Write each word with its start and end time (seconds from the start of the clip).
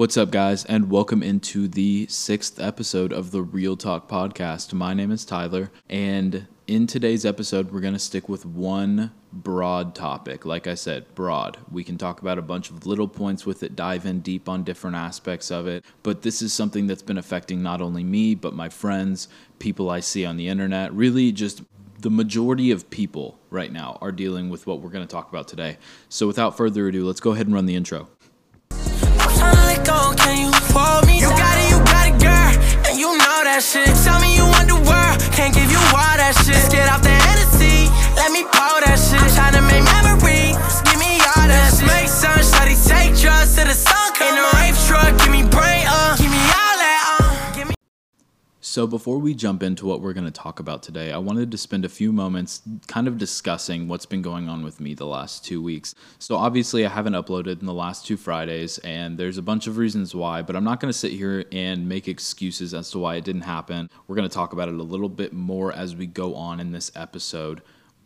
What's 0.00 0.16
up, 0.16 0.30
guys, 0.30 0.64
and 0.64 0.90
welcome 0.90 1.22
into 1.22 1.68
the 1.68 2.06
sixth 2.06 2.58
episode 2.58 3.12
of 3.12 3.32
the 3.32 3.42
Real 3.42 3.76
Talk 3.76 4.08
podcast. 4.08 4.72
My 4.72 4.94
name 4.94 5.10
is 5.10 5.26
Tyler, 5.26 5.70
and 5.90 6.46
in 6.66 6.86
today's 6.86 7.26
episode, 7.26 7.70
we're 7.70 7.82
going 7.82 7.92
to 7.92 7.98
stick 7.98 8.26
with 8.26 8.46
one 8.46 9.12
broad 9.30 9.94
topic. 9.94 10.46
Like 10.46 10.66
I 10.66 10.74
said, 10.74 11.14
broad. 11.14 11.58
We 11.70 11.84
can 11.84 11.98
talk 11.98 12.22
about 12.22 12.38
a 12.38 12.42
bunch 12.42 12.70
of 12.70 12.86
little 12.86 13.08
points 13.08 13.44
with 13.44 13.62
it, 13.62 13.76
dive 13.76 14.06
in 14.06 14.20
deep 14.20 14.48
on 14.48 14.64
different 14.64 14.96
aspects 14.96 15.50
of 15.50 15.66
it, 15.66 15.84
but 16.02 16.22
this 16.22 16.40
is 16.40 16.54
something 16.54 16.86
that's 16.86 17.02
been 17.02 17.18
affecting 17.18 17.62
not 17.62 17.82
only 17.82 18.02
me, 18.02 18.34
but 18.34 18.54
my 18.54 18.70
friends, 18.70 19.28
people 19.58 19.90
I 19.90 20.00
see 20.00 20.24
on 20.24 20.38
the 20.38 20.48
internet, 20.48 20.94
really 20.94 21.30
just 21.30 21.60
the 21.98 22.08
majority 22.08 22.70
of 22.70 22.88
people 22.88 23.38
right 23.50 23.70
now 23.70 23.98
are 24.00 24.12
dealing 24.12 24.48
with 24.48 24.66
what 24.66 24.80
we're 24.80 24.88
going 24.88 25.06
to 25.06 25.12
talk 25.12 25.28
about 25.28 25.46
today. 25.46 25.76
So, 26.08 26.26
without 26.26 26.56
further 26.56 26.88
ado, 26.88 27.04
let's 27.04 27.20
go 27.20 27.32
ahead 27.32 27.46
and 27.46 27.54
run 27.54 27.66
the 27.66 27.74
intro. 27.74 28.08
Can 30.16 30.38
you 30.38 30.50
hold 30.70 31.06
me? 31.06 31.18
You 31.18 31.28
down? 31.28 31.38
got 31.38 31.56
it, 31.58 31.68
you 31.70 31.78
got 31.82 32.04
it, 32.06 32.16
girl, 32.22 32.50
and 32.86 32.94
you 32.98 33.10
know 33.18 33.38
that 33.42 33.62
shit. 33.62 33.90
Tell 34.06 34.20
me 34.22 34.36
you 34.38 34.46
want 34.46 34.68
the 34.70 34.78
world, 34.86 35.18
can't 35.34 35.54
give 35.54 35.70
you 35.70 35.82
all 35.90 36.16
that 36.16 36.34
shit. 36.46 36.54
Let's 36.54 36.70
get 36.70 36.86
off 36.86 37.02
the 37.02 37.10
Hennessy, 37.10 37.90
let 38.14 38.30
me 38.30 38.46
pour 38.46 38.78
that 38.86 38.98
shit. 38.98 39.18
I'm 39.18 39.30
trying 39.34 39.56
to 39.58 39.64
make 39.66 39.82
memories, 39.82 40.54
give 40.86 40.98
me 41.02 41.18
all 41.34 41.46
that 41.50 41.74
shit. 41.74 41.90
Make 41.90 42.06
sun, 42.06 42.38
shawty, 42.38 42.78
take 42.86 43.18
drugs 43.18 43.58
to 43.58 43.66
the 43.66 43.74
sun, 43.74 43.89
the 43.89 43.89
So, 48.70 48.86
before 48.86 49.18
we 49.18 49.34
jump 49.34 49.64
into 49.64 49.84
what 49.84 50.00
we're 50.00 50.12
going 50.12 50.26
to 50.26 50.30
talk 50.30 50.60
about 50.60 50.80
today, 50.80 51.10
I 51.10 51.18
wanted 51.18 51.50
to 51.50 51.58
spend 51.58 51.84
a 51.84 51.88
few 51.88 52.12
moments 52.12 52.62
kind 52.86 53.08
of 53.08 53.18
discussing 53.18 53.88
what's 53.88 54.06
been 54.06 54.22
going 54.22 54.48
on 54.48 54.62
with 54.62 54.78
me 54.78 54.94
the 54.94 55.08
last 55.08 55.44
two 55.44 55.60
weeks. 55.60 55.92
So, 56.20 56.36
obviously, 56.36 56.86
I 56.86 56.88
haven't 56.88 57.14
uploaded 57.14 57.58
in 57.58 57.66
the 57.66 57.74
last 57.74 58.06
two 58.06 58.16
Fridays, 58.16 58.78
and 58.78 59.18
there's 59.18 59.38
a 59.38 59.42
bunch 59.42 59.66
of 59.66 59.76
reasons 59.76 60.14
why, 60.14 60.42
but 60.42 60.54
I'm 60.54 60.62
not 60.62 60.78
going 60.78 60.88
to 60.92 60.96
sit 60.96 61.10
here 61.10 61.44
and 61.50 61.88
make 61.88 62.06
excuses 62.06 62.72
as 62.72 62.92
to 62.92 63.00
why 63.00 63.16
it 63.16 63.24
didn't 63.24 63.40
happen. 63.40 63.90
We're 64.06 64.14
going 64.14 64.28
to 64.28 64.32
talk 64.32 64.52
about 64.52 64.68
it 64.68 64.76
a 64.76 64.84
little 64.84 65.08
bit 65.08 65.32
more 65.32 65.72
as 65.72 65.96
we 65.96 66.06
go 66.06 66.36
on 66.36 66.60
in 66.60 66.70
this 66.70 66.92
episode. 66.94 67.62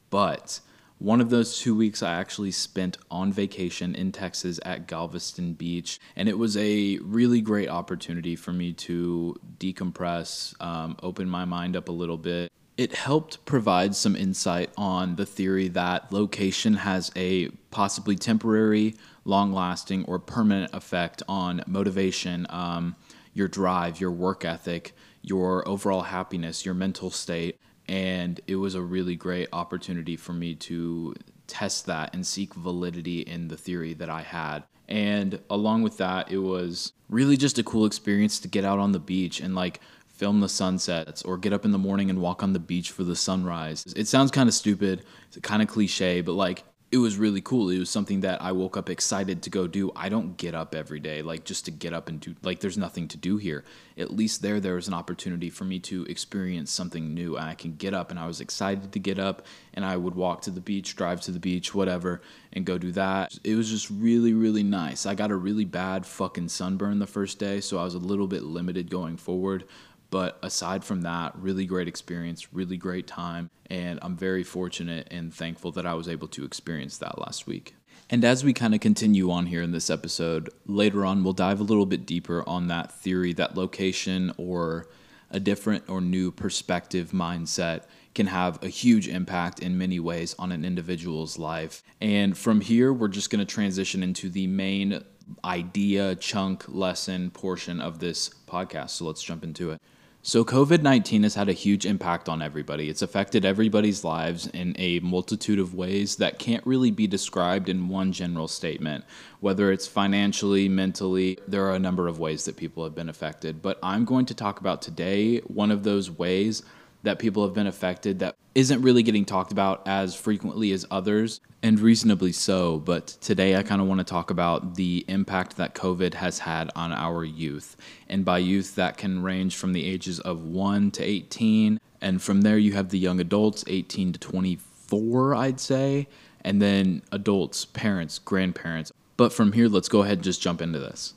But 0.08 0.60
one 0.98 1.20
of 1.20 1.30
those 1.30 1.58
two 1.58 1.74
weeks 1.74 2.02
I 2.02 2.14
actually 2.14 2.52
spent 2.52 2.98
on 3.10 3.32
vacation 3.32 3.94
in 3.94 4.12
Texas 4.12 4.60
at 4.64 4.86
Galveston 4.86 5.54
Beach, 5.54 5.98
and 6.16 6.28
it 6.28 6.38
was 6.38 6.56
a 6.56 6.98
really 6.98 7.40
great 7.40 7.68
opportunity 7.68 8.36
for 8.36 8.52
me 8.52 8.72
to 8.74 9.36
decompress, 9.58 10.60
um, 10.62 10.96
open 11.02 11.28
my 11.28 11.44
mind 11.44 11.76
up 11.76 11.88
a 11.88 11.92
little 11.92 12.16
bit. 12.16 12.50
It 12.76 12.94
helped 12.94 13.44
provide 13.44 13.94
some 13.94 14.16
insight 14.16 14.70
on 14.76 15.16
the 15.16 15.26
theory 15.26 15.68
that 15.68 16.12
location 16.12 16.74
has 16.74 17.10
a 17.14 17.48
possibly 17.70 18.16
temporary, 18.16 18.94
long 19.24 19.52
lasting, 19.52 20.04
or 20.06 20.18
permanent 20.18 20.74
effect 20.74 21.22
on 21.28 21.62
motivation, 21.66 22.46
um, 22.50 22.96
your 23.32 23.48
drive, 23.48 24.00
your 24.00 24.10
work 24.10 24.44
ethic, 24.44 24.92
your 25.22 25.66
overall 25.68 26.02
happiness, 26.02 26.64
your 26.64 26.74
mental 26.74 27.10
state 27.10 27.58
and 27.88 28.40
it 28.46 28.56
was 28.56 28.74
a 28.74 28.82
really 28.82 29.16
great 29.16 29.48
opportunity 29.52 30.16
for 30.16 30.32
me 30.32 30.54
to 30.54 31.14
test 31.46 31.86
that 31.86 32.14
and 32.14 32.26
seek 32.26 32.54
validity 32.54 33.20
in 33.20 33.48
the 33.48 33.56
theory 33.56 33.94
that 33.94 34.08
I 34.08 34.22
had. 34.22 34.64
And 34.88 35.40
along 35.50 35.82
with 35.82 35.98
that, 35.98 36.30
it 36.30 36.38
was 36.38 36.92
really 37.08 37.36
just 37.36 37.58
a 37.58 37.62
cool 37.62 37.86
experience 37.86 38.38
to 38.40 38.48
get 38.48 38.64
out 38.64 38.78
on 38.78 38.92
the 38.92 38.98
beach 38.98 39.40
and 39.40 39.54
like 39.54 39.80
film 40.06 40.40
the 40.40 40.48
sunsets 40.48 41.22
or 41.22 41.36
get 41.36 41.52
up 41.52 41.64
in 41.64 41.72
the 41.72 41.78
morning 41.78 42.08
and 42.08 42.20
walk 42.20 42.42
on 42.42 42.52
the 42.52 42.58
beach 42.58 42.90
for 42.90 43.02
the 43.02 43.16
sunrise. 43.16 43.84
It 43.96 44.06
sounds 44.06 44.30
kind 44.30 44.48
of 44.48 44.54
stupid, 44.54 45.04
it's 45.26 45.38
kind 45.38 45.62
of 45.62 45.68
cliche, 45.68 46.20
but 46.20 46.32
like 46.32 46.64
it 46.94 46.98
was 46.98 47.18
really 47.18 47.40
cool. 47.40 47.70
It 47.70 47.80
was 47.80 47.90
something 47.90 48.20
that 48.20 48.40
I 48.40 48.52
woke 48.52 48.76
up 48.76 48.88
excited 48.88 49.42
to 49.42 49.50
go 49.50 49.66
do. 49.66 49.90
I 49.96 50.08
don't 50.08 50.36
get 50.36 50.54
up 50.54 50.76
every 50.76 51.00
day 51.00 51.22
like 51.22 51.42
just 51.42 51.64
to 51.64 51.72
get 51.72 51.92
up 51.92 52.08
and 52.08 52.20
do 52.20 52.36
like 52.44 52.60
there's 52.60 52.78
nothing 52.78 53.08
to 53.08 53.16
do 53.16 53.36
here. 53.36 53.64
At 53.98 54.12
least 54.12 54.42
there 54.42 54.60
there 54.60 54.76
was 54.76 54.86
an 54.86 54.94
opportunity 54.94 55.50
for 55.50 55.64
me 55.64 55.80
to 55.80 56.04
experience 56.04 56.70
something 56.70 57.12
new 57.12 57.36
and 57.36 57.46
I 57.46 57.54
can 57.54 57.74
get 57.74 57.94
up 57.94 58.12
and 58.12 58.20
I 58.20 58.28
was 58.28 58.40
excited 58.40 58.92
to 58.92 59.00
get 59.00 59.18
up 59.18 59.44
and 59.72 59.84
I 59.84 59.96
would 59.96 60.14
walk 60.14 60.42
to 60.42 60.52
the 60.52 60.60
beach, 60.60 60.94
drive 60.94 61.20
to 61.22 61.32
the 61.32 61.40
beach, 61.40 61.74
whatever 61.74 62.22
and 62.52 62.64
go 62.64 62.78
do 62.78 62.92
that. 62.92 63.36
It 63.42 63.56
was 63.56 63.68
just 63.68 63.90
really 63.90 64.32
really 64.32 64.62
nice. 64.62 65.04
I 65.04 65.16
got 65.16 65.32
a 65.32 65.36
really 65.36 65.64
bad 65.64 66.06
fucking 66.06 66.48
sunburn 66.48 67.00
the 67.00 67.08
first 67.08 67.40
day, 67.40 67.60
so 67.60 67.78
I 67.78 67.82
was 67.82 67.94
a 67.94 67.98
little 67.98 68.28
bit 68.28 68.44
limited 68.44 68.88
going 68.88 69.16
forward. 69.16 69.64
But 70.14 70.38
aside 70.44 70.84
from 70.84 71.02
that, 71.02 71.34
really 71.34 71.66
great 71.66 71.88
experience, 71.88 72.54
really 72.54 72.76
great 72.76 73.08
time. 73.08 73.50
And 73.68 73.98
I'm 74.00 74.16
very 74.16 74.44
fortunate 74.44 75.08
and 75.10 75.34
thankful 75.34 75.72
that 75.72 75.86
I 75.86 75.94
was 75.94 76.08
able 76.08 76.28
to 76.28 76.44
experience 76.44 76.98
that 76.98 77.18
last 77.18 77.48
week. 77.48 77.74
And 78.08 78.24
as 78.24 78.44
we 78.44 78.52
kind 78.52 78.76
of 78.76 78.80
continue 78.80 79.32
on 79.32 79.46
here 79.46 79.60
in 79.60 79.72
this 79.72 79.90
episode, 79.90 80.50
later 80.66 81.04
on, 81.04 81.24
we'll 81.24 81.32
dive 81.32 81.58
a 81.58 81.64
little 81.64 81.84
bit 81.84 82.06
deeper 82.06 82.48
on 82.48 82.68
that 82.68 82.92
theory 82.92 83.32
that 83.32 83.56
location 83.56 84.32
or 84.36 84.86
a 85.32 85.40
different 85.40 85.82
or 85.88 86.00
new 86.00 86.30
perspective 86.30 87.10
mindset 87.10 87.82
can 88.14 88.28
have 88.28 88.62
a 88.62 88.68
huge 88.68 89.08
impact 89.08 89.58
in 89.58 89.76
many 89.76 89.98
ways 89.98 90.36
on 90.38 90.52
an 90.52 90.64
individual's 90.64 91.40
life. 91.40 91.82
And 92.00 92.38
from 92.38 92.60
here, 92.60 92.92
we're 92.92 93.08
just 93.08 93.30
going 93.30 93.44
to 93.44 93.52
transition 93.52 94.04
into 94.04 94.30
the 94.30 94.46
main 94.46 95.02
idea, 95.44 96.14
chunk, 96.14 96.68
lesson 96.68 97.32
portion 97.32 97.80
of 97.80 97.98
this 97.98 98.30
podcast. 98.46 98.90
So 98.90 99.06
let's 99.06 99.24
jump 99.24 99.42
into 99.42 99.72
it. 99.72 99.80
So, 100.26 100.42
COVID 100.42 100.80
19 100.80 101.22
has 101.24 101.34
had 101.34 101.50
a 101.50 101.52
huge 101.52 101.84
impact 101.84 102.30
on 102.30 102.40
everybody. 102.40 102.88
It's 102.88 103.02
affected 103.02 103.44
everybody's 103.44 104.04
lives 104.04 104.46
in 104.46 104.74
a 104.78 104.98
multitude 105.00 105.58
of 105.58 105.74
ways 105.74 106.16
that 106.16 106.38
can't 106.38 106.66
really 106.66 106.90
be 106.90 107.06
described 107.06 107.68
in 107.68 107.90
one 107.90 108.10
general 108.10 108.48
statement. 108.48 109.04
Whether 109.40 109.70
it's 109.70 109.86
financially, 109.86 110.66
mentally, 110.66 111.38
there 111.46 111.66
are 111.66 111.74
a 111.74 111.78
number 111.78 112.08
of 112.08 112.18
ways 112.18 112.46
that 112.46 112.56
people 112.56 112.84
have 112.84 112.94
been 112.94 113.10
affected. 113.10 113.60
But 113.60 113.78
I'm 113.82 114.06
going 114.06 114.24
to 114.24 114.34
talk 114.34 114.60
about 114.60 114.80
today 114.80 115.40
one 115.40 115.70
of 115.70 115.82
those 115.82 116.10
ways 116.10 116.62
that 117.04 117.18
people 117.18 117.44
have 117.44 117.54
been 117.54 117.66
affected 117.66 118.18
that 118.18 118.34
isn't 118.54 118.82
really 118.82 119.02
getting 119.02 119.24
talked 119.24 119.52
about 119.52 119.82
as 119.86 120.14
frequently 120.14 120.72
as 120.72 120.86
others, 120.90 121.40
and 121.62 121.80
reasonably 121.80 122.32
so. 122.32 122.78
But 122.78 123.06
today 123.06 123.56
I 123.56 123.62
kind 123.62 123.80
of 123.80 123.88
want 123.88 123.98
to 124.00 124.04
talk 124.04 124.30
about 124.30 124.74
the 124.74 125.04
impact 125.08 125.56
that 125.56 125.74
COVID 125.74 126.14
has 126.14 126.40
had 126.40 126.70
on 126.76 126.92
our 126.92 127.24
youth. 127.24 127.76
And 128.08 128.24
by 128.24 128.38
youth, 128.38 128.74
that 128.74 128.98
can 128.98 129.22
range 129.22 129.56
from 129.56 129.72
the 129.72 129.86
ages 129.86 130.20
of 130.20 130.44
1 130.44 130.90
to 130.92 131.02
18. 131.02 131.80
And 132.00 132.20
from 132.20 132.42
there, 132.42 132.58
you 132.58 132.72
have 132.72 132.90
the 132.90 132.98
young 132.98 133.18
adults, 133.18 133.64
18 133.66 134.12
to 134.12 134.18
24, 134.18 135.34
I'd 135.34 135.58
say. 135.58 136.06
And 136.42 136.60
then 136.60 137.02
adults, 137.10 137.64
parents, 137.64 138.18
grandparents. 138.18 138.92
But 139.16 139.32
from 139.32 139.52
here, 139.52 139.68
let's 139.68 139.88
go 139.88 140.02
ahead 140.02 140.18
and 140.18 140.24
just 140.24 140.42
jump 140.42 140.60
into 140.60 140.78
this. 140.78 141.14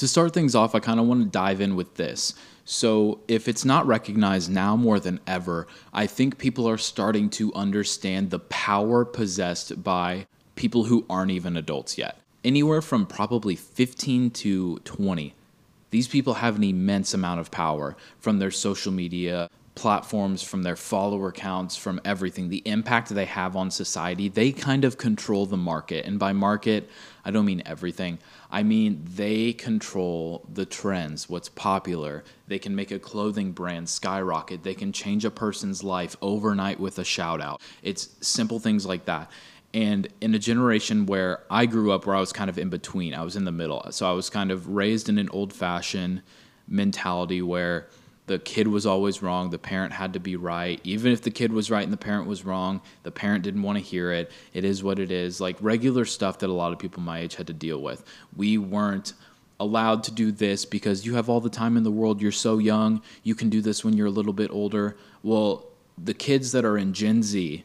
To 0.00 0.08
start 0.08 0.32
things 0.32 0.54
off, 0.54 0.74
I 0.74 0.80
kind 0.80 0.98
of 0.98 1.04
want 1.04 1.24
to 1.24 1.28
dive 1.28 1.60
in 1.60 1.76
with 1.76 1.96
this. 1.96 2.32
So, 2.64 3.20
if 3.28 3.48
it's 3.48 3.66
not 3.66 3.86
recognized 3.86 4.50
now 4.50 4.74
more 4.74 4.98
than 4.98 5.20
ever, 5.26 5.66
I 5.92 6.06
think 6.06 6.38
people 6.38 6.66
are 6.66 6.78
starting 6.78 7.28
to 7.32 7.52
understand 7.52 8.30
the 8.30 8.38
power 8.38 9.04
possessed 9.04 9.84
by 9.84 10.26
people 10.56 10.84
who 10.84 11.04
aren't 11.10 11.32
even 11.32 11.54
adults 11.54 11.98
yet. 11.98 12.16
Anywhere 12.42 12.80
from 12.80 13.04
probably 13.04 13.54
15 13.54 14.30
to 14.30 14.78
20. 14.78 15.34
These 15.90 16.08
people 16.08 16.32
have 16.32 16.56
an 16.56 16.64
immense 16.64 17.12
amount 17.12 17.40
of 17.40 17.50
power 17.50 17.94
from 18.20 18.38
their 18.38 18.50
social 18.50 18.92
media 18.92 19.50
platforms, 19.74 20.42
from 20.42 20.62
their 20.62 20.76
follower 20.76 21.32
counts, 21.32 21.76
from 21.76 22.00
everything, 22.04 22.48
the 22.48 22.62
impact 22.66 23.08
they 23.08 23.24
have 23.24 23.56
on 23.56 23.70
society. 23.70 24.28
They 24.28 24.52
kind 24.52 24.84
of 24.84 24.98
control 24.98 25.46
the 25.46 25.56
market. 25.56 26.04
And 26.04 26.18
by 26.18 26.32
market, 26.32 26.90
I 27.24 27.30
don't 27.30 27.46
mean 27.46 27.62
everything. 27.64 28.18
I 28.50 28.62
mean, 28.62 29.02
they 29.04 29.52
control 29.52 30.44
the 30.52 30.66
trends, 30.66 31.28
what's 31.28 31.48
popular. 31.48 32.24
They 32.48 32.58
can 32.58 32.74
make 32.74 32.90
a 32.90 32.98
clothing 32.98 33.52
brand 33.52 33.88
skyrocket. 33.88 34.64
They 34.64 34.74
can 34.74 34.92
change 34.92 35.24
a 35.24 35.30
person's 35.30 35.84
life 35.84 36.16
overnight 36.20 36.80
with 36.80 36.98
a 36.98 37.04
shout 37.04 37.40
out. 37.40 37.60
It's 37.82 38.08
simple 38.20 38.58
things 38.58 38.84
like 38.84 39.04
that. 39.04 39.30
And 39.72 40.08
in 40.20 40.34
a 40.34 40.38
generation 40.38 41.06
where 41.06 41.44
I 41.48 41.66
grew 41.66 41.92
up, 41.92 42.04
where 42.04 42.16
I 42.16 42.20
was 42.20 42.32
kind 42.32 42.50
of 42.50 42.58
in 42.58 42.70
between, 42.70 43.14
I 43.14 43.22
was 43.22 43.36
in 43.36 43.44
the 43.44 43.52
middle. 43.52 43.86
So 43.90 44.10
I 44.10 44.12
was 44.12 44.28
kind 44.28 44.50
of 44.50 44.68
raised 44.68 45.08
in 45.08 45.16
an 45.16 45.28
old 45.28 45.52
fashioned 45.52 46.22
mentality 46.66 47.40
where 47.40 47.88
the 48.30 48.38
kid 48.38 48.68
was 48.68 48.86
always 48.86 49.22
wrong. 49.22 49.50
The 49.50 49.58
parent 49.58 49.92
had 49.92 50.12
to 50.12 50.20
be 50.20 50.36
right. 50.36 50.80
Even 50.84 51.10
if 51.10 51.20
the 51.20 51.32
kid 51.32 51.52
was 51.52 51.68
right 51.68 51.82
and 51.82 51.92
the 51.92 51.96
parent 51.96 52.28
was 52.28 52.44
wrong, 52.44 52.80
the 53.02 53.10
parent 53.10 53.42
didn't 53.42 53.64
want 53.64 53.76
to 53.78 53.82
hear 53.82 54.12
it. 54.12 54.30
It 54.54 54.64
is 54.64 54.84
what 54.84 55.00
it 55.00 55.10
is. 55.10 55.40
Like 55.40 55.56
regular 55.60 56.04
stuff 56.04 56.38
that 56.38 56.48
a 56.48 56.52
lot 56.52 56.72
of 56.72 56.78
people 56.78 57.02
my 57.02 57.18
age 57.18 57.34
had 57.34 57.48
to 57.48 57.52
deal 57.52 57.82
with. 57.82 58.04
We 58.36 58.56
weren't 58.56 59.14
allowed 59.58 60.04
to 60.04 60.12
do 60.12 60.30
this 60.30 60.64
because 60.64 61.04
you 61.04 61.16
have 61.16 61.28
all 61.28 61.40
the 61.40 61.50
time 61.50 61.76
in 61.76 61.82
the 61.82 61.90
world. 61.90 62.22
You're 62.22 62.30
so 62.30 62.58
young. 62.58 63.02
You 63.24 63.34
can 63.34 63.50
do 63.50 63.60
this 63.60 63.84
when 63.84 63.96
you're 63.96 64.06
a 64.06 64.10
little 64.10 64.32
bit 64.32 64.52
older. 64.52 64.96
Well, 65.24 65.66
the 65.98 66.14
kids 66.14 66.52
that 66.52 66.64
are 66.64 66.78
in 66.78 66.92
Gen 66.92 67.24
Z, 67.24 67.64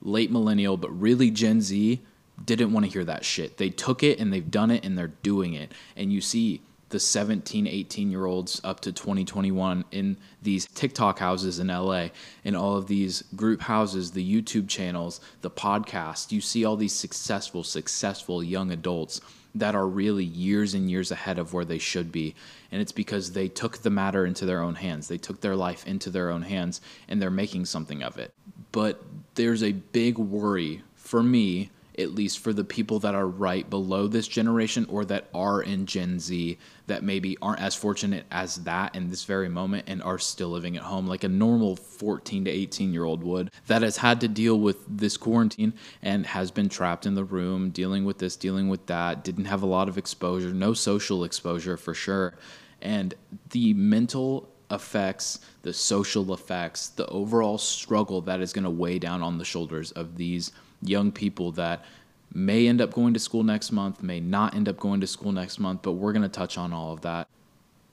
late 0.00 0.30
millennial, 0.30 0.78
but 0.78 0.98
really 0.98 1.30
Gen 1.30 1.60
Z, 1.60 2.00
didn't 2.42 2.72
want 2.72 2.86
to 2.86 2.90
hear 2.90 3.04
that 3.04 3.22
shit. 3.26 3.58
They 3.58 3.68
took 3.68 4.02
it 4.02 4.18
and 4.18 4.32
they've 4.32 4.50
done 4.50 4.70
it 4.70 4.82
and 4.82 4.96
they're 4.96 5.12
doing 5.22 5.52
it. 5.52 5.72
And 5.94 6.10
you 6.10 6.22
see 6.22 6.62
the 6.88 7.00
17, 7.00 7.66
18 7.66 8.10
year 8.10 8.26
olds 8.26 8.60
up 8.62 8.80
to 8.80 8.92
2021 8.92 9.84
in 9.90 10.16
these 10.42 10.66
TikTok 10.66 11.18
houses 11.18 11.58
in 11.58 11.68
LA, 11.68 12.08
in 12.44 12.54
all 12.54 12.76
of 12.76 12.86
these 12.86 13.22
group 13.34 13.62
houses, 13.62 14.12
the 14.12 14.42
YouTube 14.42 14.68
channels, 14.68 15.20
the 15.40 15.50
podcast. 15.50 16.30
You 16.30 16.40
see 16.40 16.64
all 16.64 16.76
these 16.76 16.92
successful, 16.92 17.64
successful 17.64 18.42
young 18.42 18.70
adults 18.70 19.20
that 19.54 19.74
are 19.74 19.88
really 19.88 20.24
years 20.24 20.74
and 20.74 20.90
years 20.90 21.10
ahead 21.10 21.38
of 21.38 21.52
where 21.52 21.64
they 21.64 21.78
should 21.78 22.12
be. 22.12 22.34
And 22.70 22.80
it's 22.80 22.92
because 22.92 23.32
they 23.32 23.48
took 23.48 23.78
the 23.78 23.90
matter 23.90 24.26
into 24.26 24.44
their 24.44 24.60
own 24.60 24.74
hands. 24.74 25.08
They 25.08 25.18
took 25.18 25.40
their 25.40 25.56
life 25.56 25.86
into 25.86 26.10
their 26.10 26.30
own 26.30 26.42
hands 26.42 26.80
and 27.08 27.20
they're 27.20 27.30
making 27.30 27.64
something 27.64 28.02
of 28.02 28.18
it. 28.18 28.32
But 28.70 29.02
there's 29.34 29.62
a 29.62 29.72
big 29.72 30.18
worry 30.18 30.82
for 30.94 31.22
me 31.22 31.70
at 31.98 32.14
least 32.14 32.38
for 32.38 32.52
the 32.52 32.64
people 32.64 32.98
that 33.00 33.14
are 33.14 33.26
right 33.26 33.68
below 33.68 34.06
this 34.06 34.28
generation 34.28 34.86
or 34.88 35.04
that 35.04 35.28
are 35.34 35.62
in 35.62 35.86
Gen 35.86 36.18
Z 36.18 36.58
that 36.86 37.02
maybe 37.02 37.36
aren't 37.42 37.60
as 37.60 37.74
fortunate 37.74 38.24
as 38.30 38.56
that 38.64 38.94
in 38.94 39.10
this 39.10 39.24
very 39.24 39.48
moment 39.48 39.84
and 39.88 40.02
are 40.02 40.18
still 40.18 40.50
living 40.50 40.76
at 40.76 40.82
home 40.82 41.06
like 41.06 41.24
a 41.24 41.28
normal 41.28 41.76
14 41.76 42.44
to 42.44 42.50
18 42.50 42.92
year 42.92 43.04
old 43.04 43.22
would 43.24 43.50
that 43.66 43.82
has 43.82 43.96
had 43.96 44.20
to 44.20 44.28
deal 44.28 44.58
with 44.60 44.76
this 44.88 45.16
quarantine 45.16 45.72
and 46.02 46.26
has 46.26 46.50
been 46.50 46.68
trapped 46.68 47.06
in 47.06 47.14
the 47.14 47.24
room 47.24 47.70
dealing 47.70 48.04
with 48.04 48.18
this, 48.18 48.36
dealing 48.36 48.68
with 48.68 48.86
that, 48.86 49.24
didn't 49.24 49.46
have 49.46 49.62
a 49.62 49.66
lot 49.66 49.88
of 49.88 49.98
exposure, 49.98 50.52
no 50.52 50.74
social 50.74 51.24
exposure 51.24 51.76
for 51.76 51.94
sure. 51.94 52.34
And 52.82 53.14
the 53.50 53.74
mental 53.74 54.48
effects, 54.70 55.40
the 55.62 55.72
social 55.72 56.32
effects, 56.32 56.88
the 56.88 57.06
overall 57.06 57.58
struggle 57.58 58.20
that 58.22 58.40
is 58.40 58.52
going 58.52 58.64
to 58.64 58.70
weigh 58.70 58.98
down 58.98 59.22
on 59.22 59.38
the 59.38 59.44
shoulders 59.44 59.92
of 59.92 60.16
these 60.16 60.52
young 60.82 61.12
people 61.12 61.52
that 61.52 61.84
may 62.32 62.68
end 62.68 62.80
up 62.80 62.92
going 62.92 63.14
to 63.14 63.20
school 63.20 63.42
next 63.42 63.72
month, 63.72 64.02
may 64.02 64.20
not 64.20 64.54
end 64.54 64.68
up 64.68 64.78
going 64.78 65.00
to 65.00 65.06
school 65.06 65.32
next 65.32 65.58
month, 65.58 65.82
but 65.82 65.92
we're 65.92 66.12
going 66.12 66.22
to 66.22 66.28
touch 66.28 66.58
on 66.58 66.72
all 66.72 66.92
of 66.92 67.02
that. 67.02 67.28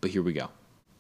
But 0.02 0.12
here 0.12 0.24
we 0.24 0.34
go. 0.34 0.50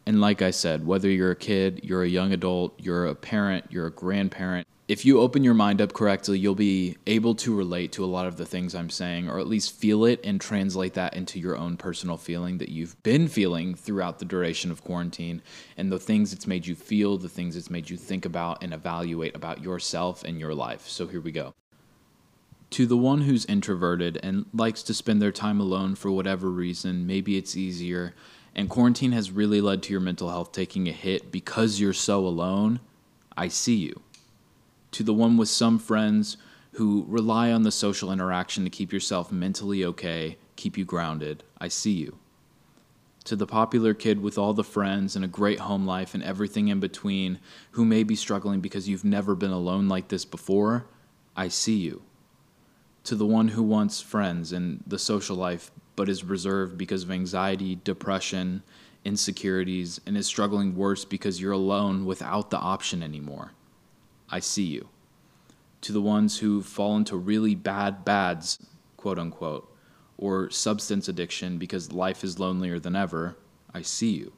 And 0.06 0.22
like 0.22 0.42
I 0.42 0.52
said, 0.52 0.86
whether 0.86 1.10
you're 1.10 1.32
a 1.32 1.36
kid, 1.36 1.82
you're 1.84 2.04
a 2.04 2.08
young 2.08 2.34
adult, 2.34 2.80
you're 2.80 3.08
a 3.08 3.16
parent, 3.16 3.66
you're 3.70 3.88
a 3.88 3.92
grandparent, 3.92 4.68
if 4.90 5.06
you 5.06 5.22
open 5.22 5.46
your 5.46 5.54
mind 5.54 5.80
up 5.80 5.94
correctly, 5.94 6.38
you'll 6.38 6.56
be 6.56 6.98
able 7.08 7.36
to 7.36 7.56
relate 7.56 7.94
to 7.94 8.04
a 8.04 8.06
lot 8.06 8.28
of 8.28 8.36
the 8.36 8.46
things 8.46 8.76
I'm 8.76 8.90
saying, 8.90 9.30
or 9.30 9.40
at 9.40 9.48
least 9.48 9.74
feel 9.74 10.04
it 10.04 10.20
and 10.26 10.42
translate 10.42 10.94
that 10.96 11.14
into 11.14 11.40
your 11.40 11.56
own 11.56 11.78
personal 11.78 12.18
feeling 12.18 12.58
that 12.58 12.68
you've 12.68 13.02
been 13.02 13.30
feeling 13.30 13.76
throughout 13.76 14.20
the 14.20 14.26
duration 14.26 14.72
of 14.72 14.84
quarantine 14.84 15.42
and 15.78 15.90
the 15.90 16.00
things 16.00 16.34
it's 16.34 16.48
made 16.48 16.68
you 16.68 16.76
feel, 16.76 17.18
the 17.18 17.30
things 17.30 17.56
it's 17.56 17.70
made 17.70 17.90
you 17.90 17.96
think 17.96 18.26
about 18.26 18.62
and 18.62 18.74
evaluate 18.74 19.36
about 19.36 19.64
yourself 19.64 20.26
and 20.26 20.38
your 20.38 20.54
life. 20.54 20.86
So 20.88 21.08
here 21.08 21.22
we 21.22 21.32
go. 21.32 21.54
To 22.74 22.88
the 22.88 22.98
one 22.98 23.22
who's 23.22 23.46
introverted 23.46 24.20
and 24.24 24.48
likes 24.52 24.82
to 24.82 24.96
spend 24.96 25.22
their 25.22 25.32
time 25.32 25.60
alone 25.60 25.94
for 25.94 26.10
whatever 26.10 26.50
reason, 26.50 27.06
maybe 27.06 27.38
it's 27.38 27.56
easier, 27.56 28.16
and 28.56 28.68
quarantine 28.68 29.12
has 29.12 29.30
really 29.30 29.62
led 29.62 29.84
to 29.84 29.92
your 29.92 30.02
mental 30.02 30.32
health 30.32 30.52
taking 30.52 30.88
a 30.88 30.92
hit 30.92 31.32
because 31.32 31.80
you're 31.80 31.94
so 31.94 32.26
alone, 32.26 32.80
I 33.38 33.50
see 33.50 33.76
you. 33.76 34.02
To 34.94 35.04
the 35.04 35.14
one 35.14 35.38
with 35.38 35.50
some 35.50 35.78
friends 35.78 36.38
who 36.72 37.06
rely 37.08 37.52
on 37.52 37.62
the 37.62 37.72
social 37.72 38.12
interaction 38.12 38.64
to 38.64 38.72
keep 38.72 38.92
yourself 38.92 39.32
mentally 39.32 39.86
okay, 39.86 40.38
keep 40.56 40.76
you 40.76 40.84
grounded, 40.84 41.44
I 41.60 41.68
see 41.68 41.92
you. 41.92 42.18
To 43.26 43.36
the 43.36 43.46
popular 43.46 43.94
kid 43.94 44.20
with 44.20 44.40
all 44.40 44.56
the 44.56 44.64
friends 44.64 45.16
and 45.16 45.24
a 45.24 45.28
great 45.28 45.60
home 45.60 45.86
life 45.86 46.16
and 46.16 46.24
everything 46.24 46.70
in 46.70 46.80
between 46.80 47.38
who 47.74 47.86
may 47.86 48.02
be 48.02 48.16
struggling 48.16 48.62
because 48.62 48.90
you've 48.90 49.06
never 49.06 49.36
been 49.36 49.52
alone 49.52 49.88
like 49.88 50.08
this 50.08 50.26
before, 50.26 50.88
I 51.36 51.50
see 51.50 51.76
you 51.76 52.02
to 53.04 53.16
the 53.16 53.26
one 53.26 53.50
who 53.50 53.64
wants 53.64 54.02
friends 54.02 54.54
and 54.54 54.84
the 54.88 55.00
social 55.00 55.36
life 55.36 55.72
but 55.96 56.10
is 56.10 56.24
reserved 56.24 56.78
because 56.78 57.04
of 57.04 57.12
anxiety, 57.12 57.80
depression, 57.84 58.64
insecurities, 59.06 60.00
and 60.06 60.18
is 60.18 60.26
struggling 60.26 60.76
worse 60.76 61.06
because 61.06 61.40
you're 61.40 61.52
alone 61.52 62.06
without 62.06 62.50
the 62.50 62.58
option 62.58 63.04
anymore. 63.04 63.52
I 64.30 64.40
see 64.40 64.64
you. 64.64 64.90
To 65.82 65.92
the 65.92 66.02
ones 66.02 66.40
who 66.40 66.64
fall 66.64 66.96
into 66.96 67.18
really 67.18 67.56
bad 67.56 68.06
bads, 68.06 68.66
quote 68.98 69.20
unquote, 69.20 69.70
or 70.18 70.50
substance 70.50 71.10
addiction 71.10 71.58
because 71.58 71.92
life 71.92 72.24
is 72.24 72.40
lonelier 72.40 72.80
than 72.80 72.96
ever, 72.96 73.36
I 73.74 73.82
see 73.82 74.12
you. 74.12 74.34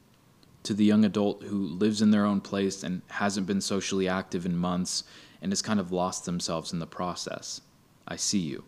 To 0.64 0.74
the 0.74 0.84
young 0.84 1.04
adult 1.04 1.44
who 1.44 1.56
lives 1.56 2.02
in 2.02 2.10
their 2.10 2.26
own 2.26 2.40
place 2.40 2.82
and 2.82 3.02
hasn't 3.08 3.46
been 3.46 3.60
socially 3.60 4.08
active 4.08 4.44
in 4.44 4.56
months 4.56 5.04
and 5.40 5.52
has 5.52 5.62
kind 5.62 5.78
of 5.78 5.92
lost 5.92 6.24
themselves 6.24 6.72
in 6.72 6.80
the 6.80 6.86
process, 6.86 7.60
I 8.06 8.16
see 8.16 8.38
you. 8.38 8.64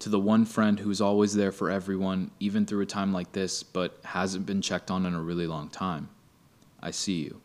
To 0.00 0.08
the 0.08 0.20
one 0.20 0.44
friend 0.44 0.78
who's 0.78 1.00
always 1.00 1.34
there 1.34 1.52
for 1.52 1.70
everyone, 1.70 2.30
even 2.38 2.66
through 2.66 2.82
a 2.82 2.86
time 2.86 3.12
like 3.12 3.32
this, 3.32 3.62
but 3.62 3.98
hasn't 4.04 4.46
been 4.46 4.62
checked 4.62 4.90
on 4.90 5.06
in 5.06 5.14
a 5.14 5.22
really 5.22 5.46
long 5.46 5.68
time, 5.68 6.10
I 6.80 6.90
see 6.90 7.22
you. 7.22 7.40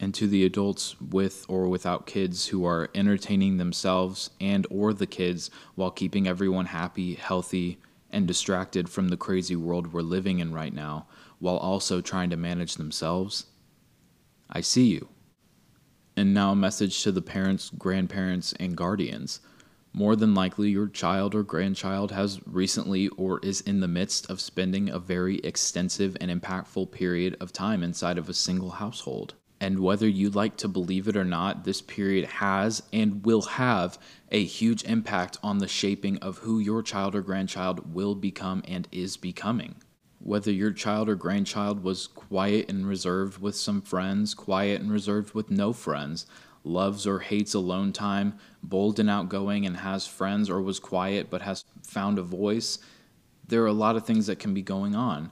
And 0.00 0.14
to 0.14 0.28
the 0.28 0.44
adults 0.44 0.94
with 1.00 1.44
or 1.48 1.68
without 1.68 2.06
kids 2.06 2.46
who 2.46 2.64
are 2.64 2.88
entertaining 2.94 3.56
themselves 3.56 4.30
and 4.40 4.64
or 4.70 4.94
the 4.94 5.08
kids 5.08 5.50
while 5.74 5.90
keeping 5.90 6.28
everyone 6.28 6.66
happy, 6.66 7.14
healthy, 7.14 7.78
and 8.10 8.26
distracted 8.26 8.88
from 8.88 9.08
the 9.08 9.16
crazy 9.16 9.56
world 9.56 9.92
we're 9.92 10.02
living 10.02 10.38
in 10.38 10.54
right 10.54 10.72
now, 10.72 11.06
while 11.40 11.56
also 11.56 12.00
trying 12.00 12.30
to 12.30 12.36
manage 12.36 12.76
themselves, 12.76 13.46
I 14.48 14.60
see 14.60 14.86
you. 14.86 15.08
And 16.16 16.32
now 16.32 16.52
a 16.52 16.56
message 16.56 17.02
to 17.02 17.12
the 17.12 17.20
parents, 17.20 17.70
grandparents, 17.76 18.52
and 18.54 18.76
guardians 18.76 19.40
more 19.98 20.14
than 20.14 20.32
likely, 20.32 20.70
your 20.70 20.86
child 20.86 21.34
or 21.34 21.42
grandchild 21.42 22.12
has 22.12 22.40
recently 22.46 23.08
or 23.08 23.40
is 23.40 23.60
in 23.62 23.80
the 23.80 23.88
midst 23.88 24.30
of 24.30 24.40
spending 24.40 24.88
a 24.88 25.00
very 25.00 25.38
extensive 25.38 26.16
and 26.20 26.30
impactful 26.30 26.92
period 26.92 27.36
of 27.40 27.52
time 27.52 27.82
inside 27.82 28.16
of 28.16 28.28
a 28.28 28.34
single 28.34 28.70
household. 28.70 29.34
And 29.60 29.80
whether 29.80 30.06
you 30.06 30.30
like 30.30 30.56
to 30.58 30.68
believe 30.68 31.08
it 31.08 31.16
or 31.16 31.24
not, 31.24 31.64
this 31.64 31.82
period 31.82 32.26
has 32.26 32.80
and 32.92 33.26
will 33.26 33.42
have 33.42 33.98
a 34.30 34.44
huge 34.44 34.84
impact 34.84 35.36
on 35.42 35.58
the 35.58 35.66
shaping 35.66 36.18
of 36.18 36.38
who 36.38 36.60
your 36.60 36.80
child 36.80 37.16
or 37.16 37.20
grandchild 37.20 37.92
will 37.92 38.14
become 38.14 38.62
and 38.68 38.86
is 38.92 39.16
becoming. 39.16 39.74
Whether 40.20 40.52
your 40.52 40.70
child 40.70 41.08
or 41.08 41.16
grandchild 41.16 41.82
was 41.82 42.06
quiet 42.06 42.70
and 42.70 42.86
reserved 42.86 43.40
with 43.42 43.56
some 43.56 43.82
friends, 43.82 44.32
quiet 44.32 44.80
and 44.80 44.92
reserved 44.92 45.34
with 45.34 45.50
no 45.50 45.72
friends, 45.72 46.24
loves 46.68 47.06
or 47.06 47.18
hates 47.18 47.54
alone 47.54 47.92
time, 47.92 48.38
bold 48.62 49.00
and 49.00 49.10
outgoing 49.10 49.66
and 49.66 49.78
has 49.78 50.06
friends, 50.06 50.50
or 50.50 50.60
was 50.60 50.78
quiet 50.78 51.30
but 51.30 51.42
has 51.42 51.64
found 51.82 52.18
a 52.18 52.22
voice. 52.22 52.78
There 53.46 53.62
are 53.62 53.66
a 53.66 53.72
lot 53.72 53.96
of 53.96 54.04
things 54.04 54.26
that 54.26 54.38
can 54.38 54.54
be 54.54 54.62
going 54.62 54.94
on. 54.94 55.30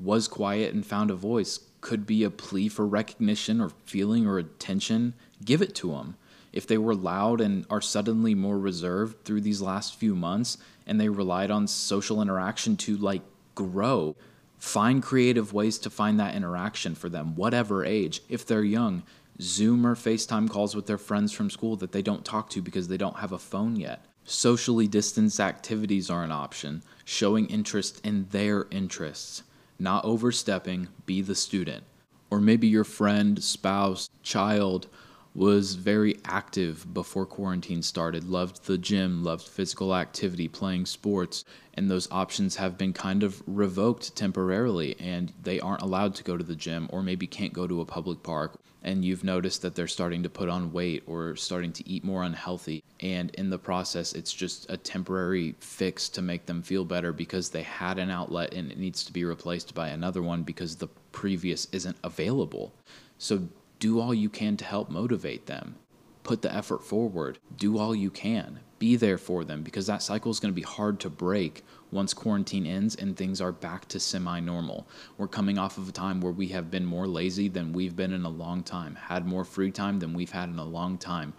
Was 0.00 0.28
quiet 0.28 0.74
and 0.74 0.84
found 0.84 1.10
a 1.10 1.14
voice 1.14 1.58
could 1.80 2.04
be 2.06 2.24
a 2.24 2.30
plea 2.30 2.68
for 2.68 2.86
recognition 2.86 3.60
or 3.60 3.70
feeling 3.84 4.26
or 4.26 4.38
attention. 4.38 5.14
Give 5.44 5.62
it 5.62 5.74
to 5.76 5.92
them. 5.92 6.16
If 6.52 6.66
they 6.66 6.78
were 6.78 6.94
loud 6.94 7.40
and 7.40 7.66
are 7.70 7.80
suddenly 7.80 8.34
more 8.34 8.58
reserved 8.58 9.24
through 9.24 9.42
these 9.42 9.62
last 9.62 9.94
few 9.94 10.14
months 10.14 10.58
and 10.86 11.00
they 11.00 11.08
relied 11.08 11.50
on 11.50 11.66
social 11.66 12.20
interaction 12.20 12.76
to 12.78 12.96
like 12.96 13.22
grow, 13.54 14.16
find 14.58 15.02
creative 15.02 15.52
ways 15.52 15.78
to 15.78 15.90
find 15.90 16.18
that 16.18 16.34
interaction 16.34 16.94
for 16.94 17.08
them, 17.08 17.36
whatever 17.36 17.84
age. 17.84 18.22
If 18.28 18.46
they're 18.46 18.64
young, 18.64 19.02
Zoom 19.40 19.86
or 19.86 19.94
FaceTime 19.94 20.48
calls 20.48 20.74
with 20.74 20.86
their 20.86 20.98
friends 20.98 21.32
from 21.32 21.50
school 21.50 21.76
that 21.76 21.92
they 21.92 22.02
don't 22.02 22.24
talk 22.24 22.48
to 22.50 22.62
because 22.62 22.88
they 22.88 22.96
don't 22.96 23.18
have 23.18 23.32
a 23.32 23.38
phone 23.38 23.76
yet. 23.76 24.04
Socially 24.24 24.88
distanced 24.88 25.40
activities 25.40 26.10
are 26.10 26.24
an 26.24 26.32
option, 26.32 26.82
showing 27.04 27.46
interest 27.46 28.00
in 28.04 28.26
their 28.30 28.66
interests, 28.70 29.42
not 29.78 30.04
overstepping, 30.04 30.88
be 31.04 31.20
the 31.20 31.34
student. 31.34 31.84
Or 32.30 32.40
maybe 32.40 32.66
your 32.66 32.84
friend, 32.84 33.42
spouse, 33.42 34.08
child 34.22 34.88
was 35.34 35.74
very 35.74 36.16
active 36.24 36.92
before 36.94 37.26
quarantine 37.26 37.82
started, 37.82 38.24
loved 38.24 38.64
the 38.64 38.78
gym, 38.78 39.22
loved 39.22 39.46
physical 39.46 39.94
activity, 39.94 40.48
playing 40.48 40.86
sports, 40.86 41.44
and 41.74 41.90
those 41.90 42.10
options 42.10 42.56
have 42.56 42.78
been 42.78 42.94
kind 42.94 43.22
of 43.22 43.42
revoked 43.46 44.16
temporarily 44.16 44.96
and 44.98 45.34
they 45.42 45.60
aren't 45.60 45.82
allowed 45.82 46.14
to 46.14 46.24
go 46.24 46.38
to 46.38 46.44
the 46.44 46.56
gym 46.56 46.88
or 46.90 47.02
maybe 47.02 47.26
can't 47.26 47.52
go 47.52 47.66
to 47.66 47.82
a 47.82 47.84
public 47.84 48.22
park 48.22 48.58
and 48.86 49.04
you've 49.04 49.24
noticed 49.24 49.60
that 49.60 49.74
they're 49.74 49.86
starting 49.86 50.22
to 50.22 50.30
put 50.30 50.48
on 50.48 50.72
weight 50.72 51.02
or 51.06 51.36
starting 51.36 51.72
to 51.72 51.86
eat 51.86 52.04
more 52.04 52.22
unhealthy 52.22 52.82
and 53.00 53.34
in 53.34 53.50
the 53.50 53.58
process 53.58 54.14
it's 54.14 54.32
just 54.32 54.70
a 54.70 54.76
temporary 54.78 55.54
fix 55.60 56.08
to 56.08 56.22
make 56.22 56.46
them 56.46 56.62
feel 56.62 56.84
better 56.84 57.12
because 57.12 57.50
they 57.50 57.62
had 57.62 57.98
an 57.98 58.10
outlet 58.10 58.54
and 58.54 58.72
it 58.72 58.78
needs 58.78 59.04
to 59.04 59.12
be 59.12 59.24
replaced 59.24 59.74
by 59.74 59.88
another 59.88 60.22
one 60.22 60.42
because 60.42 60.76
the 60.76 60.88
previous 61.12 61.66
isn't 61.72 61.96
available 62.02 62.72
so 63.18 63.46
do 63.78 64.00
all 64.00 64.14
you 64.14 64.28
can 64.28 64.56
to 64.56 64.64
help 64.64 64.90
motivate 64.90 65.46
them. 65.46 65.76
Put 66.22 66.42
the 66.42 66.54
effort 66.54 66.82
forward. 66.82 67.38
Do 67.56 67.78
all 67.78 67.94
you 67.94 68.10
can. 68.10 68.60
Be 68.78 68.96
there 68.96 69.18
for 69.18 69.44
them 69.44 69.62
because 69.62 69.86
that 69.86 70.02
cycle 70.02 70.30
is 70.30 70.40
going 70.40 70.52
to 70.52 70.56
be 70.56 70.62
hard 70.62 71.00
to 71.00 71.10
break 71.10 71.64
once 71.90 72.12
quarantine 72.12 72.66
ends 72.66 72.94
and 72.94 73.16
things 73.16 73.40
are 73.40 73.52
back 73.52 73.86
to 73.88 74.00
semi 74.00 74.40
normal. 74.40 74.86
We're 75.16 75.28
coming 75.28 75.58
off 75.58 75.78
of 75.78 75.88
a 75.88 75.92
time 75.92 76.20
where 76.20 76.32
we 76.32 76.48
have 76.48 76.70
been 76.70 76.84
more 76.84 77.06
lazy 77.06 77.48
than 77.48 77.72
we've 77.72 77.96
been 77.96 78.12
in 78.12 78.24
a 78.24 78.30
long 78.30 78.62
time, 78.62 78.94
had 78.94 79.26
more 79.26 79.44
free 79.44 79.70
time 79.70 79.98
than 79.98 80.14
we've 80.14 80.32
had 80.32 80.48
in 80.48 80.58
a 80.58 80.64
long 80.64 80.98
time, 80.98 81.32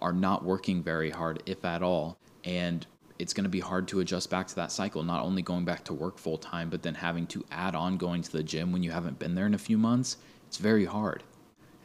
are 0.00 0.12
not 0.12 0.44
working 0.44 0.82
very 0.82 1.10
hard, 1.10 1.42
if 1.46 1.64
at 1.64 1.82
all. 1.82 2.18
And 2.44 2.86
it's 3.18 3.32
going 3.32 3.44
to 3.44 3.50
be 3.50 3.60
hard 3.60 3.88
to 3.88 4.00
adjust 4.00 4.28
back 4.28 4.46
to 4.48 4.54
that 4.56 4.72
cycle, 4.72 5.02
not 5.02 5.24
only 5.24 5.42
going 5.42 5.64
back 5.64 5.84
to 5.84 5.94
work 5.94 6.18
full 6.18 6.38
time, 6.38 6.68
but 6.68 6.82
then 6.82 6.94
having 6.94 7.26
to 7.28 7.44
add 7.50 7.74
on 7.74 7.96
going 7.96 8.22
to 8.22 8.32
the 8.32 8.42
gym 8.42 8.72
when 8.72 8.82
you 8.82 8.90
haven't 8.90 9.18
been 9.18 9.34
there 9.34 9.46
in 9.46 9.54
a 9.54 9.58
few 9.58 9.78
months. 9.78 10.16
It's 10.48 10.58
very 10.58 10.84
hard. 10.84 11.22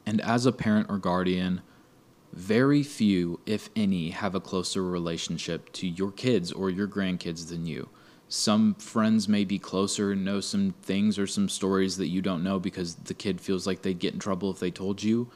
And 0.06 0.22
as 0.22 0.46
a 0.46 0.52
parent 0.52 0.88
or 0.90 0.98
guardian, 0.98 1.62
very 2.34 2.84
few, 2.84 3.40
if 3.46 3.70
any, 3.76 4.10
have 4.10 4.36
a 4.36 4.40
closer 4.40 4.84
relationship 4.84 5.72
to 5.74 5.88
your 5.88 6.12
kids 6.12 6.52
or 6.52 6.70
your 6.70 6.88
grandkids 6.88 7.50
than 7.50 7.66
you. 7.66 7.90
Some 8.32 8.76
friends 8.76 9.28
may 9.28 9.44
be 9.44 9.58
closer 9.58 10.12
and 10.12 10.24
know 10.24 10.40
some 10.40 10.76
things 10.84 11.18
or 11.18 11.26
some 11.26 11.50
stories 11.50 11.98
that 11.98 12.10
you 12.10 12.22
don't 12.22 12.44
know 12.44 12.60
because 12.60 12.94
the 12.94 13.16
kid 13.16 13.42
feels 13.42 13.66
like 13.66 13.82
they'd 13.82 13.98
get 13.98 14.14
in 14.14 14.20
trouble 14.20 14.52
if 14.52 14.60
they 14.60 14.70
told 14.70 15.02
you, 15.02 15.32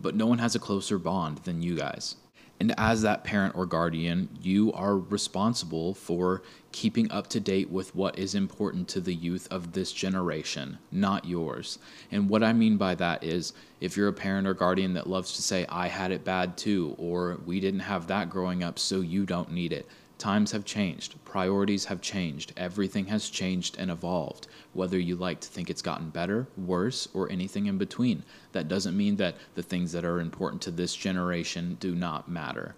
but 0.00 0.14
no 0.14 0.26
one 0.26 0.38
has 0.38 0.54
a 0.54 0.60
closer 0.60 0.98
bond 0.98 1.38
than 1.38 1.62
you 1.62 1.76
guys. 1.76 2.14
And 2.60 2.72
as 2.78 3.02
that 3.02 3.24
parent 3.24 3.56
or 3.56 3.66
guardian, 3.66 4.28
you 4.40 4.72
are 4.72 4.96
responsible 4.96 5.94
for 5.94 6.42
keeping 6.70 7.10
up 7.10 7.26
to 7.28 7.40
date 7.40 7.70
with 7.70 7.92
what 7.96 8.16
is 8.16 8.36
important 8.36 8.86
to 8.90 9.00
the 9.00 9.14
youth 9.14 9.48
of 9.50 9.72
this 9.72 9.92
generation, 9.92 10.78
not 10.92 11.24
yours. 11.24 11.80
And 12.12 12.28
what 12.28 12.44
I 12.44 12.52
mean 12.52 12.76
by 12.76 12.94
that 12.96 13.24
is 13.24 13.52
if 13.80 13.96
you're 13.96 14.08
a 14.08 14.12
parent 14.12 14.46
or 14.46 14.54
guardian 14.54 14.94
that 14.94 15.08
loves 15.08 15.34
to 15.34 15.42
say, 15.42 15.66
I 15.68 15.88
had 15.88 16.12
it 16.12 16.24
bad 16.24 16.56
too, 16.56 16.94
or 16.98 17.40
we 17.46 17.58
didn't 17.58 17.80
have 17.80 18.06
that 18.08 18.30
growing 18.30 18.62
up, 18.62 18.78
so 18.78 19.00
you 19.00 19.26
don't 19.26 19.50
need 19.50 19.72
it. 19.72 19.86
Times 20.18 20.50
have 20.50 20.64
changed, 20.64 21.14
priorities 21.24 21.84
have 21.84 22.00
changed, 22.00 22.52
everything 22.56 23.06
has 23.06 23.30
changed 23.30 23.76
and 23.78 23.88
evolved. 23.88 24.48
Whether 24.72 24.98
you 24.98 25.14
like 25.14 25.38
to 25.40 25.48
think 25.48 25.70
it's 25.70 25.80
gotten 25.80 26.10
better, 26.10 26.48
worse, 26.56 27.06
or 27.14 27.30
anything 27.30 27.66
in 27.66 27.78
between, 27.78 28.24
that 28.50 28.66
doesn't 28.66 28.96
mean 28.96 29.14
that 29.16 29.36
the 29.54 29.62
things 29.62 29.92
that 29.92 30.04
are 30.04 30.18
important 30.18 30.60
to 30.62 30.72
this 30.72 30.96
generation 30.96 31.76
do 31.78 31.94
not 31.94 32.28
matter. 32.28 32.74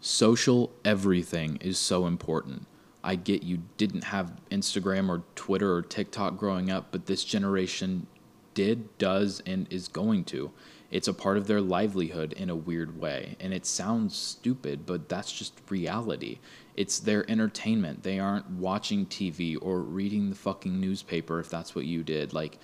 Social 0.00 0.72
everything 0.82 1.56
is 1.56 1.78
so 1.78 2.06
important. 2.06 2.66
I 3.04 3.14
get 3.14 3.42
you 3.42 3.62
didn't 3.76 4.04
have 4.04 4.40
Instagram 4.50 5.10
or 5.10 5.22
Twitter 5.34 5.74
or 5.74 5.82
TikTok 5.82 6.38
growing 6.38 6.70
up, 6.70 6.88
but 6.90 7.04
this 7.04 7.24
generation 7.24 8.06
did, 8.54 8.96
does, 8.98 9.42
and 9.46 9.66
is 9.70 9.88
going 9.88 10.24
to. 10.24 10.50
It's 10.90 11.08
a 11.08 11.14
part 11.14 11.36
of 11.36 11.46
their 11.46 11.60
livelihood 11.60 12.32
in 12.32 12.50
a 12.50 12.56
weird 12.56 12.98
way. 13.00 13.36
And 13.38 13.54
it 13.54 13.64
sounds 13.64 14.16
stupid, 14.16 14.86
but 14.86 15.08
that's 15.08 15.32
just 15.32 15.60
reality. 15.68 16.38
It's 16.76 16.98
their 16.98 17.28
entertainment. 17.30 18.02
They 18.02 18.18
aren't 18.18 18.48
watching 18.50 19.06
TV 19.06 19.56
or 19.60 19.80
reading 19.80 20.30
the 20.30 20.36
fucking 20.36 20.80
newspaper 20.80 21.40
if 21.40 21.48
that's 21.50 21.74
what 21.74 21.84
you 21.84 22.02
did. 22.02 22.32
Like, 22.32 22.58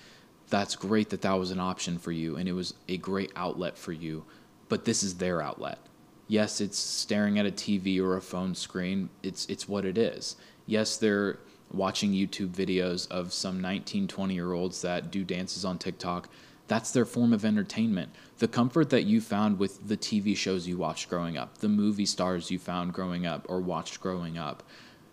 that's 0.49 0.75
great 0.75 1.09
that 1.09 1.21
that 1.21 1.33
was 1.33 1.51
an 1.51 1.59
option 1.59 1.97
for 1.97 2.11
you 2.11 2.37
and 2.37 2.47
it 2.47 2.53
was 2.53 2.73
a 2.87 2.97
great 2.97 3.31
outlet 3.35 3.77
for 3.77 3.91
you, 3.91 4.23
but 4.69 4.85
this 4.85 5.03
is 5.03 5.15
their 5.15 5.41
outlet. 5.41 5.79
Yes, 6.27 6.59
it's 6.61 6.77
staring 6.77 7.39
at 7.39 7.45
a 7.45 7.51
TV 7.51 8.01
or 8.01 8.17
a 8.17 8.21
phone 8.21 8.53
screen. 8.53 9.09
It's 9.23 9.45
it's 9.45 9.67
what 9.69 9.85
it 9.85 9.97
is. 9.97 10.35
Yes, 10.65 10.97
they're 10.97 11.39
watching 11.71 12.11
YouTube 12.11 12.49
videos 12.49 13.09
of 13.09 13.33
some 13.33 13.61
19, 13.61 14.07
20 14.07 14.33
year 14.33 14.53
olds 14.53 14.81
that 14.81 15.11
do 15.11 15.23
dances 15.23 15.63
on 15.63 15.77
TikTok. 15.77 16.29
That's 16.67 16.91
their 16.91 17.05
form 17.05 17.33
of 17.33 17.45
entertainment. 17.45 18.11
The 18.39 18.47
comfort 18.47 18.89
that 18.89 19.03
you 19.03 19.21
found 19.21 19.57
with 19.57 19.87
the 19.87 19.97
TV 19.97 20.35
shows 20.35 20.67
you 20.67 20.77
watched 20.77 21.09
growing 21.09 21.37
up, 21.37 21.59
the 21.59 21.69
movie 21.69 22.05
stars 22.05 22.51
you 22.51 22.59
found 22.59 22.93
growing 22.93 23.25
up 23.25 23.45
or 23.49 23.61
watched 23.61 24.01
growing 24.01 24.37
up, 24.37 24.63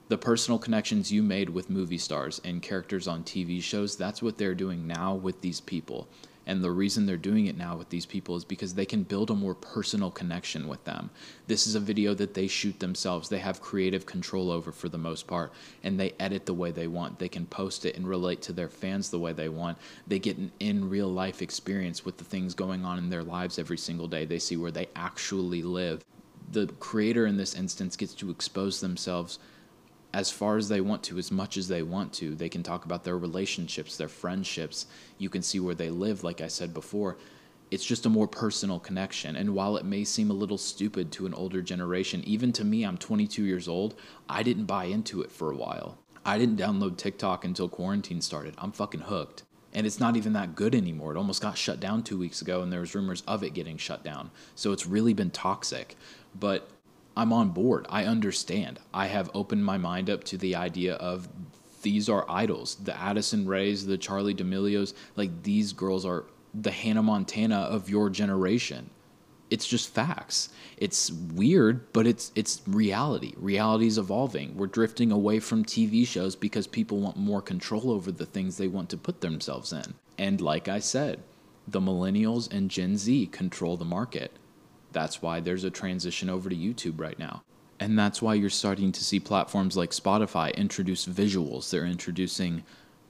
the 0.08 0.18
personal 0.18 0.58
connections 0.58 1.10
you 1.10 1.22
made 1.22 1.48
with 1.48 1.70
movie 1.70 1.98
stars 1.98 2.40
and 2.44 2.60
characters 2.60 3.08
on 3.08 3.22
TV 3.22 3.62
shows, 3.62 3.96
that's 3.96 4.22
what 4.22 4.36
they're 4.36 4.54
doing 4.54 4.86
now 4.86 5.14
with 5.14 5.40
these 5.40 5.60
people. 5.60 6.08
And 6.46 6.62
the 6.62 6.70
reason 6.70 7.06
they're 7.06 7.16
doing 7.16 7.46
it 7.46 7.56
now 7.56 7.76
with 7.76 7.88
these 7.88 8.06
people 8.06 8.36
is 8.36 8.44
because 8.44 8.74
they 8.74 8.84
can 8.84 9.02
build 9.02 9.30
a 9.30 9.34
more 9.34 9.54
personal 9.54 10.10
connection 10.10 10.68
with 10.68 10.84
them. 10.84 11.10
This 11.46 11.66
is 11.66 11.74
a 11.74 11.80
video 11.80 12.14
that 12.14 12.34
they 12.34 12.46
shoot 12.46 12.78
themselves. 12.80 13.28
They 13.28 13.38
have 13.38 13.60
creative 13.60 14.04
control 14.06 14.50
over 14.50 14.70
for 14.70 14.88
the 14.88 14.98
most 14.98 15.26
part, 15.26 15.52
and 15.82 15.98
they 15.98 16.12
edit 16.20 16.46
the 16.46 16.54
way 16.54 16.70
they 16.70 16.86
want. 16.86 17.18
They 17.18 17.28
can 17.28 17.46
post 17.46 17.86
it 17.86 17.96
and 17.96 18.06
relate 18.06 18.42
to 18.42 18.52
their 18.52 18.68
fans 18.68 19.10
the 19.10 19.18
way 19.18 19.32
they 19.32 19.48
want. 19.48 19.78
They 20.06 20.18
get 20.18 20.36
an 20.36 20.52
in 20.60 20.90
real 20.90 21.08
life 21.08 21.40
experience 21.40 22.04
with 22.04 22.18
the 22.18 22.24
things 22.24 22.54
going 22.54 22.84
on 22.84 22.98
in 22.98 23.08
their 23.08 23.24
lives 23.24 23.58
every 23.58 23.78
single 23.78 24.08
day. 24.08 24.24
They 24.24 24.38
see 24.38 24.56
where 24.56 24.70
they 24.70 24.88
actually 24.94 25.62
live. 25.62 26.04
The 26.50 26.66
creator 26.78 27.26
in 27.26 27.36
this 27.38 27.54
instance 27.54 27.96
gets 27.96 28.14
to 28.14 28.30
expose 28.30 28.80
themselves 28.80 29.38
as 30.14 30.30
far 30.30 30.56
as 30.56 30.68
they 30.68 30.80
want 30.80 31.02
to, 31.02 31.18
as 31.18 31.32
much 31.32 31.56
as 31.56 31.66
they 31.66 31.82
want 31.82 32.12
to. 32.12 32.36
They 32.36 32.48
can 32.48 32.62
talk 32.62 32.84
about 32.84 33.02
their 33.02 33.18
relationships, 33.18 33.96
their 33.96 34.08
friendships. 34.08 34.86
You 35.18 35.28
can 35.28 35.42
see 35.42 35.58
where 35.58 35.74
they 35.74 35.90
live, 35.90 36.22
like 36.22 36.40
I 36.40 36.46
said 36.46 36.72
before. 36.72 37.18
It's 37.72 37.84
just 37.84 38.06
a 38.06 38.10
more 38.10 38.28
personal 38.28 38.78
connection. 38.78 39.34
And 39.34 39.56
while 39.56 39.76
it 39.76 39.84
may 39.84 40.04
seem 40.04 40.30
a 40.30 40.34
little 40.34 40.56
stupid 40.56 41.10
to 41.12 41.26
an 41.26 41.34
older 41.34 41.60
generation, 41.60 42.22
even 42.24 42.52
to 42.52 42.64
me, 42.64 42.84
I'm 42.84 42.96
22 42.96 43.42
years 43.42 43.66
old, 43.66 43.96
I 44.28 44.44
didn't 44.44 44.66
buy 44.66 44.84
into 44.84 45.20
it 45.20 45.32
for 45.32 45.50
a 45.50 45.56
while. 45.56 45.98
I 46.24 46.38
didn't 46.38 46.58
download 46.58 46.96
TikTok 46.96 47.44
until 47.44 47.68
quarantine 47.68 48.20
started. 48.20 48.54
I'm 48.58 48.70
fucking 48.70 49.00
hooked. 49.00 49.42
And 49.72 49.84
it's 49.84 49.98
not 49.98 50.16
even 50.16 50.32
that 50.34 50.54
good 50.54 50.76
anymore. 50.76 51.12
It 51.12 51.18
almost 51.18 51.42
got 51.42 51.58
shut 51.58 51.80
down 51.80 52.04
two 52.04 52.16
weeks 52.16 52.40
ago, 52.40 52.62
and 52.62 52.72
there 52.72 52.78
was 52.78 52.94
rumors 52.94 53.24
of 53.26 53.42
it 53.42 53.54
getting 53.54 53.78
shut 53.78 54.04
down. 54.04 54.30
So 54.54 54.70
it's 54.70 54.86
really 54.86 55.12
been 55.12 55.30
toxic. 55.30 55.96
But 56.38 56.70
I'm 57.16 57.32
on 57.32 57.50
board. 57.50 57.86
I 57.88 58.04
understand. 58.04 58.80
I 58.92 59.06
have 59.06 59.30
opened 59.34 59.64
my 59.64 59.78
mind 59.78 60.10
up 60.10 60.24
to 60.24 60.38
the 60.38 60.56
idea 60.56 60.94
of 60.94 61.28
these 61.82 62.08
are 62.08 62.24
idols. 62.28 62.76
The 62.76 62.98
Addison 62.98 63.46
Raes, 63.46 63.86
the 63.86 63.98
Charli 63.98 64.34
D'Amelio's, 64.34 64.94
like 65.16 65.42
these 65.42 65.72
girls 65.72 66.04
are 66.04 66.24
the 66.52 66.70
Hannah 66.70 67.02
Montana 67.02 67.56
of 67.56 67.90
your 67.90 68.10
generation. 68.10 68.90
It's 69.50 69.66
just 69.66 69.92
facts. 69.92 70.48
It's 70.78 71.12
weird, 71.12 71.92
but 71.92 72.06
it's 72.06 72.32
it's 72.34 72.62
reality. 72.66 73.34
Reality 73.36 73.86
is 73.86 73.98
evolving. 73.98 74.56
We're 74.56 74.66
drifting 74.66 75.12
away 75.12 75.38
from 75.38 75.64
TV 75.64 76.06
shows 76.06 76.34
because 76.34 76.66
people 76.66 76.98
want 76.98 77.16
more 77.16 77.42
control 77.42 77.90
over 77.90 78.10
the 78.10 78.26
things 78.26 78.56
they 78.56 78.66
want 78.68 78.88
to 78.90 78.96
put 78.96 79.20
themselves 79.20 79.72
in. 79.72 79.94
And 80.18 80.40
like 80.40 80.66
I 80.68 80.80
said, 80.80 81.22
the 81.68 81.80
millennials 81.80 82.52
and 82.52 82.70
Gen 82.70 82.96
Z 82.96 83.26
control 83.26 83.76
the 83.76 83.84
market 83.84 84.32
that's 84.94 85.20
why 85.20 85.40
there's 85.40 85.64
a 85.64 85.70
transition 85.70 86.30
over 86.30 86.48
to 86.48 86.56
YouTube 86.56 86.98
right 86.98 87.18
now. 87.18 87.42
And 87.80 87.98
that's 87.98 88.22
why 88.22 88.34
you're 88.34 88.48
starting 88.48 88.92
to 88.92 89.04
see 89.04 89.20
platforms 89.20 89.76
like 89.76 89.90
Spotify 89.90 90.54
introduce 90.54 91.06
visuals. 91.06 91.68
They're 91.68 91.84
introducing 91.84 92.62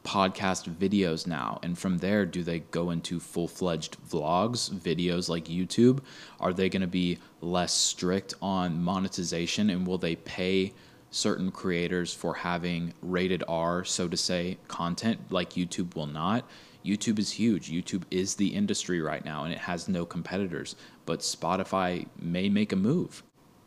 podcast 0.05 0.69
videos 0.77 1.27
now. 1.27 1.59
And 1.63 1.79
from 1.79 1.99
there, 1.99 2.27
do 2.27 2.43
they 2.43 2.61
go 2.61 2.91
into 2.91 3.19
full 3.21 3.49
fledged 3.49 3.97
vlogs, 4.09 4.71
videos 4.71 5.29
like 5.29 5.47
YouTube? 5.47 6.01
Are 6.41 6.53
they 6.53 6.69
going 6.69 6.83
to 6.83 6.89
be 6.89 7.19
less 7.41 7.73
strict 7.73 8.35
on 8.43 8.83
monetization 8.83 9.71
and 9.71 9.87
will 9.87 9.99
they 9.99 10.17
pay 10.17 10.73
certain 11.11 11.51
creators 11.51 12.13
for 12.13 12.35
having 12.35 12.93
rated 13.01 13.45
R, 13.49 13.85
so 13.85 14.09
to 14.09 14.17
say, 14.17 14.59
content 14.69 15.21
like 15.31 15.51
YouTube 15.51 15.95
will 15.95 16.07
not? 16.07 16.49
YouTube 16.85 17.19
is 17.19 17.31
huge. 17.31 17.71
YouTube 17.71 18.03
is 18.11 18.35
the 18.35 18.49
industry 18.49 19.01
right 19.01 19.25
now 19.25 19.45
and 19.45 19.53
it 19.53 19.59
has 19.59 19.89
no 19.89 20.05
competitors. 20.05 20.77
But 21.07 21.21
Spotify 21.21 22.07
may 22.21 22.49
make 22.49 22.73
a 22.73 22.77
move. 22.77 23.23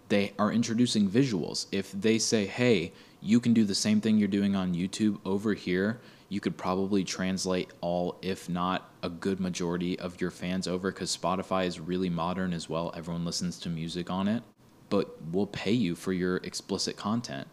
They 0.09 0.33
are 0.39 0.51
introducing 0.51 1.09
visuals. 1.09 1.67
If 1.71 1.91
they 1.91 2.17
say, 2.17 2.45
hey, 2.45 2.93
you 3.21 3.39
can 3.39 3.53
do 3.53 3.65
the 3.65 3.75
same 3.75 3.99
thing 3.99 4.17
you're 4.17 4.27
doing 4.27 4.55
on 4.55 4.73
YouTube 4.73 5.19
over 5.25 5.53
here, 5.53 5.99
you 6.29 6.39
could 6.39 6.57
probably 6.57 7.03
translate 7.03 7.71
all, 7.81 8.17
if 8.21 8.49
not 8.49 8.91
a 9.01 9.09
good 9.09 9.39
majority 9.39 9.97
of 9.99 10.19
your 10.19 10.31
fans 10.31 10.67
over 10.67 10.91
because 10.91 11.15
Spotify 11.15 11.65
is 11.65 11.79
really 11.79 12.09
modern 12.09 12.53
as 12.53 12.69
well. 12.69 12.93
Everyone 12.95 13.25
listens 13.25 13.59
to 13.59 13.69
music 13.69 14.09
on 14.09 14.27
it, 14.27 14.43
but 14.89 15.15
we'll 15.31 15.47
pay 15.47 15.71
you 15.71 15.95
for 15.95 16.13
your 16.13 16.37
explicit 16.37 16.97
content. 16.97 17.47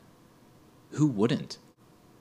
Who 0.91 1.07
wouldn't? 1.07 1.59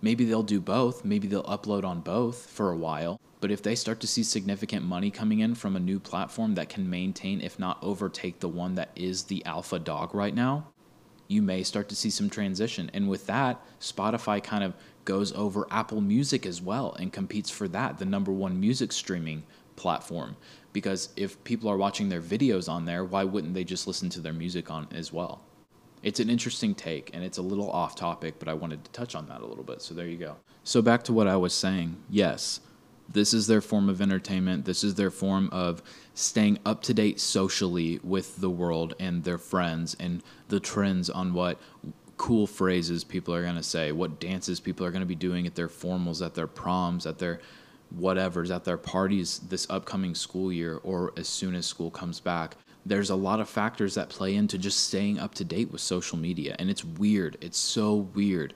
Maybe 0.02 0.26
they'll 0.26 0.44
do 0.44 0.60
both. 0.60 1.06
Maybe 1.06 1.28
they'll 1.28 1.44
upload 1.44 1.84
on 1.84 2.02
both 2.02 2.50
for 2.50 2.72
a 2.72 2.78
while. 2.78 3.20
But 3.44 3.52
if 3.52 3.62
they 3.62 3.76
start 3.76 4.00
to 4.00 4.08
see 4.08 4.24
significant 4.24 4.86
money 4.86 5.12
coming 5.12 5.40
in 5.42 5.54
from 5.54 5.76
a 5.76 5.80
new 5.82 6.00
platform 6.00 6.56
that 6.56 6.70
can 6.70 6.90
maintain, 6.90 7.42
if 7.42 7.60
not 7.60 7.78
overtake, 7.84 8.40
the 8.40 8.48
one 8.48 8.76
that 8.76 8.92
is 8.96 9.24
the 9.24 9.44
alpha 9.44 9.80
dog 9.80 10.16
right 10.16 10.34
now, 10.34 10.68
you 11.28 11.42
may 11.42 11.62
start 11.64 11.90
to 11.90 11.96
see 11.98 12.10
some 12.10 12.30
transition. 12.30 12.90
And 12.94 13.10
with 13.10 13.26
that, 13.28 13.62
Spotify 13.82 14.42
kind 14.42 14.64
of 14.64 14.74
goes 15.04 15.34
over 15.34 15.68
Apple 15.72 16.00
Music 16.00 16.46
as 16.46 16.62
well 16.62 16.96
and 16.98 17.12
competes 17.12 17.50
for 17.50 17.68
that, 17.68 17.98
the 17.98 18.06
number 18.06 18.32
one 18.32 18.62
music 18.62 18.94
streaming 18.94 19.44
platform. 19.76 20.38
Because 20.72 21.10
if 21.18 21.44
people 21.44 21.70
are 21.70 21.76
watching 21.76 22.08
their 22.08 22.22
videos 22.22 22.70
on 22.70 22.86
there, 22.86 23.04
why 23.04 23.26
wouldn't 23.26 23.56
they 23.56 23.66
just 23.66 23.88
listen 23.88 24.10
to 24.12 24.22
their 24.22 24.32
music 24.32 24.72
on 24.72 24.88
as 24.94 25.12
well? 25.12 25.42
It's 26.02 26.22
an 26.22 26.30
interesting 26.30 26.74
take 26.74 27.14
and 27.14 27.26
it's 27.26 27.40
a 27.40 27.42
little 27.42 27.70
off 27.70 27.94
topic, 27.94 28.36
but 28.40 28.48
I 28.48 28.54
wanted 28.54 28.86
to 28.86 28.92
touch 28.92 29.16
on 29.16 29.28
that 29.28 29.42
a 29.42 29.46
little 29.46 29.66
bit. 29.66 29.82
So 29.82 29.94
there 29.94 30.08
you 30.08 30.18
go. 30.18 30.38
So 30.64 30.82
back 30.82 31.04
to 31.04 31.12
what 31.12 31.28
I 31.28 31.36
was 31.36 31.54
saying. 31.54 31.98
Yes, 32.10 32.62
this 33.10 33.34
is 33.34 33.48
their 33.48 33.62
form 33.62 33.90
of 33.90 34.02
entertainment. 34.02 34.66
This 34.66 34.84
is 34.84 34.96
their 34.96 35.12
form 35.12 35.50
of 35.52 35.82
staying 36.14 36.60
up 36.66 36.82
to 36.84 36.94
date 36.94 37.20
socially 37.20 38.00
with 38.04 38.38
the 38.38 38.50
world 38.50 38.94
and 39.00 39.24
their 39.24 39.38
friends 39.38 39.96
and 40.00 40.22
the 40.50 40.60
trends 40.60 41.10
on 41.10 41.34
what 41.34 41.60
cool 42.18 42.48
phrases 42.48 43.04
people 43.04 43.34
are 43.34 43.44
going 43.44 43.56
to 43.56 43.64
say, 43.64 43.92
what 43.92 44.20
dances 44.20 44.60
people 44.60 44.86
are 44.86 44.92
going 44.92 45.02
to 45.02 45.06
be 45.06 45.16
doing 45.16 45.46
at 45.48 45.56
their 45.56 45.68
formals, 45.68 46.26
at 46.26 46.36
their 46.36 46.48
proms, 46.48 47.06
at 47.06 47.20
their 47.20 47.40
whatevers, 48.00 48.54
at 48.54 48.64
their 48.64 48.78
parties 48.78 49.40
this 49.50 49.68
upcoming 49.70 50.16
school 50.16 50.52
year 50.52 50.80
or 50.84 51.14
as 51.18 51.28
soon 51.28 51.56
as 51.56 51.66
school 51.66 51.92
comes 51.92 52.20
back. 52.20 52.56
There's 52.86 53.10
a 53.10 53.16
lot 53.16 53.40
of 53.40 53.50
factors 53.50 53.96
that 53.96 54.10
play 54.10 54.36
into 54.36 54.58
just 54.58 54.88
staying 54.88 55.20
up 55.20 55.34
to 55.36 55.46
date 55.46 55.72
with 55.72 55.82
social 55.82 56.18
media. 56.18 56.56
And 56.60 56.70
it's 56.70 56.84
weird. 56.84 57.38
It's 57.40 57.58
so 57.58 57.96
weird 57.96 58.54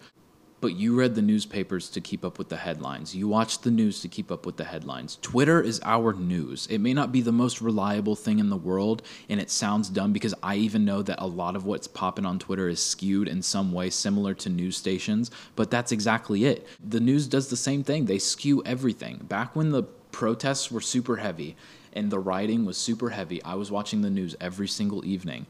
but 0.59 0.75
you 0.75 0.95
read 0.95 1.13
the 1.13 1.21
newspapers 1.21 1.89
to 1.89 2.01
keep 2.01 2.25
up 2.25 2.39
with 2.39 2.49
the 2.49 2.57
headlines. 2.57 3.15
You 3.15 3.27
watched 3.27 3.63
the 3.63 3.71
news 3.71 4.01
to 4.01 4.07
keep 4.07 4.31
up 4.31 4.45
with 4.45 4.57
the 4.57 4.63
headlines. 4.63 5.19
Twitter 5.21 5.61
is 5.61 5.79
our 5.83 6.13
news. 6.13 6.67
It 6.67 6.79
may 6.79 6.93
not 6.93 7.11
be 7.11 7.21
the 7.21 7.31
most 7.31 7.61
reliable 7.61 8.15
thing 8.15 8.39
in 8.39 8.49
the 8.49 8.57
world, 8.57 9.03
and 9.29 9.39
it 9.39 9.51
sounds 9.51 9.89
dumb 9.89 10.13
because 10.13 10.33
I 10.41 10.55
even 10.55 10.83
know 10.83 11.03
that 11.03 11.21
a 11.21 11.27
lot 11.27 11.55
of 11.55 11.65
what's 11.65 11.87
popping 11.87 12.25
on 12.25 12.39
Twitter 12.39 12.67
is 12.67 12.83
skewed 12.83 13.27
in 13.27 13.41
some 13.41 13.71
way 13.71 13.89
similar 13.91 14.33
to 14.35 14.49
news 14.49 14.75
stations, 14.75 15.29
but 15.55 15.69
that's 15.69 15.91
exactly 15.91 16.45
it. 16.45 16.67
The 16.83 16.99
news 16.99 17.27
does 17.27 17.49
the 17.49 17.57
same 17.57 17.83
thing, 17.83 18.05
they 18.05 18.19
skew 18.19 18.63
everything. 18.65 19.17
Back 19.17 19.55
when 19.55 19.71
the 19.71 19.83
protests 20.11 20.71
were 20.71 20.81
super 20.81 21.17
heavy 21.17 21.55
and 21.93 22.09
the 22.09 22.19
rioting 22.19 22.65
was 22.65 22.77
super 22.77 23.11
heavy, 23.11 23.43
I 23.43 23.53
was 23.53 23.69
watching 23.69 24.01
the 24.01 24.09
news 24.09 24.35
every 24.41 24.67
single 24.67 25.05
evening. 25.05 25.45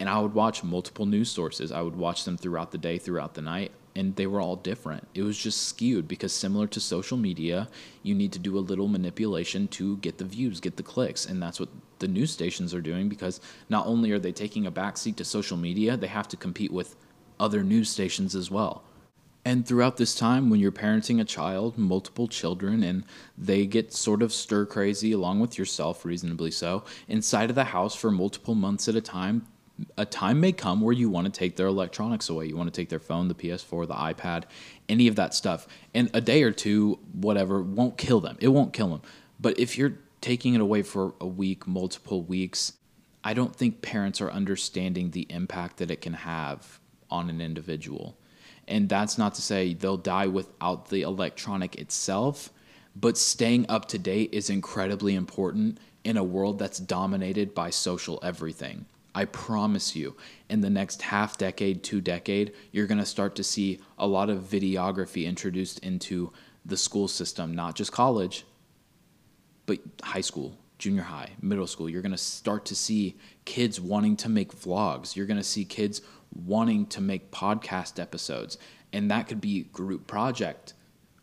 And 0.00 0.08
I 0.08 0.18
would 0.18 0.34
watch 0.34 0.64
multiple 0.64 1.06
news 1.06 1.30
sources. 1.30 1.70
I 1.70 1.80
would 1.80 1.94
watch 1.94 2.24
them 2.24 2.36
throughout 2.36 2.72
the 2.72 2.78
day, 2.78 2.98
throughout 2.98 3.34
the 3.34 3.42
night 3.42 3.70
and 3.96 4.16
they 4.16 4.26
were 4.26 4.40
all 4.40 4.56
different. 4.56 5.06
It 5.14 5.22
was 5.22 5.38
just 5.38 5.68
skewed 5.68 6.08
because 6.08 6.32
similar 6.32 6.66
to 6.68 6.80
social 6.80 7.16
media, 7.16 7.68
you 8.02 8.14
need 8.14 8.32
to 8.32 8.38
do 8.38 8.58
a 8.58 8.60
little 8.60 8.88
manipulation 8.88 9.68
to 9.68 9.96
get 9.98 10.18
the 10.18 10.24
views, 10.24 10.60
get 10.60 10.76
the 10.76 10.82
clicks, 10.82 11.26
and 11.26 11.42
that's 11.42 11.60
what 11.60 11.68
the 12.00 12.08
news 12.08 12.30
stations 12.30 12.74
are 12.74 12.80
doing 12.80 13.08
because 13.08 13.40
not 13.68 13.86
only 13.86 14.10
are 14.10 14.18
they 14.18 14.32
taking 14.32 14.66
a 14.66 14.72
backseat 14.72 15.16
to 15.16 15.24
social 15.24 15.56
media, 15.56 15.96
they 15.96 16.08
have 16.08 16.28
to 16.28 16.36
compete 16.36 16.72
with 16.72 16.96
other 17.38 17.62
news 17.62 17.88
stations 17.88 18.34
as 18.34 18.50
well. 18.50 18.82
And 19.46 19.66
throughout 19.66 19.98
this 19.98 20.14
time, 20.14 20.48
when 20.48 20.58
you're 20.58 20.72
parenting 20.72 21.20
a 21.20 21.24
child, 21.24 21.76
multiple 21.76 22.28
children, 22.28 22.82
and 22.82 23.04
they 23.36 23.66
get 23.66 23.92
sort 23.92 24.22
of 24.22 24.32
stir 24.32 24.64
crazy 24.64 25.12
along 25.12 25.40
with 25.40 25.58
yourself, 25.58 26.04
reasonably 26.04 26.50
so, 26.50 26.84
inside 27.08 27.50
of 27.50 27.56
the 27.56 27.64
house 27.64 27.94
for 27.94 28.10
multiple 28.10 28.54
months 28.54 28.88
at 28.88 28.96
a 28.96 29.02
time, 29.02 29.46
a 29.96 30.04
time 30.04 30.40
may 30.40 30.52
come 30.52 30.80
where 30.80 30.92
you 30.92 31.10
want 31.10 31.26
to 31.26 31.32
take 31.32 31.56
their 31.56 31.66
electronics 31.66 32.28
away. 32.28 32.46
You 32.46 32.56
want 32.56 32.72
to 32.72 32.80
take 32.80 32.88
their 32.88 33.00
phone, 33.00 33.28
the 33.28 33.34
PS4, 33.34 33.86
the 33.88 33.94
iPad, 33.94 34.44
any 34.88 35.08
of 35.08 35.16
that 35.16 35.34
stuff. 35.34 35.66
And 35.94 36.10
a 36.14 36.20
day 36.20 36.42
or 36.42 36.52
two, 36.52 36.98
whatever, 37.12 37.62
won't 37.62 37.98
kill 37.98 38.20
them. 38.20 38.36
It 38.40 38.48
won't 38.48 38.72
kill 38.72 38.88
them. 38.88 39.02
But 39.40 39.58
if 39.58 39.76
you're 39.76 39.98
taking 40.20 40.54
it 40.54 40.60
away 40.60 40.82
for 40.82 41.14
a 41.20 41.26
week, 41.26 41.66
multiple 41.66 42.22
weeks, 42.22 42.74
I 43.24 43.34
don't 43.34 43.54
think 43.54 43.82
parents 43.82 44.20
are 44.20 44.30
understanding 44.30 45.10
the 45.10 45.26
impact 45.30 45.78
that 45.78 45.90
it 45.90 46.00
can 46.00 46.14
have 46.14 46.78
on 47.10 47.28
an 47.28 47.40
individual. 47.40 48.16
And 48.68 48.88
that's 48.88 49.18
not 49.18 49.34
to 49.34 49.42
say 49.42 49.74
they'll 49.74 49.96
die 49.96 50.26
without 50.26 50.88
the 50.88 51.02
electronic 51.02 51.76
itself, 51.76 52.50
but 52.96 53.18
staying 53.18 53.66
up 53.68 53.88
to 53.88 53.98
date 53.98 54.30
is 54.32 54.50
incredibly 54.50 55.14
important 55.14 55.78
in 56.04 56.16
a 56.16 56.24
world 56.24 56.58
that's 56.58 56.78
dominated 56.78 57.54
by 57.54 57.70
social 57.70 58.20
everything. 58.22 58.86
I 59.14 59.26
promise 59.26 59.94
you, 59.94 60.16
in 60.48 60.60
the 60.60 60.70
next 60.70 61.02
half 61.02 61.38
decade, 61.38 61.82
two 61.82 62.00
decade, 62.00 62.52
you're 62.72 62.86
going 62.86 62.98
to 62.98 63.06
start 63.06 63.36
to 63.36 63.44
see 63.44 63.80
a 63.96 64.06
lot 64.06 64.28
of 64.28 64.42
videography 64.42 65.24
introduced 65.26 65.78
into 65.80 66.32
the 66.64 66.76
school 66.76 67.06
system, 67.06 67.54
not 67.54 67.76
just 67.76 67.92
college, 67.92 68.44
but 69.66 69.78
high 70.02 70.20
school, 70.20 70.58
junior 70.78 71.02
high, 71.02 71.30
middle 71.40 71.66
school. 71.66 71.88
You're 71.88 72.02
going 72.02 72.12
to 72.12 72.18
start 72.18 72.64
to 72.66 72.74
see 72.74 73.16
kids 73.44 73.80
wanting 73.80 74.16
to 74.16 74.28
make 74.28 74.52
vlogs. 74.52 75.14
You're 75.14 75.26
going 75.26 75.38
to 75.38 75.44
see 75.44 75.64
kids 75.64 76.02
wanting 76.34 76.86
to 76.86 77.00
make 77.00 77.30
podcast 77.30 78.00
episodes. 78.00 78.58
And 78.92 79.10
that 79.10 79.28
could 79.28 79.40
be 79.40 79.62
group 79.64 80.06
project, 80.06 80.74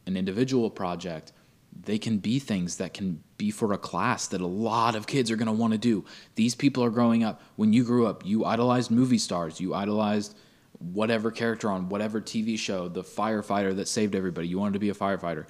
an 0.05 0.15
individual 0.15 0.69
project, 0.69 1.33
they 1.79 1.97
can 1.97 2.17
be 2.17 2.39
things 2.39 2.77
that 2.77 2.93
can 2.93 3.23
be 3.37 3.51
for 3.51 3.73
a 3.73 3.77
class 3.77 4.27
that 4.27 4.41
a 4.41 4.47
lot 4.47 4.95
of 4.95 5.07
kids 5.07 5.31
are 5.31 5.35
going 5.35 5.47
to 5.47 5.51
want 5.51 5.73
to 5.73 5.79
do. 5.79 6.05
These 6.35 6.55
people 6.55 6.83
are 6.83 6.89
growing 6.89 7.23
up. 7.23 7.41
When 7.55 7.73
you 7.73 7.83
grew 7.83 8.05
up, 8.05 8.25
you 8.25 8.45
idolized 8.45 8.91
movie 8.91 9.17
stars, 9.17 9.59
you 9.59 9.73
idolized 9.73 10.35
whatever 10.79 11.31
character 11.31 11.69
on 11.69 11.89
whatever 11.89 12.21
TV 12.21 12.57
show, 12.57 12.87
the 12.87 13.03
firefighter 13.03 13.75
that 13.75 13.87
saved 13.87 14.15
everybody. 14.15 14.47
You 14.47 14.59
wanted 14.59 14.73
to 14.73 14.79
be 14.79 14.89
a 14.89 14.95
firefighter. 14.95 15.45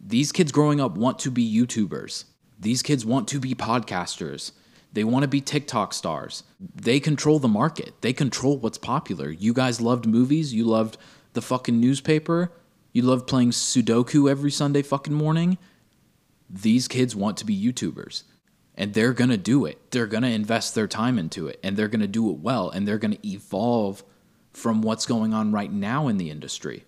These 0.00 0.32
kids 0.32 0.52
growing 0.52 0.80
up 0.80 0.96
want 0.96 1.18
to 1.20 1.30
be 1.30 1.44
YouTubers. 1.44 2.24
These 2.58 2.82
kids 2.82 3.04
want 3.04 3.28
to 3.28 3.40
be 3.40 3.54
podcasters. 3.54 4.52
They 4.92 5.04
want 5.04 5.22
to 5.22 5.28
be 5.28 5.40
TikTok 5.40 5.92
stars. 5.92 6.44
They 6.60 7.00
control 7.00 7.38
the 7.38 7.48
market. 7.48 7.94
They 8.00 8.12
control 8.12 8.58
what's 8.58 8.78
popular. 8.78 9.30
You 9.30 9.52
guys 9.52 9.80
loved 9.80 10.06
movies. 10.06 10.54
You 10.54 10.64
loved 10.64 10.98
the 11.32 11.42
fucking 11.42 11.80
newspaper. 11.80 12.52
You 12.94 13.02
love 13.02 13.26
playing 13.26 13.50
Sudoku 13.50 14.30
every 14.30 14.52
Sunday 14.52 14.80
fucking 14.80 15.12
morning. 15.12 15.58
These 16.48 16.86
kids 16.86 17.16
want 17.16 17.36
to 17.38 17.44
be 17.44 17.60
YouTubers 17.60 18.22
and 18.76 18.94
they're 18.94 19.12
going 19.12 19.30
to 19.30 19.36
do 19.36 19.66
it. 19.66 19.90
They're 19.90 20.06
going 20.06 20.22
to 20.22 20.28
invest 20.28 20.76
their 20.76 20.86
time 20.86 21.18
into 21.18 21.48
it 21.48 21.58
and 21.64 21.76
they're 21.76 21.88
going 21.88 22.02
to 22.02 22.06
do 22.06 22.30
it 22.30 22.38
well 22.38 22.70
and 22.70 22.86
they're 22.86 22.98
going 22.98 23.16
to 23.16 23.28
evolve 23.28 24.04
from 24.52 24.80
what's 24.80 25.06
going 25.06 25.34
on 25.34 25.50
right 25.50 25.72
now 25.72 26.06
in 26.06 26.18
the 26.18 26.30
industry. 26.30 26.84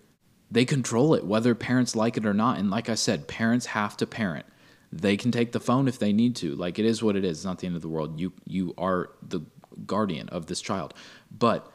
They 0.49 0.63
control 0.63 1.13
it, 1.13 1.25
whether 1.25 1.53
parents 1.53 1.93
like 1.93 2.15
it 2.15 2.25
or 2.25 2.33
not. 2.33 2.57
And 2.57 2.71
like 2.71 2.87
I 2.87 2.95
said, 2.95 3.27
parents 3.27 3.65
have 3.65 3.97
to 3.97 4.07
parent. 4.07 4.45
They 4.93 5.17
can 5.17 5.33
take 5.33 5.51
the 5.51 5.59
phone 5.59 5.89
if 5.89 5.99
they 5.99 6.13
need 6.13 6.37
to. 6.37 6.55
Like 6.55 6.79
it 6.79 6.85
is 6.85 7.03
what 7.03 7.17
it 7.17 7.25
is. 7.25 7.39
It's 7.39 7.45
not 7.45 7.59
the 7.59 7.67
end 7.67 7.75
of 7.75 7.81
the 7.81 7.89
world. 7.89 8.17
You 8.17 8.31
you 8.45 8.73
are 8.77 9.09
the 9.21 9.41
guardian 9.85 10.29
of 10.29 10.45
this 10.45 10.61
child. 10.61 10.93
But 11.37 11.69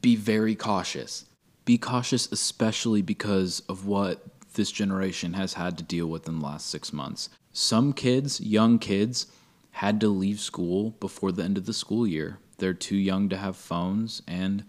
be 0.00 0.14
very 0.14 0.54
cautious 0.54 1.24
be 1.70 1.78
cautious, 1.78 2.26
especially 2.32 3.00
because 3.00 3.60
of 3.68 3.86
what 3.86 4.26
this 4.54 4.72
generation 4.72 5.34
has 5.34 5.52
had 5.52 5.78
to 5.78 5.84
deal 5.84 6.08
with 6.08 6.26
in 6.26 6.40
the 6.40 6.44
last 6.44 6.68
six 6.68 6.92
months. 6.92 7.28
Some 7.52 7.92
kids, 7.92 8.40
young 8.40 8.80
kids, 8.80 9.28
had 9.70 10.00
to 10.00 10.08
leave 10.08 10.40
school 10.40 10.96
before 10.98 11.30
the 11.30 11.44
end 11.44 11.56
of 11.56 11.66
the 11.66 11.72
school 11.72 12.08
year. 12.08 12.40
They're 12.58 12.74
too 12.74 12.96
young 12.96 13.28
to 13.28 13.36
have 13.36 13.54
phones, 13.54 14.20
and 14.26 14.64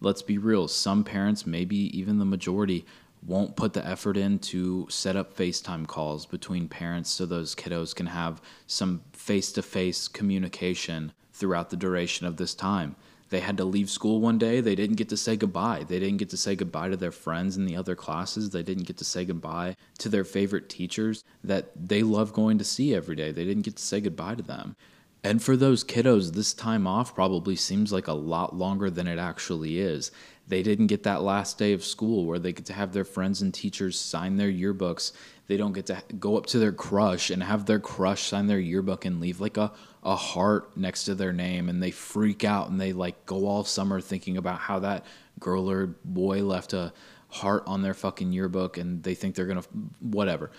let's 0.00 0.22
be 0.22 0.38
real, 0.38 0.68
some 0.68 1.04
parents, 1.04 1.44
maybe 1.44 1.76
even 1.76 2.18
the 2.18 2.24
majority, 2.24 2.86
won't 3.22 3.54
put 3.54 3.74
the 3.74 3.86
effort 3.86 4.16
in 4.16 4.38
to 4.38 4.86
set 4.88 5.16
up 5.16 5.36
FaceTime 5.36 5.86
calls 5.86 6.24
between 6.24 6.66
parents 6.66 7.10
so 7.10 7.26
those 7.26 7.54
kiddos 7.54 7.94
can 7.94 8.06
have 8.06 8.40
some 8.66 9.02
face 9.12 9.52
to 9.52 9.60
face 9.60 10.08
communication 10.08 11.12
throughout 11.30 11.68
the 11.68 11.76
duration 11.76 12.26
of 12.26 12.38
this 12.38 12.54
time. 12.54 12.96
They 13.30 13.40
had 13.40 13.56
to 13.58 13.64
leave 13.64 13.90
school 13.90 14.20
one 14.20 14.38
day. 14.38 14.60
They 14.60 14.74
didn't 14.74 14.96
get 14.96 15.08
to 15.10 15.16
say 15.16 15.36
goodbye. 15.36 15.84
They 15.86 15.98
didn't 15.98 16.16
get 16.16 16.30
to 16.30 16.36
say 16.36 16.56
goodbye 16.56 16.88
to 16.88 16.96
their 16.96 17.12
friends 17.12 17.56
in 17.56 17.66
the 17.66 17.76
other 17.76 17.94
classes. 17.94 18.50
They 18.50 18.62
didn't 18.62 18.86
get 18.86 18.96
to 18.98 19.04
say 19.04 19.24
goodbye 19.24 19.76
to 19.98 20.08
their 20.08 20.24
favorite 20.24 20.68
teachers 20.68 21.24
that 21.44 21.70
they 21.76 22.02
love 22.02 22.32
going 22.32 22.58
to 22.58 22.64
see 22.64 22.94
every 22.94 23.16
day. 23.16 23.30
They 23.30 23.44
didn't 23.44 23.64
get 23.64 23.76
to 23.76 23.82
say 23.82 24.00
goodbye 24.00 24.36
to 24.36 24.42
them. 24.42 24.76
And 25.24 25.42
for 25.42 25.56
those 25.56 25.84
kiddos, 25.84 26.32
this 26.32 26.54
time 26.54 26.86
off 26.86 27.14
probably 27.14 27.56
seems 27.56 27.92
like 27.92 28.06
a 28.06 28.12
lot 28.12 28.54
longer 28.54 28.88
than 28.88 29.08
it 29.08 29.18
actually 29.18 29.78
is. 29.78 30.10
They 30.46 30.62
didn't 30.62 30.86
get 30.86 31.02
that 31.02 31.22
last 31.22 31.58
day 31.58 31.72
of 31.72 31.84
school 31.84 32.24
where 32.24 32.38
they 32.38 32.52
get 32.52 32.64
to 32.66 32.72
have 32.72 32.92
their 32.92 33.04
friends 33.04 33.42
and 33.42 33.52
teachers 33.52 33.98
sign 33.98 34.36
their 34.36 34.50
yearbooks. 34.50 35.12
They 35.48 35.56
don't 35.56 35.72
get 35.72 35.86
to 35.86 36.02
go 36.18 36.36
up 36.36 36.46
to 36.46 36.58
their 36.58 36.72
crush 36.72 37.30
and 37.30 37.42
have 37.42 37.64
their 37.66 37.80
crush 37.80 38.24
sign 38.24 38.46
their 38.46 38.60
yearbook 38.60 39.06
and 39.06 39.18
leave 39.18 39.40
like 39.40 39.56
a, 39.56 39.72
a 40.04 40.14
heart 40.14 40.76
next 40.76 41.04
to 41.04 41.14
their 41.14 41.32
name. 41.32 41.68
And 41.68 41.82
they 41.82 41.90
freak 41.90 42.44
out 42.44 42.68
and 42.70 42.80
they 42.80 42.92
like 42.92 43.26
go 43.26 43.46
all 43.46 43.64
summer 43.64 44.00
thinking 44.00 44.36
about 44.36 44.58
how 44.58 44.78
that 44.80 45.06
girl 45.40 45.70
or 45.70 45.86
boy 46.04 46.44
left 46.44 46.74
a 46.74 46.92
heart 47.28 47.62
on 47.66 47.82
their 47.82 47.94
fucking 47.94 48.32
yearbook 48.32 48.76
and 48.76 49.02
they 49.02 49.14
think 49.14 49.34
they're 49.34 49.46
gonna, 49.46 49.64
whatever 50.00 50.50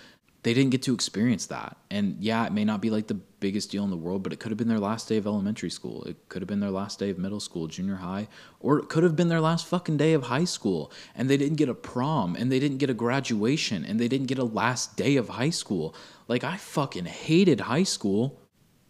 they 0.44 0.54
didn't 0.54 0.72
get 0.72 0.82
to 0.84 0.94
experience 0.94 1.48
that. 1.48 1.78
And 1.92 2.16
yeah, 2.20 2.46
it 2.46 2.54
may 2.54 2.64
not 2.64 2.82
be 2.82 2.90
like 2.90 3.08
the 3.08 3.16
biggest 3.16 3.72
deal 3.72 3.84
in 3.84 3.90
the 3.90 3.98
world, 3.98 4.24
but 4.24 4.32
it 4.32 4.40
could 4.40 4.52
have 4.52 4.58
been 4.58 4.70
their 4.70 4.80
last 4.80 5.10
day 5.10 5.18
of 5.18 5.28
elementary 5.28 5.70
school. 5.70 6.04
It 6.06 6.18
could 6.30 6.42
have 6.42 6.48
been 6.48 6.62
their 6.62 6.72
last 6.72 6.98
day 6.98 7.10
of 7.10 7.18
middle 7.18 7.42
school, 7.42 7.68
junior 7.68 7.98
high, 7.98 8.28
or 8.60 8.80
it 8.80 8.88
could 8.88 9.04
have 9.04 9.16
been 9.16 9.28
their 9.28 9.42
last 9.42 9.68
fucking 9.68 9.98
day 9.98 10.14
of 10.14 10.24
high 10.24 10.46
school. 10.46 10.92
And 11.14 11.30
they 11.30 11.36
didn't 11.36 11.58
get 11.58 11.68
a 11.68 11.74
prom, 11.74 12.36
and 12.36 12.50
they 12.52 12.60
didn't 12.60 12.78
get 12.78 12.90
a 12.90 12.94
graduation, 12.94 13.84
and 13.84 14.00
they 14.00 14.08
didn't 14.08 14.28
get 14.28 14.38
a 14.38 14.46
last 14.46 14.96
day 14.96 15.18
of 15.18 15.30
high 15.30 15.50
school. 15.50 15.94
Like, 16.30 16.44
I 16.46 16.56
fucking 16.56 17.06
hated 17.06 17.62
high 17.62 17.84
school, 17.84 18.40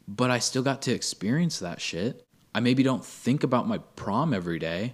but 0.08 0.30
I 0.30 0.40
still 0.40 0.64
got 0.64 0.84
to 0.84 0.94
experience 0.94 1.60
that 1.60 1.82
shit. 1.82 2.24
I 2.54 2.60
maybe 2.60 2.84
don't 2.84 3.06
think 3.06 3.44
about 3.44 3.68
my 3.68 3.80
prom 3.96 4.34
every 4.34 4.60
day, 4.60 4.94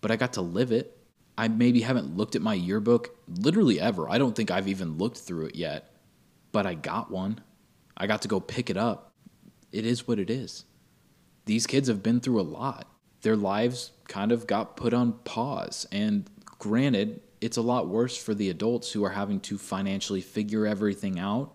but 0.00 0.10
I 0.10 0.16
got 0.16 0.32
to 0.34 0.40
live 0.40 0.72
it. 0.72 0.95
I 1.38 1.48
maybe 1.48 1.80
haven't 1.82 2.16
looked 2.16 2.34
at 2.34 2.42
my 2.42 2.54
yearbook 2.54 3.16
literally 3.28 3.78
ever. 3.80 4.08
I 4.08 4.18
don't 4.18 4.34
think 4.34 4.50
I've 4.50 4.68
even 4.68 4.96
looked 4.96 5.18
through 5.18 5.46
it 5.46 5.54
yet, 5.54 5.90
but 6.52 6.66
I 6.66 6.74
got 6.74 7.10
one. 7.10 7.40
I 7.96 8.06
got 8.06 8.22
to 8.22 8.28
go 8.28 8.40
pick 8.40 8.70
it 8.70 8.76
up. 8.76 9.12
It 9.72 9.84
is 9.84 10.08
what 10.08 10.18
it 10.18 10.30
is. 10.30 10.64
These 11.44 11.66
kids 11.66 11.88
have 11.88 12.02
been 12.02 12.20
through 12.20 12.40
a 12.40 12.42
lot. 12.42 12.88
Their 13.22 13.36
lives 13.36 13.92
kind 14.08 14.32
of 14.32 14.46
got 14.46 14.76
put 14.76 14.94
on 14.94 15.12
pause. 15.24 15.86
And 15.92 16.28
granted, 16.58 17.20
it's 17.40 17.56
a 17.56 17.62
lot 17.62 17.88
worse 17.88 18.16
for 18.16 18.34
the 18.34 18.50
adults 18.50 18.92
who 18.92 19.04
are 19.04 19.10
having 19.10 19.40
to 19.40 19.58
financially 19.58 20.20
figure 20.20 20.66
everything 20.66 21.18
out. 21.18 21.54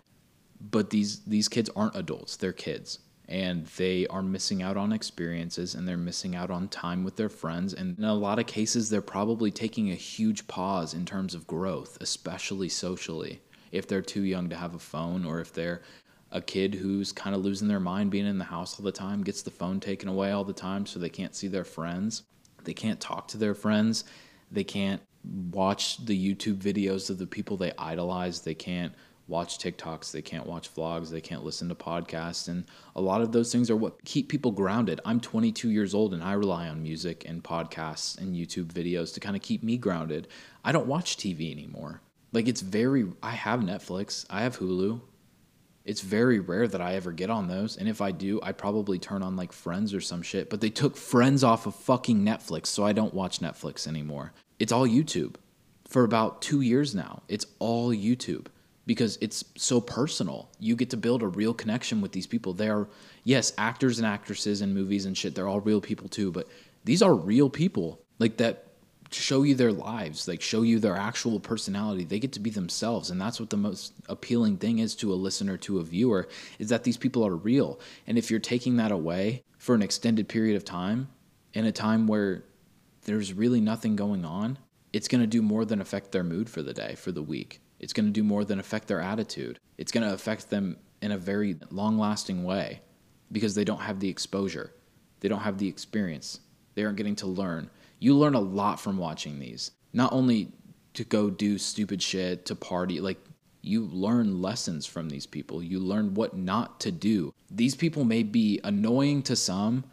But 0.60 0.90
these, 0.90 1.20
these 1.24 1.48
kids 1.48 1.70
aren't 1.74 1.96
adults, 1.96 2.36
they're 2.36 2.52
kids 2.52 3.00
and 3.28 3.66
they 3.78 4.06
are 4.08 4.22
missing 4.22 4.62
out 4.62 4.76
on 4.76 4.92
experiences 4.92 5.74
and 5.74 5.86
they're 5.86 5.96
missing 5.96 6.34
out 6.34 6.50
on 6.50 6.68
time 6.68 7.04
with 7.04 7.16
their 7.16 7.28
friends. 7.28 7.72
And 7.72 7.98
in 7.98 8.04
a 8.04 8.14
lot 8.14 8.38
of 8.38 8.46
cases, 8.46 8.90
they're 8.90 9.00
probably 9.00 9.50
taking 9.50 9.90
a 9.90 9.96
huge 9.96 10.46
pause 10.48 10.92
in 10.94 11.06
terms 11.06 11.34
of 11.34 11.46
growth, 11.46 11.98
especially 12.00 12.68
socially, 12.68 13.40
if 13.70 13.86
they're 13.86 14.02
too 14.02 14.22
young 14.22 14.48
to 14.50 14.56
have 14.56 14.74
a 14.74 14.78
phone 14.78 15.24
or 15.24 15.40
if 15.40 15.52
they're 15.52 15.82
a 16.30 16.40
kid 16.40 16.74
who's 16.74 17.12
kind 17.12 17.36
of 17.36 17.42
losing 17.42 17.68
their 17.68 17.80
mind 17.80 18.10
being 18.10 18.26
in 18.26 18.38
the 18.38 18.44
house 18.44 18.78
all 18.78 18.84
the 18.84 18.92
time, 18.92 19.22
gets 19.22 19.42
the 19.42 19.50
phone 19.50 19.80
taken 19.80 20.08
away 20.08 20.32
all 20.32 20.44
the 20.44 20.52
time 20.52 20.86
so 20.86 20.98
they 20.98 21.08
can't 21.08 21.34
see 21.34 21.48
their 21.48 21.64
friends, 21.64 22.22
they 22.64 22.74
can't 22.74 23.00
talk 23.00 23.28
to 23.28 23.38
their 23.38 23.54
friends, 23.54 24.04
they 24.50 24.64
can't 24.64 25.00
watch 25.24 26.04
the 26.04 26.34
YouTube 26.34 26.56
videos 26.56 27.10
of 27.10 27.18
the 27.18 27.26
people 27.26 27.56
they 27.56 27.72
idolize. 27.78 28.40
They 28.40 28.54
can't 28.54 28.92
watch 29.32 29.56
TikToks, 29.56 30.12
they 30.12 30.20
can't 30.20 30.46
watch 30.46 30.72
vlogs, 30.72 31.10
they 31.10 31.22
can't 31.22 31.42
listen 31.42 31.68
to 31.70 31.74
podcasts. 31.74 32.48
And 32.48 32.64
a 32.94 33.00
lot 33.00 33.22
of 33.22 33.32
those 33.32 33.50
things 33.50 33.70
are 33.70 33.76
what 33.76 34.04
keep 34.04 34.28
people 34.28 34.52
grounded. 34.52 35.00
I'm 35.06 35.20
22 35.20 35.70
years 35.70 35.94
old 35.94 36.12
and 36.12 36.22
I 36.22 36.34
rely 36.34 36.68
on 36.68 36.82
music 36.82 37.24
and 37.26 37.42
podcasts 37.42 38.18
and 38.18 38.36
YouTube 38.36 38.66
videos 38.66 39.14
to 39.14 39.20
kind 39.20 39.34
of 39.34 39.40
keep 39.40 39.62
me 39.62 39.78
grounded. 39.78 40.28
I 40.62 40.70
don't 40.70 40.86
watch 40.86 41.16
TV 41.16 41.50
anymore. 41.50 42.02
Like 42.32 42.46
it's 42.46 42.60
very, 42.60 43.06
I 43.22 43.30
have 43.30 43.60
Netflix, 43.60 44.26
I 44.28 44.42
have 44.42 44.58
Hulu. 44.58 45.00
It's 45.86 46.02
very 46.02 46.38
rare 46.38 46.68
that 46.68 46.82
I 46.82 46.94
ever 46.94 47.10
get 47.10 47.30
on 47.30 47.48
those. 47.48 47.78
And 47.78 47.88
if 47.88 48.00
I 48.02 48.12
do, 48.12 48.38
I 48.42 48.52
probably 48.52 48.98
turn 48.98 49.22
on 49.22 49.34
like 49.34 49.52
Friends 49.52 49.94
or 49.94 50.00
some 50.00 50.22
shit. 50.22 50.50
But 50.50 50.60
they 50.60 50.70
took 50.70 50.96
Friends 50.96 51.42
off 51.42 51.66
of 51.66 51.74
fucking 51.74 52.22
Netflix, 52.22 52.66
so 52.66 52.84
I 52.84 52.92
don't 52.92 53.14
watch 53.14 53.40
Netflix 53.40 53.88
anymore. 53.88 54.32
It's 54.60 54.70
all 54.70 54.86
YouTube. 54.86 55.34
For 55.88 56.04
about 56.04 56.40
two 56.40 56.60
years 56.60 56.94
now, 56.94 57.22
it's 57.28 57.46
all 57.58 57.90
YouTube 57.90 58.46
because 58.86 59.18
it's 59.20 59.44
so 59.56 59.80
personal. 59.80 60.50
You 60.58 60.76
get 60.76 60.90
to 60.90 60.96
build 60.96 61.22
a 61.22 61.28
real 61.28 61.54
connection 61.54 62.00
with 62.00 62.12
these 62.12 62.26
people. 62.26 62.52
They 62.52 62.68
are, 62.68 62.88
yes, 63.24 63.52
actors 63.58 63.98
and 63.98 64.06
actresses 64.06 64.62
in 64.62 64.74
movies 64.74 65.06
and 65.06 65.16
shit. 65.16 65.34
They're 65.34 65.48
all 65.48 65.60
real 65.60 65.80
people 65.80 66.08
too, 66.08 66.32
but 66.32 66.48
these 66.84 67.02
are 67.02 67.14
real 67.14 67.48
people 67.48 68.00
like 68.18 68.38
that 68.38 68.66
show 69.10 69.42
you 69.42 69.54
their 69.54 69.72
lives, 69.72 70.26
like 70.26 70.40
show 70.40 70.62
you 70.62 70.78
their 70.78 70.96
actual 70.96 71.38
personality. 71.38 72.04
They 72.04 72.18
get 72.18 72.32
to 72.32 72.40
be 72.40 72.50
themselves, 72.50 73.10
and 73.10 73.20
that's 73.20 73.38
what 73.38 73.50
the 73.50 73.56
most 73.56 73.92
appealing 74.08 74.56
thing 74.56 74.78
is 74.78 74.94
to 74.96 75.12
a 75.12 75.14
listener, 75.14 75.56
to 75.58 75.78
a 75.78 75.82
viewer, 75.82 76.28
is 76.58 76.70
that 76.70 76.84
these 76.84 76.96
people 76.96 77.26
are 77.26 77.36
real. 77.36 77.78
And 78.06 78.18
if 78.18 78.30
you're 78.30 78.40
taking 78.40 78.76
that 78.76 78.92
away 78.92 79.42
for 79.58 79.74
an 79.74 79.82
extended 79.82 80.28
period 80.28 80.56
of 80.56 80.64
time, 80.64 81.08
in 81.54 81.66
a 81.66 81.72
time 81.72 82.06
where 82.06 82.44
there's 83.04 83.32
really 83.32 83.60
nothing 83.60 83.96
going 83.96 84.24
on, 84.24 84.58
it's 84.92 85.08
going 85.08 85.20
to 85.20 85.26
do 85.26 85.42
more 85.42 85.64
than 85.64 85.80
affect 85.80 86.12
their 86.12 86.24
mood 86.24 86.48
for 86.48 86.62
the 86.62 86.72
day, 86.72 86.94
for 86.94 87.12
the 87.12 87.22
week. 87.22 87.60
It's 87.82 87.92
going 87.92 88.06
to 88.06 88.12
do 88.12 88.22
more 88.22 88.44
than 88.44 88.58
affect 88.58 88.88
their 88.88 89.00
attitude. 89.00 89.58
It's 89.76 89.92
going 89.92 90.06
to 90.06 90.14
affect 90.14 90.48
them 90.48 90.76
in 91.02 91.12
a 91.12 91.18
very 91.18 91.56
long 91.70 91.98
lasting 91.98 92.44
way 92.44 92.80
because 93.32 93.54
they 93.54 93.64
don't 93.64 93.80
have 93.80 94.00
the 94.00 94.08
exposure. 94.08 94.72
They 95.20 95.28
don't 95.28 95.40
have 95.40 95.58
the 95.58 95.68
experience. 95.68 96.40
They 96.74 96.84
aren't 96.84 96.96
getting 96.96 97.16
to 97.16 97.26
learn. 97.26 97.68
You 97.98 98.16
learn 98.16 98.34
a 98.34 98.40
lot 98.40 98.80
from 98.80 98.96
watching 98.96 99.38
these. 99.38 99.72
Not 99.92 100.12
only 100.12 100.52
to 100.94 101.04
go 101.04 101.28
do 101.30 101.58
stupid 101.58 102.02
shit, 102.02 102.46
to 102.46 102.54
party, 102.54 103.00
like 103.00 103.18
you 103.62 103.84
learn 103.84 104.42
lessons 104.42 104.86
from 104.86 105.08
these 105.08 105.26
people. 105.26 105.62
You 105.62 105.78
learn 105.78 106.14
what 106.14 106.36
not 106.36 106.80
to 106.80 106.90
do. 106.90 107.32
These 107.50 107.76
people 107.76 108.04
may 108.04 108.22
be 108.22 108.60
annoying 108.64 109.22
to 109.22 109.36
some, 109.36 109.84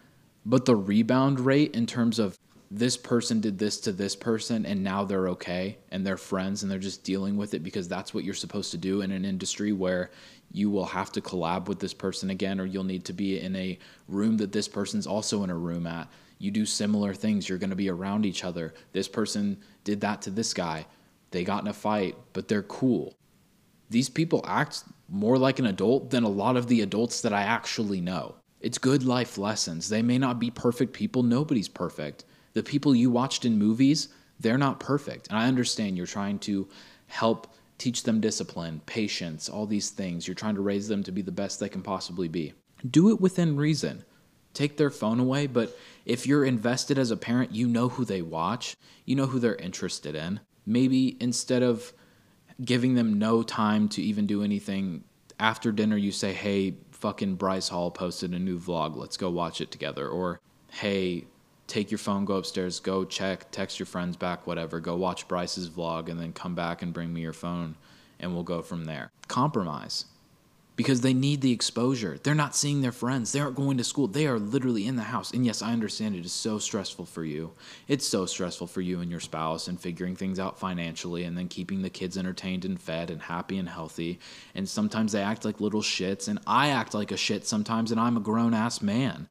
but 0.45 0.65
the 0.65 0.75
rebound 0.75 1.39
rate 1.39 1.75
in 1.75 1.85
terms 1.85 2.17
of 2.17 2.37
this 2.71 2.95
person 2.95 3.39
did 3.39 3.57
this 3.57 3.79
to 3.79 3.91
this 3.91 4.15
person 4.15 4.65
and 4.65 4.83
now 4.83 5.03
they're 5.03 5.29
okay 5.29 5.77
and 5.89 6.05
they're 6.05 6.17
friends 6.17 6.61
and 6.61 6.71
they're 6.71 6.77
just 6.77 7.03
dealing 7.03 7.35
with 7.35 7.55
it 7.55 7.63
because 7.63 7.87
that's 7.87 8.13
what 8.13 8.23
you're 8.23 8.33
supposed 8.33 8.69
to 8.71 8.77
do 8.77 9.01
in 9.01 9.11
an 9.11 9.25
industry 9.25 9.71
where 9.71 10.11
you 10.51 10.69
will 10.69 10.85
have 10.85 11.11
to 11.11 11.21
collab 11.21 11.67
with 11.67 11.79
this 11.79 11.95
person 11.95 12.29
again 12.29 12.59
or 12.59 12.65
you'll 12.65 12.83
need 12.83 13.05
to 13.05 13.13
be 13.13 13.39
in 13.39 13.55
a 13.55 13.77
room 14.07 14.37
that 14.37 14.51
this 14.51 14.67
person's 14.67 15.07
also 15.07 15.43
in 15.43 15.49
a 15.49 15.57
room 15.57 15.87
at. 15.87 16.07
You 16.37 16.51
do 16.51 16.65
similar 16.65 17.13
things, 17.13 17.49
you're 17.49 17.57
going 17.57 17.71
to 17.71 17.75
be 17.75 17.89
around 17.89 18.25
each 18.25 18.43
other. 18.43 18.73
This 18.91 19.07
person 19.07 19.57
did 19.83 19.99
that 20.01 20.21
to 20.23 20.29
this 20.29 20.53
guy. 20.53 20.85
They 21.31 21.43
got 21.43 21.63
in 21.63 21.69
a 21.69 21.73
fight, 21.73 22.15
but 22.33 22.47
they're 22.47 22.63
cool. 22.63 23.15
These 23.89 24.09
people 24.09 24.45
act 24.47 24.83
more 25.09 25.39
like 25.39 25.57
an 25.57 25.65
adult 25.65 26.11
than 26.11 26.23
a 26.23 26.29
lot 26.29 26.55
of 26.55 26.67
the 26.67 26.81
adults 26.81 27.21
that 27.21 27.33
I 27.33 27.41
actually 27.41 27.99
know. 27.99 28.35
It's 28.61 28.77
good 28.77 29.03
life 29.03 29.39
lessons. 29.39 29.89
They 29.89 30.03
may 30.03 30.19
not 30.19 30.39
be 30.39 30.51
perfect 30.51 30.93
people, 30.93 31.23
nobody's 31.23 31.67
perfect 31.67 32.25
the 32.53 32.63
people 32.63 32.95
you 32.95 33.09
watched 33.11 33.45
in 33.45 33.57
movies, 33.57 34.09
they're 34.39 34.57
not 34.57 34.79
perfect. 34.79 35.27
And 35.29 35.37
I 35.37 35.47
understand 35.47 35.97
you're 35.97 36.05
trying 36.05 36.39
to 36.39 36.67
help 37.07 37.53
teach 37.77 38.03
them 38.03 38.19
discipline, 38.19 38.81
patience, 38.85 39.49
all 39.49 39.65
these 39.65 39.89
things. 39.89 40.27
You're 40.27 40.35
trying 40.35 40.55
to 40.55 40.61
raise 40.61 40.87
them 40.87 41.03
to 41.03 41.11
be 41.11 41.21
the 41.21 41.31
best 41.31 41.59
they 41.59 41.69
can 41.69 41.81
possibly 41.81 42.27
be. 42.27 42.53
Do 42.89 43.09
it 43.09 43.19
within 43.19 43.55
reason. 43.55 44.03
Take 44.53 44.77
their 44.77 44.89
phone 44.89 45.19
away, 45.19 45.47
but 45.47 45.77
if 46.05 46.25
you're 46.25 46.43
invested 46.43 46.97
as 46.97 47.11
a 47.11 47.17
parent, 47.17 47.53
you 47.53 47.67
know 47.67 47.87
who 47.87 48.03
they 48.03 48.21
watch, 48.21 48.75
you 49.05 49.15
know 49.15 49.27
who 49.27 49.39
they're 49.39 49.55
interested 49.55 50.15
in. 50.15 50.39
Maybe 50.65 51.17
instead 51.19 51.63
of 51.63 51.93
giving 52.63 52.95
them 52.95 53.19
no 53.19 53.43
time 53.43 53.87
to 53.89 54.01
even 54.01 54.25
do 54.25 54.43
anything 54.43 55.03
after 55.39 55.71
dinner, 55.71 55.97
you 55.97 56.11
say, 56.11 56.33
hey, 56.33 56.75
fucking 56.91 57.35
Bryce 57.35 57.69
Hall 57.69 57.91
posted 57.91 58.33
a 58.33 58.39
new 58.39 58.59
vlog, 58.59 58.95
let's 58.97 59.17
go 59.17 59.29
watch 59.29 59.61
it 59.61 59.71
together. 59.71 60.07
Or, 60.07 60.41
hey, 60.71 61.25
take 61.69 61.91
your 61.91 61.99
phone, 61.99 62.25
go 62.25 62.35
upstairs, 62.35 62.79
go 62.79 63.05
check, 63.05 63.51
text 63.51 63.79
your 63.79 63.85
friends 63.85 64.17
back, 64.17 64.47
whatever. 64.47 64.79
Go 64.79 64.95
watch 64.95 65.27
Bryce's 65.27 65.69
vlog 65.69 66.09
and 66.09 66.19
then 66.19 66.33
come 66.33 66.55
back 66.55 66.81
and 66.81 66.91
bring 66.91 67.13
me 67.13 67.21
your 67.21 67.33
phone 67.33 67.75
and 68.19 68.33
we'll 68.33 68.43
go 68.43 68.61
from 68.61 68.85
there. 68.85 69.11
Compromise. 69.27 70.05
Because 70.75 71.01
they 71.01 71.13
need 71.13 71.41
the 71.41 71.51
exposure. 71.51 72.17
They're 72.23 72.33
not 72.33 72.55
seeing 72.55 72.81
their 72.81 72.93
friends. 72.93 73.33
They 73.33 73.41
aren't 73.41 73.57
going 73.57 73.77
to 73.77 73.83
school. 73.83 74.07
They 74.07 74.27
are 74.27 74.39
literally 74.39 74.87
in 74.87 74.95
the 74.95 75.03
house. 75.03 75.31
And 75.31 75.45
yes, 75.45 75.61
I 75.61 75.73
understand 75.73 76.15
it 76.15 76.25
is 76.25 76.31
so 76.31 76.57
stressful 76.57 77.05
for 77.05 77.25
you. 77.25 77.51
It's 77.89 78.07
so 78.07 78.25
stressful 78.25 78.67
for 78.67 78.79
you 78.79 79.01
and 79.01 79.11
your 79.11 79.19
spouse 79.19 79.67
and 79.67 79.79
figuring 79.79 80.15
things 80.15 80.39
out 80.39 80.57
financially 80.57 81.25
and 81.25 81.37
then 81.37 81.49
keeping 81.49 81.81
the 81.81 81.89
kids 81.89 82.17
entertained 82.17 82.63
and 82.63 82.81
fed 82.81 83.09
and 83.09 83.21
happy 83.21 83.57
and 83.57 83.67
healthy. 83.67 84.19
And 84.55 84.69
sometimes 84.69 85.11
they 85.11 85.21
act 85.21 85.43
like 85.43 85.59
little 85.59 85.81
shits. 85.81 86.29
And 86.29 86.39
I 86.47 86.69
act 86.69 86.93
like 86.93 87.11
a 87.11 87.17
shit 87.17 87.45
sometimes. 87.45 87.91
And 87.91 87.99
I'm 87.99 88.15
a 88.15 88.21
grown 88.21 88.53
ass 88.53 88.81
man 88.81 89.27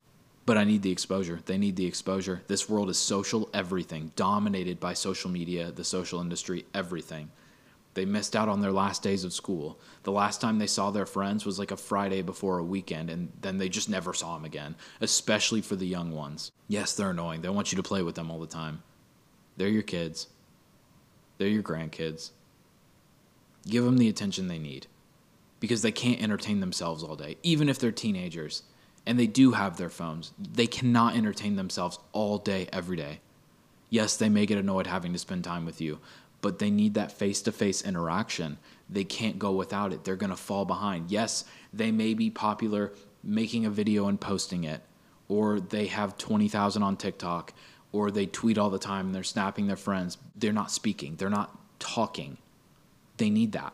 but 0.49 0.57
I 0.57 0.65
need 0.65 0.81
the 0.81 0.91
exposure. 0.91 1.41
They 1.45 1.59
need 1.59 1.77
the 1.77 1.85
exposure. 1.85 2.41
This 2.47 2.71
world 2.71 2.89
is 2.89 2.97
social 2.97 3.51
everything, 3.53 4.13
dominated 4.17 4.81
by 4.81 4.95
social 4.95 5.31
media, 5.31 5.71
the 5.71 5.85
social 5.85 6.23
industry, 6.23 6.65
everything. 6.73 7.31
They 7.93 8.07
missed 8.07 8.35
out 8.35 8.49
on 8.49 8.63
their 8.63 8.73
last 8.73 9.03
days 9.03 9.25
of 9.25 9.35
school. 9.35 9.79
The 10.05 10.11
last 10.11 10.41
time 10.41 10.59
they 10.59 10.67
saw 10.67 10.91
their 10.91 11.05
friends 11.05 11.45
was 11.45 11.59
like 11.59 11.71
a 11.71 11.77
Friday 11.77 12.23
before 12.23 12.57
a 12.57 12.65
weekend, 12.65 13.11
and 13.11 13.31
then 13.43 13.59
they 13.59 13.69
just 13.69 13.91
never 13.91 14.15
saw 14.15 14.37
them 14.37 14.47
again, 14.47 14.75
especially 15.03 15.61
for 15.61 15.77
the 15.77 15.87
young 15.87 16.13
ones. 16.13 16.51
Yes, 16.67 16.95
they're 16.95 17.11
annoying. 17.11 17.43
They 17.43 17.51
want 17.51 17.71
you 17.71 17.77
to 17.77 17.83
play 17.83 18.01
with 18.01 18.15
them 18.15 18.31
all 18.31 18.41
the 18.41 18.47
time. 18.47 18.83
They're 19.59 19.69
your 19.69 19.83
kids, 19.83 20.29
they're 21.37 21.49
your 21.49 21.63
grandkids. 21.63 22.31
Give 23.67 23.85
them 23.85 23.99
the 23.99 24.09
attention 24.09 24.49
they 24.49 24.59
need 24.59 24.87
because 25.61 25.83
they 25.83 25.93
can't 25.93 26.23
entertain 26.23 26.61
themselves 26.61 27.03
all 27.03 27.17
day, 27.17 27.37
even 27.43 27.69
if 27.69 27.79
they're 27.79 27.93
teenagers 27.93 28.63
and 29.09 29.19
they 29.19 29.27
do 29.27 29.53
have 29.53 29.79
their 29.79 29.89
phones, 29.89 30.33
they 30.39 30.67
cannot 30.67 31.17
entertain 31.17 31.57
themselves 31.57 31.99
all 32.13 32.37
day, 32.37 32.69
every 32.75 32.95
day. 32.95 33.21
Yes, 33.89 34.19
they 34.19 34.29
may 34.29 34.45
get 34.45 34.59
annoyed 34.59 34.87
having 34.87 35.15
to 35.15 35.19
spend 35.19 35.45
time 35.45 35.65
with 35.65 35.81
you, 35.81 35.99
but 36.43 36.59
they 36.59 36.71
need 36.71 36.93
that 36.93 37.11
face 37.11 37.41
to 37.43 37.51
face 37.51 37.81
interaction. 37.81 38.59
They 38.91 39.05
can't 39.05 39.39
go 39.39 39.53
without 39.53 39.95
it. 39.95 40.05
They're 40.05 40.15
going 40.15 40.29
to 40.29 40.37
fall 40.37 40.67
behind. 40.67 41.11
Yes, 41.11 41.47
they 41.73 41.91
may 41.91 42.13
be 42.13 42.29
popular 42.29 42.93
making 43.25 43.65
a 43.65 43.71
video 43.71 44.09
and 44.09 44.21
posting 44.21 44.65
it, 44.65 44.83
or 45.27 45.59
they 45.59 45.87
have 45.87 46.19
20,000 46.19 46.83
on 46.83 46.99
TikTok, 46.99 47.55
or 47.93 48.11
they 48.11 48.27
tweet 48.27 48.59
all 48.59 48.69
the 48.69 48.79
time 48.79 49.07
and 49.07 49.15
they're 49.15 49.25
snapping 49.25 49.69
their 49.69 49.77
friends. 49.77 50.19
They're 50.37 50.53
not 50.53 50.71
speaking, 50.71 51.17
they're 51.17 51.31
not 51.31 51.59
talking. 51.79 52.37
They 53.17 53.31
need 53.31 53.53
that 53.53 53.73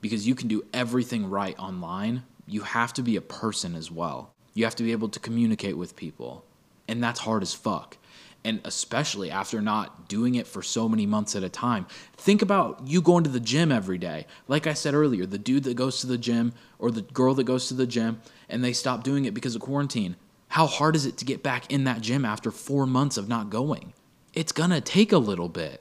because 0.00 0.26
you 0.26 0.34
can 0.34 0.48
do 0.48 0.64
everything 0.74 1.30
right 1.30 1.56
online. 1.60 2.24
You 2.48 2.62
have 2.62 2.92
to 2.94 3.02
be 3.02 3.14
a 3.14 3.22
person 3.22 3.76
as 3.76 3.88
well. 3.88 4.33
You 4.54 4.64
have 4.64 4.76
to 4.76 4.82
be 4.82 4.92
able 4.92 5.08
to 5.10 5.20
communicate 5.20 5.76
with 5.76 5.96
people. 5.96 6.44
And 6.88 7.02
that's 7.02 7.20
hard 7.20 7.42
as 7.42 7.52
fuck. 7.54 7.96
And 8.44 8.60
especially 8.64 9.30
after 9.30 9.60
not 9.60 10.08
doing 10.08 10.34
it 10.34 10.46
for 10.46 10.62
so 10.62 10.88
many 10.88 11.06
months 11.06 11.34
at 11.34 11.42
a 11.42 11.48
time. 11.48 11.86
Think 12.16 12.42
about 12.42 12.86
you 12.86 13.00
going 13.00 13.24
to 13.24 13.30
the 13.30 13.40
gym 13.40 13.72
every 13.72 13.98
day. 13.98 14.26
Like 14.48 14.66
I 14.66 14.74
said 14.74 14.94
earlier, 14.94 15.26
the 15.26 15.38
dude 15.38 15.64
that 15.64 15.76
goes 15.76 16.00
to 16.00 16.06
the 16.06 16.18
gym 16.18 16.52
or 16.78 16.90
the 16.90 17.02
girl 17.02 17.34
that 17.34 17.44
goes 17.44 17.68
to 17.68 17.74
the 17.74 17.86
gym 17.86 18.20
and 18.48 18.62
they 18.62 18.72
stop 18.72 19.02
doing 19.02 19.24
it 19.24 19.34
because 19.34 19.54
of 19.54 19.62
quarantine. 19.62 20.16
How 20.48 20.66
hard 20.66 20.94
is 20.94 21.06
it 21.06 21.16
to 21.18 21.24
get 21.24 21.42
back 21.42 21.72
in 21.72 21.84
that 21.84 22.02
gym 22.02 22.24
after 22.24 22.50
four 22.50 22.86
months 22.86 23.16
of 23.16 23.28
not 23.28 23.50
going? 23.50 23.92
It's 24.34 24.52
gonna 24.52 24.80
take 24.80 25.12
a 25.12 25.18
little 25.18 25.48
bit 25.48 25.80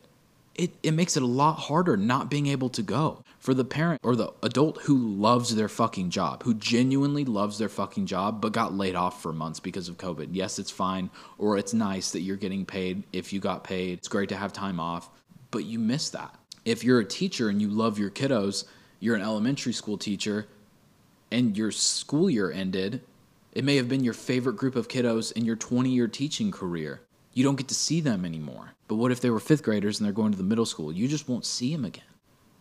it, 0.55 0.71
it 0.83 0.91
makes 0.91 1.17
it 1.17 1.23
a 1.23 1.27
lot 1.27 1.53
harder 1.53 1.97
not 1.97 2.29
being 2.29 2.47
able 2.47 2.69
to 2.69 2.81
go 2.81 3.23
for 3.43 3.53
the 3.53 3.65
parent 3.65 3.99
or 4.05 4.15
the 4.15 4.31
adult 4.41 4.77
who 4.83 4.97
loves 4.97 5.53
their 5.53 5.67
fucking 5.67 6.09
job, 6.09 6.43
who 6.43 6.53
genuinely 6.53 7.25
loves 7.25 7.57
their 7.57 7.67
fucking 7.67 8.05
job, 8.05 8.39
but 8.39 8.53
got 8.53 8.73
laid 8.73 8.95
off 8.95 9.21
for 9.21 9.33
months 9.33 9.59
because 9.59 9.89
of 9.89 9.97
COVID. 9.97 10.29
Yes, 10.31 10.59
it's 10.59 10.71
fine, 10.71 11.09
or 11.37 11.57
it's 11.57 11.73
nice 11.73 12.11
that 12.11 12.21
you're 12.21 12.37
getting 12.37 12.65
paid 12.65 13.03
if 13.11 13.33
you 13.33 13.41
got 13.41 13.65
paid. 13.65 13.97
It's 13.97 14.07
great 14.07 14.29
to 14.29 14.37
have 14.37 14.53
time 14.53 14.79
off, 14.79 15.09
but 15.51 15.65
you 15.65 15.77
miss 15.77 16.09
that. 16.11 16.33
If 16.63 16.85
you're 16.85 17.01
a 17.01 17.05
teacher 17.05 17.49
and 17.49 17.61
you 17.61 17.67
love 17.67 17.99
your 17.99 18.09
kiddos, 18.09 18.63
you're 19.01 19.17
an 19.17 19.21
elementary 19.21 19.73
school 19.73 19.97
teacher, 19.97 20.47
and 21.29 21.57
your 21.57 21.71
school 21.71 22.29
year 22.29 22.49
ended, 22.49 23.01
it 23.51 23.65
may 23.65 23.75
have 23.75 23.89
been 23.89 24.05
your 24.05 24.13
favorite 24.13 24.55
group 24.55 24.77
of 24.77 24.87
kiddos 24.87 25.33
in 25.33 25.43
your 25.43 25.57
20 25.57 25.89
year 25.89 26.07
teaching 26.07 26.49
career. 26.49 27.01
You 27.33 27.43
don't 27.43 27.57
get 27.57 27.67
to 27.67 27.75
see 27.75 27.99
them 27.99 28.23
anymore. 28.23 28.71
But 28.87 28.95
what 28.95 29.11
if 29.11 29.19
they 29.19 29.31
were 29.31 29.41
fifth 29.41 29.63
graders 29.63 29.99
and 29.99 30.05
they're 30.05 30.13
going 30.13 30.31
to 30.31 30.37
the 30.37 30.45
middle 30.45 30.65
school? 30.65 30.93
You 30.93 31.09
just 31.09 31.27
won't 31.27 31.45
see 31.45 31.75
them 31.75 31.83
again. 31.83 32.05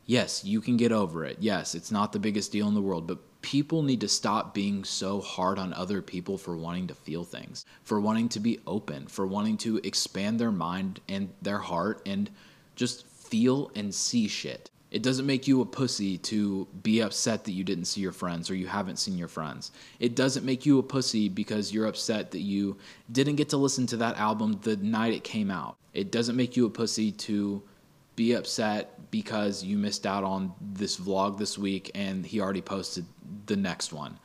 Yes, 0.07 0.45
you 0.45 0.61
can 0.61 0.77
get 0.77 0.93
over 0.93 1.25
it. 1.25 1.39
Yes, 1.41 1.75
it's 1.75 1.93
not 1.93 2.13
the 2.13 2.19
biggest 2.19 2.53
deal 2.53 2.69
in 2.69 2.75
the 2.75 2.83
world, 2.83 3.07
but 3.07 3.19
people 3.43 3.83
need 3.83 4.01
to 4.01 4.09
stop 4.09 4.55
being 4.55 4.85
so 4.85 5.21
hard 5.21 5.59
on 5.59 5.73
other 5.73 6.03
people 6.03 6.39
for 6.39 6.57
wanting 6.57 6.87
to 6.89 6.95
feel 6.95 7.25
things, 7.25 7.65
for 7.83 8.01
wanting 8.01 8.29
to 8.31 8.41
be 8.41 8.61
open, 8.67 9.07
for 9.07 9.27
wanting 9.27 9.57
to 9.59 9.79
expand 9.85 10.39
their 10.39 10.53
mind 10.53 11.01
and 11.09 11.29
their 11.43 11.59
heart 11.59 12.03
and 12.07 12.31
just 12.77 13.07
feel 13.07 13.71
and 13.75 13.95
see 13.95 14.29
shit. 14.29 14.71
It 14.91 15.03
doesn't 15.03 15.25
make 15.25 15.49
you 15.49 15.63
a 15.63 15.67
pussy 15.67 16.19
to 16.19 16.69
be 16.83 17.01
upset 17.01 17.45
that 17.45 17.53
you 17.53 17.65
didn't 17.65 17.87
see 17.87 18.03
your 18.03 18.13
friends 18.13 18.51
or 18.51 18.55
you 18.55 18.67
haven't 18.67 18.99
seen 18.99 19.17
your 19.17 19.29
friends. 19.29 19.73
It 19.99 20.15
doesn't 20.15 20.45
make 20.45 20.67
you 20.67 20.79
a 20.79 20.83
pussy 20.83 21.31
because 21.31 21.73
you're 21.73 21.87
upset 21.87 22.31
that 22.33 22.41
you 22.41 22.77
didn't 23.11 23.37
get 23.37 23.49
to 23.51 23.57
listen 23.57 23.87
to 23.87 23.97
that 23.99 24.19
album 24.19 24.61
the 24.63 24.77
night 24.77 25.15
it 25.15 25.25
came 25.25 25.51
out. 25.51 25.77
It 25.95 26.13
doesn't 26.13 26.37
make 26.37 26.59
you 26.59 26.67
a 26.67 26.71
pussy 26.71 27.11
to 27.11 27.63
be 28.17 28.33
upset 28.35 29.11
because 29.11 29.63
you 29.65 29.79
missed 29.79 30.07
out 30.07 30.25
on 30.25 30.53
this 30.61 30.99
vlog 30.99 31.39
this 31.39 31.57
week 31.57 31.91
and 31.95 32.25
he 32.27 32.41
already 32.41 32.63
posted 32.63 33.05
the 33.47 33.57
next 33.57 33.93
one. 33.93 34.19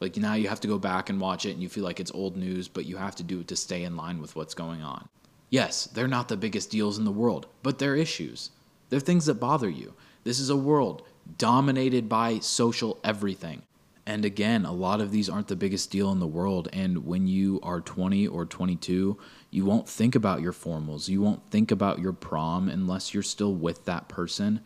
Like 0.00 0.16
now 0.16 0.34
you 0.34 0.48
have 0.48 0.60
to 0.60 0.68
go 0.68 0.78
back 0.78 1.08
and 1.08 1.20
watch 1.20 1.46
it 1.46 1.52
and 1.52 1.62
you 1.62 1.68
feel 1.68 1.84
like 1.84 2.00
it's 2.00 2.12
old 2.12 2.36
news, 2.36 2.68
but 2.68 2.86
you 2.86 2.96
have 2.96 3.16
to 3.16 3.22
do 3.22 3.40
it 3.40 3.48
to 3.48 3.56
stay 3.56 3.84
in 3.84 3.96
line 3.96 4.20
with 4.20 4.36
what's 4.36 4.54
going 4.54 4.82
on. 4.82 5.08
Yes, 5.50 5.86
they're 5.86 6.08
not 6.08 6.28
the 6.28 6.36
biggest 6.36 6.70
deals 6.70 6.98
in 6.98 7.04
the 7.04 7.10
world, 7.10 7.46
but 7.62 7.78
they're 7.78 7.96
issues. 7.96 8.50
They're 8.88 9.00
things 9.00 9.26
that 9.26 9.34
bother 9.34 9.70
you. 9.70 9.94
This 10.24 10.38
is 10.38 10.50
a 10.50 10.56
world 10.56 11.02
dominated 11.38 12.08
by 12.08 12.40
social 12.40 12.98
everything. 13.02 13.62
And 14.06 14.24
again, 14.24 14.64
a 14.64 14.72
lot 14.72 15.00
of 15.00 15.10
these 15.10 15.28
aren't 15.28 15.48
the 15.48 15.56
biggest 15.56 15.90
deal 15.90 16.12
in 16.12 16.20
the 16.20 16.26
world. 16.28 16.68
And 16.72 17.04
when 17.04 17.26
you 17.26 17.58
are 17.64 17.80
20 17.80 18.28
or 18.28 18.46
22, 18.46 19.18
you 19.50 19.64
won't 19.64 19.88
think 19.88 20.14
about 20.14 20.40
your 20.40 20.52
formals. 20.52 21.08
You 21.08 21.20
won't 21.20 21.50
think 21.50 21.72
about 21.72 21.98
your 21.98 22.12
prom 22.12 22.68
unless 22.68 23.12
you're 23.12 23.24
still 23.24 23.52
with 23.52 23.84
that 23.86 24.08
person. 24.08 24.60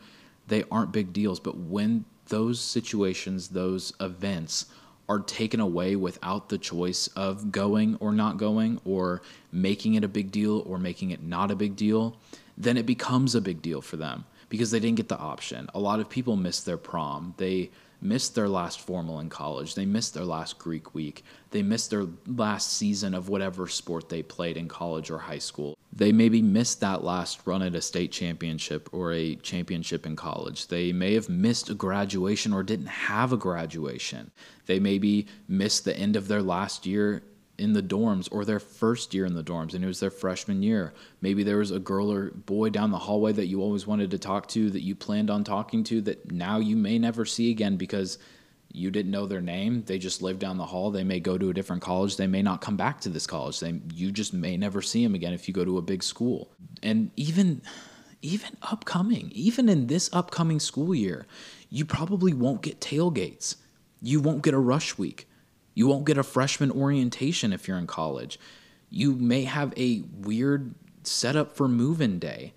They 0.46 0.64
aren't 0.70 0.92
big 0.92 1.14
deals. 1.14 1.40
But 1.40 1.56
when 1.56 2.04
those 2.26 2.60
situations, 2.60 3.48
those 3.48 3.94
events 3.98 4.66
are 5.08 5.20
taken 5.20 5.58
away 5.58 5.96
without 5.96 6.50
the 6.50 6.58
choice 6.58 7.08
of 7.08 7.50
going 7.50 7.96
or 7.98 8.12
not 8.12 8.36
going, 8.36 8.78
or 8.84 9.22
making 9.50 9.94
it 9.94 10.04
a 10.04 10.08
big 10.08 10.30
deal 10.30 10.62
or 10.66 10.78
making 10.78 11.10
it 11.10 11.22
not 11.22 11.50
a 11.50 11.56
big 11.56 11.74
deal, 11.74 12.16
then 12.56 12.76
it 12.76 12.86
becomes 12.86 13.34
a 13.34 13.40
big 13.40 13.62
deal 13.62 13.80
for 13.80 13.96
them 13.96 14.24
because 14.50 14.70
they 14.70 14.78
didn't 14.78 14.98
get 14.98 15.08
the 15.08 15.18
option. 15.18 15.68
A 15.74 15.80
lot 15.80 15.98
of 15.98 16.08
people 16.08 16.36
miss 16.36 16.60
their 16.60 16.76
prom. 16.76 17.34
They 17.38 17.70
missed 18.00 18.34
their 18.34 18.48
last 18.48 18.80
formal 18.80 19.20
in 19.20 19.28
college. 19.28 19.74
They 19.74 19.86
missed 19.86 20.14
their 20.14 20.24
last 20.24 20.58
Greek 20.58 20.94
week. 20.94 21.24
They 21.50 21.62
missed 21.62 21.90
their 21.90 22.06
last 22.26 22.72
season 22.72 23.14
of 23.14 23.28
whatever 23.28 23.66
sport 23.66 24.08
they 24.08 24.22
played 24.22 24.56
in 24.56 24.68
college 24.68 25.10
or 25.10 25.18
high 25.18 25.38
school. 25.38 25.76
They 25.92 26.12
maybe 26.12 26.40
missed 26.40 26.80
that 26.80 27.02
last 27.02 27.40
run 27.44 27.62
at 27.62 27.74
a 27.74 27.80
state 27.80 28.12
championship 28.12 28.88
or 28.92 29.12
a 29.12 29.34
championship 29.36 30.06
in 30.06 30.16
college. 30.16 30.68
They 30.68 30.92
may 30.92 31.14
have 31.14 31.28
missed 31.28 31.68
a 31.68 31.74
graduation 31.74 32.52
or 32.52 32.62
didn't 32.62 32.86
have 32.86 33.32
a 33.32 33.36
graduation. 33.36 34.30
They 34.66 34.78
maybe 34.78 35.26
missed 35.48 35.84
the 35.84 35.96
end 35.96 36.14
of 36.14 36.28
their 36.28 36.42
last 36.42 36.86
year 36.86 37.22
in 37.60 37.74
the 37.74 37.82
dorms 37.82 38.28
or 38.32 38.44
their 38.44 38.58
first 38.58 39.12
year 39.12 39.26
in 39.26 39.34
the 39.34 39.44
dorms 39.44 39.74
and 39.74 39.84
it 39.84 39.86
was 39.86 40.00
their 40.00 40.10
freshman 40.10 40.62
year. 40.62 40.94
Maybe 41.20 41.42
there 41.42 41.58
was 41.58 41.70
a 41.70 41.78
girl 41.78 42.10
or 42.10 42.30
boy 42.30 42.70
down 42.70 42.90
the 42.90 42.98
hallway 42.98 43.32
that 43.32 43.46
you 43.46 43.60
always 43.60 43.86
wanted 43.86 44.10
to 44.12 44.18
talk 44.18 44.48
to 44.48 44.70
that 44.70 44.82
you 44.82 44.96
planned 44.96 45.30
on 45.30 45.44
talking 45.44 45.84
to 45.84 46.00
that 46.02 46.32
now 46.32 46.58
you 46.58 46.74
may 46.76 46.98
never 46.98 47.24
see 47.24 47.50
again 47.50 47.76
because 47.76 48.18
you 48.72 48.90
didn't 48.90 49.10
know 49.10 49.26
their 49.26 49.40
name. 49.40 49.82
They 49.84 49.98
just 49.98 50.22
live 50.22 50.38
down 50.38 50.56
the 50.56 50.66
hall. 50.66 50.90
They 50.90 51.04
may 51.04 51.20
go 51.20 51.36
to 51.36 51.50
a 51.50 51.54
different 51.54 51.82
college. 51.82 52.16
They 52.16 52.26
may 52.26 52.40
not 52.42 52.60
come 52.60 52.76
back 52.76 53.00
to 53.02 53.08
this 53.08 53.26
college. 53.26 53.60
They 53.60 53.80
you 53.92 54.10
just 54.10 54.32
may 54.32 54.56
never 54.56 54.80
see 54.80 55.02
them 55.02 55.14
again 55.14 55.32
if 55.32 55.46
you 55.46 55.54
go 55.54 55.64
to 55.64 55.78
a 55.78 55.82
big 55.82 56.02
school. 56.02 56.52
And 56.82 57.10
even 57.16 57.62
even 58.22 58.56
upcoming, 58.62 59.30
even 59.34 59.68
in 59.68 59.86
this 59.86 60.08
upcoming 60.12 60.60
school 60.60 60.94
year, 60.94 61.26
you 61.68 61.84
probably 61.84 62.32
won't 62.32 62.62
get 62.62 62.80
tailgates. 62.80 63.56
You 64.00 64.20
won't 64.20 64.42
get 64.42 64.54
a 64.54 64.58
rush 64.58 64.96
week 64.96 65.26
you 65.80 65.86
won't 65.86 66.04
get 66.04 66.18
a 66.18 66.22
freshman 66.22 66.70
orientation 66.70 67.54
if 67.54 67.66
you're 67.66 67.78
in 67.78 67.86
college. 67.86 68.38
You 68.90 69.14
may 69.14 69.44
have 69.44 69.72
a 69.78 70.02
weird 70.12 70.74
setup 71.04 71.56
for 71.56 71.68
move 71.68 72.02
in 72.02 72.18
day. 72.18 72.52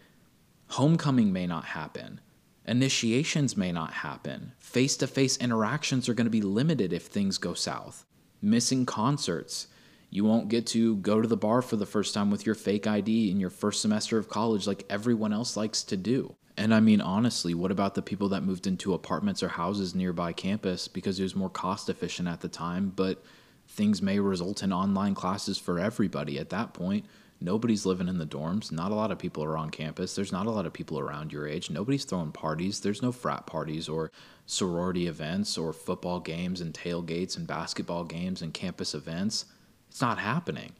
Homecoming 0.71 1.31
may 1.31 1.47
not 1.47 1.63
happen. 1.63 2.19
Initiations 2.67 3.55
may 3.55 3.71
not 3.71 3.93
happen. 3.93 4.51
Face 4.59 4.97
to 4.97 5.07
face 5.07 5.37
interactions 5.37 6.09
are 6.09 6.13
going 6.13 6.25
to 6.25 6.29
be 6.31 6.41
limited 6.41 6.91
if 6.91 7.03
things 7.05 7.37
go 7.37 7.53
south. 7.53 8.03
Missing 8.41 8.85
concerts. 8.87 9.67
You 10.13 10.23
won't 10.23 10.47
get 10.47 10.67
to 10.67 10.97
go 10.97 11.21
to 11.21 11.27
the 11.27 11.35
bar 11.35 11.63
for 11.63 11.75
the 11.75 11.87
first 11.87 12.13
time 12.13 12.29
with 12.29 12.45
your 12.45 12.53
fake 12.53 12.85
ID 12.85 13.31
in 13.31 13.39
your 13.39 13.49
first 13.49 13.81
semester 13.81 14.19
of 14.19 14.29
college 14.29 14.67
like 14.67 14.85
everyone 14.87 15.33
else 15.33 15.57
likes 15.57 15.81
to 15.85 15.97
do. 15.97 16.35
And 16.55 16.71
I 16.71 16.81
mean, 16.81 17.01
honestly, 17.01 17.55
what 17.55 17.71
about 17.71 17.95
the 17.95 18.03
people 18.03 18.29
that 18.29 18.43
moved 18.43 18.67
into 18.67 18.93
apartments 18.93 19.41
or 19.41 19.47
houses 19.47 19.95
nearby 19.95 20.31
campus 20.31 20.87
because 20.87 21.19
it 21.19 21.23
was 21.23 21.35
more 21.35 21.49
cost 21.49 21.89
efficient 21.89 22.27
at 22.27 22.41
the 22.41 22.47
time? 22.47 22.93
But 22.95 23.23
things 23.69 24.03
may 24.03 24.19
result 24.19 24.61
in 24.61 24.71
online 24.71 25.15
classes 25.15 25.57
for 25.57 25.79
everybody 25.79 26.37
at 26.37 26.51
that 26.51 26.75
point. 26.75 27.07
Nobody's 27.41 27.87
living 27.87 28.07
in 28.07 28.19
the 28.19 28.27
dorms. 28.27 28.71
Not 28.71 28.91
a 28.91 28.95
lot 28.95 29.09
of 29.09 29.17
people 29.17 29.43
are 29.43 29.57
on 29.57 29.71
campus. 29.71 30.13
There's 30.13 30.31
not 30.31 30.45
a 30.45 30.51
lot 30.51 30.67
of 30.67 30.73
people 30.73 30.99
around 30.99 31.33
your 31.33 31.47
age. 31.47 31.71
Nobody's 31.71 32.05
throwing 32.05 32.31
parties. 32.31 32.81
There's 32.81 33.01
no 33.01 33.11
frat 33.11 33.47
parties 33.47 33.89
or 33.89 34.11
sorority 34.45 35.07
events 35.07 35.57
or 35.57 35.73
football 35.73 36.19
games 36.19 36.61
and 36.61 36.71
tailgates 36.71 37.35
and 37.35 37.47
basketball 37.47 38.03
games 38.03 38.43
and 38.43 38.53
campus 38.53 38.93
events. 38.93 39.45
It's 39.93 40.01
not 40.01 40.17
happening. 40.17 40.71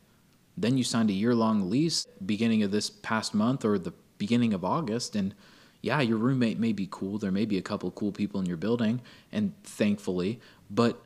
Then 0.58 0.76
you 0.76 0.84
signed 0.84 1.12
a 1.12 1.14
year 1.14 1.36
long 1.36 1.70
lease 1.70 2.08
beginning 2.26 2.64
of 2.64 2.72
this 2.72 2.90
past 2.90 3.36
month 3.36 3.64
or 3.64 3.78
the 3.78 3.94
beginning 4.18 4.56
of 4.56 4.66
August 4.66 5.16
and 5.16 5.36
yeah, 5.84 6.02
your 6.02 6.18
roommate 6.18 6.58
may 6.58 6.74
be 6.74 6.88
cool. 6.90 7.20
There 7.20 7.32
may 7.32 7.46
be 7.46 7.60
a 7.60 7.62
couple 7.62 7.92
cool 7.92 8.12
people 8.12 8.40
in 8.40 8.48
your 8.48 8.58
building, 8.58 9.02
and 9.32 9.54
thankfully, 9.64 10.40
but 10.72 11.00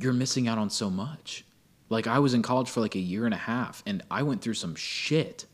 you're 0.00 0.12
missing 0.12 0.48
out 0.48 0.58
on 0.58 0.70
so 0.70 0.90
much. 0.90 1.44
Like, 1.88 2.08
I 2.08 2.18
was 2.18 2.34
in 2.34 2.42
college 2.42 2.68
for 2.68 2.80
like 2.80 2.96
a 2.96 2.98
year 2.98 3.26
and 3.26 3.34
a 3.34 3.36
half, 3.36 3.82
and 3.86 4.02
I 4.10 4.22
went 4.22 4.40
through 4.40 4.54
some 4.54 4.74
shit. 4.74 5.44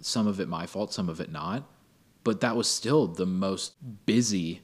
Some 0.00 0.28
of 0.28 0.38
it 0.38 0.48
my 0.48 0.66
fault, 0.66 0.92
some 0.92 1.08
of 1.08 1.20
it 1.20 1.32
not. 1.32 1.68
But 2.22 2.42
that 2.42 2.54
was 2.54 2.68
still 2.68 3.08
the 3.08 3.26
most 3.26 3.72
busy 4.04 4.60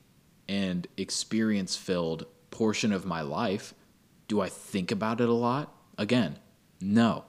and 0.46 0.86
experience 0.96 1.74
filled 1.74 2.26
portion 2.50 2.92
of 2.92 3.06
my 3.06 3.22
life. 3.22 3.72
Do 4.28 4.42
I 4.42 4.50
think 4.50 4.92
about 4.92 5.22
it 5.22 5.28
a 5.28 5.32
lot? 5.32 5.74
Again, 5.96 6.38
no. 6.82 7.24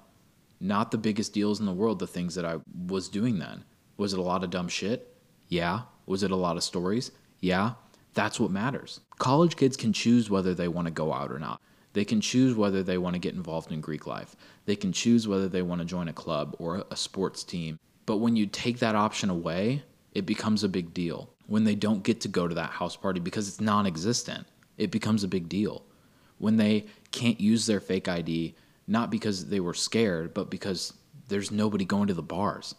Not 0.59 0.91
the 0.91 0.97
biggest 0.97 1.33
deals 1.33 1.59
in 1.59 1.65
the 1.65 1.73
world, 1.73 1.99
the 1.99 2.07
things 2.07 2.35
that 2.35 2.45
I 2.45 2.59
was 2.87 3.09
doing 3.09 3.39
then. 3.39 3.63
Was 3.97 4.13
it 4.13 4.19
a 4.19 4.23
lot 4.23 4.43
of 4.43 4.49
dumb 4.49 4.69
shit? 4.69 5.13
Yeah. 5.49 5.81
Was 6.05 6.23
it 6.23 6.31
a 6.31 6.35
lot 6.35 6.57
of 6.57 6.63
stories? 6.63 7.11
Yeah. 7.41 7.73
That's 8.13 8.39
what 8.39 8.51
matters. 8.51 8.99
College 9.19 9.55
kids 9.55 9.75
can 9.75 9.93
choose 9.93 10.29
whether 10.29 10.53
they 10.53 10.67
want 10.67 10.87
to 10.87 10.93
go 10.93 11.13
out 11.13 11.31
or 11.31 11.39
not. 11.39 11.61
They 11.93 12.05
can 12.05 12.21
choose 12.21 12.55
whether 12.55 12.81
they 12.81 12.97
want 12.97 13.13
to 13.15 13.19
get 13.19 13.35
involved 13.35 13.71
in 13.71 13.81
Greek 13.81 14.07
life. 14.07 14.35
They 14.65 14.75
can 14.75 14.91
choose 14.91 15.27
whether 15.27 15.47
they 15.47 15.61
want 15.61 15.79
to 15.79 15.85
join 15.85 16.07
a 16.07 16.13
club 16.13 16.55
or 16.59 16.83
a 16.89 16.95
sports 16.95 17.43
team. 17.43 17.79
But 18.05 18.17
when 18.17 18.35
you 18.35 18.47
take 18.47 18.79
that 18.79 18.95
option 18.95 19.29
away, 19.29 19.83
it 20.13 20.25
becomes 20.25 20.63
a 20.63 20.69
big 20.69 20.93
deal. 20.93 21.29
When 21.47 21.63
they 21.63 21.75
don't 21.75 22.03
get 22.03 22.21
to 22.21 22.27
go 22.27 22.47
to 22.47 22.55
that 22.55 22.71
house 22.71 22.95
party 22.95 23.19
because 23.19 23.47
it's 23.47 23.61
non 23.61 23.85
existent, 23.85 24.47
it 24.77 24.91
becomes 24.91 25.23
a 25.23 25.27
big 25.27 25.49
deal. 25.49 25.83
When 26.39 26.57
they 26.57 26.85
can't 27.11 27.39
use 27.39 27.65
their 27.65 27.79
fake 27.79 28.07
ID, 28.07 28.55
not 28.87 29.09
because 29.09 29.47
they 29.47 29.59
were 29.59 29.73
scared, 29.73 30.33
but 30.33 30.49
because 30.49 30.93
there's 31.27 31.51
nobody 31.51 31.85
going 31.85 32.07
to 32.07 32.13
the 32.13 32.21
bars, 32.21 32.75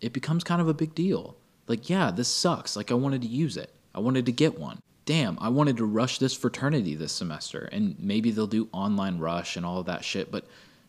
it 0.00 0.12
becomes 0.12 0.44
kind 0.44 0.60
of 0.60 0.68
a 0.68 0.74
big 0.74 0.94
deal. 0.94 1.36
Like, 1.66 1.88
yeah, 1.90 2.10
this 2.10 2.28
sucks. 2.28 2.76
Like, 2.76 2.90
I 2.90 2.94
wanted 2.94 3.22
to 3.22 3.28
use 3.28 3.56
it. 3.56 3.74
I 3.94 4.00
wanted 4.00 4.26
to 4.26 4.32
get 4.32 4.58
one. 4.58 4.80
Damn, 5.04 5.38
I 5.40 5.48
wanted 5.48 5.76
to 5.78 5.86
rush 5.86 6.18
this 6.18 6.34
fraternity 6.34 6.94
this 6.94 7.12
semester. 7.12 7.68
And 7.72 7.96
maybe 7.98 8.30
they'll 8.30 8.46
do 8.46 8.68
online 8.72 9.18
rush 9.18 9.56
and 9.56 9.64
all 9.64 9.80
of 9.80 9.86
that 9.86 10.04
shit, 10.04 10.30
but 10.30 10.46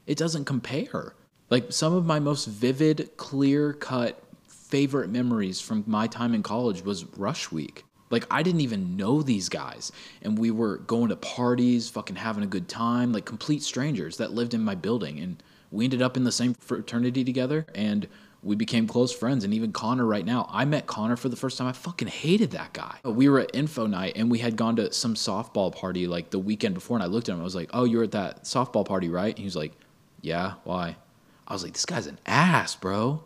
it 0.07 0.17
doesn't 0.17 0.45
compare. 0.45 1.15
Like, 1.49 1.71
some 1.71 1.93
of 1.93 2.05
my 2.05 2.19
most 2.19 2.45
vivid, 2.45 3.11
clear 3.17 3.73
cut 3.73 4.21
favorite 4.47 5.09
memories 5.09 5.59
from 5.59 5.83
my 5.87 6.05
time 6.05 6.33
in 6.35 6.43
college 6.43 6.83
was 6.83 7.05
rush 7.17 7.51
week. 7.51 7.85
Like, 8.09 8.25
I 8.31 8.43
didn't 8.43 8.61
even 8.61 8.97
know 8.97 9.21
these 9.21 9.49
guys. 9.49 9.91
And 10.21 10.37
we 10.37 10.51
were 10.51 10.77
going 10.77 11.09
to 11.09 11.15
parties, 11.15 11.89
fucking 11.89 12.15
having 12.15 12.43
a 12.43 12.47
good 12.47 12.67
time, 12.67 13.11
like 13.11 13.25
complete 13.25 13.63
strangers 13.63 14.17
that 14.17 14.33
lived 14.33 14.53
in 14.53 14.63
my 14.63 14.75
building. 14.75 15.19
And 15.19 15.41
we 15.71 15.83
ended 15.83 16.01
up 16.01 16.17
in 16.17 16.23
the 16.23 16.31
same 16.31 16.53
fraternity 16.55 17.23
together. 17.23 17.65
And 17.75 18.07
we 18.41 18.55
became 18.55 18.87
close 18.87 19.11
friends. 19.13 19.43
And 19.43 19.53
even 19.53 19.71
connor 19.71 20.05
right 20.05 20.25
now 20.25 20.47
i 20.51 20.65
met 20.65 20.87
connor 20.87 21.15
for 21.15 21.29
the 21.29 21.35
first 21.35 21.57
time. 21.57 21.67
I 21.67 21.73
fucking 21.73 22.07
hated 22.07 22.51
that 22.51 22.73
guy. 22.73 22.97
We 23.03 23.29
were 23.29 23.39
at 23.39 23.53
info 23.53 23.85
night 23.85 24.13
and 24.15 24.31
we 24.31 24.39
had 24.39 24.55
gone 24.55 24.75
to 24.77 24.91
some 24.93 25.15
softball 25.15 25.75
party 25.75 26.07
like 26.07 26.29
the 26.29 26.39
weekend 26.39 26.75
before 26.75 26.97
and 26.97 27.03
i 27.03 27.07
looked 27.07 27.29
at 27.29 27.33
him. 27.33 27.41
I 27.41 27.43
was 27.43 27.55
like 27.55 27.69
oh 27.73 27.83
you're 27.83 28.03
at 28.03 28.11
that 28.11 28.43
softball 28.43 28.85
party 28.85 29.09
right? 29.09 29.29
And 29.29 29.39
he 29.39 29.45
was 29.45 29.55
like 29.55 29.73
yeah 30.21 30.53
why? 30.63 30.95
I 31.47 31.53
was 31.53 31.63
like 31.63 31.73
this 31.73 31.85
guy's 31.85 32.07
an 32.07 32.19
ass 32.25 32.75
bro. 32.75 33.23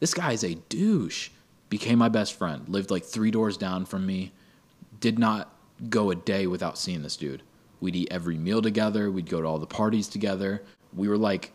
This 0.00 0.14
guy's 0.14 0.42
a 0.42 0.54
douche 0.54 1.30
became 1.72 1.98
my 1.98 2.08
best 2.08 2.34
friend 2.34 2.68
lived 2.68 2.90
like 2.90 3.04
three 3.04 3.30
doors 3.30 3.56
down 3.56 3.84
from 3.84 4.04
me 4.06 4.30
did 5.00 5.18
not 5.18 5.56
go 5.88 6.10
a 6.10 6.14
day 6.14 6.46
without 6.46 6.76
seeing 6.76 7.02
this 7.02 7.16
dude 7.16 7.42
we'd 7.80 7.96
eat 7.96 8.08
every 8.10 8.36
meal 8.36 8.60
together 8.60 9.10
we'd 9.10 9.28
go 9.28 9.40
to 9.40 9.48
all 9.48 9.58
the 9.58 9.66
parties 9.66 10.06
together 10.06 10.62
we 10.94 11.08
were 11.08 11.18
like 11.18 11.52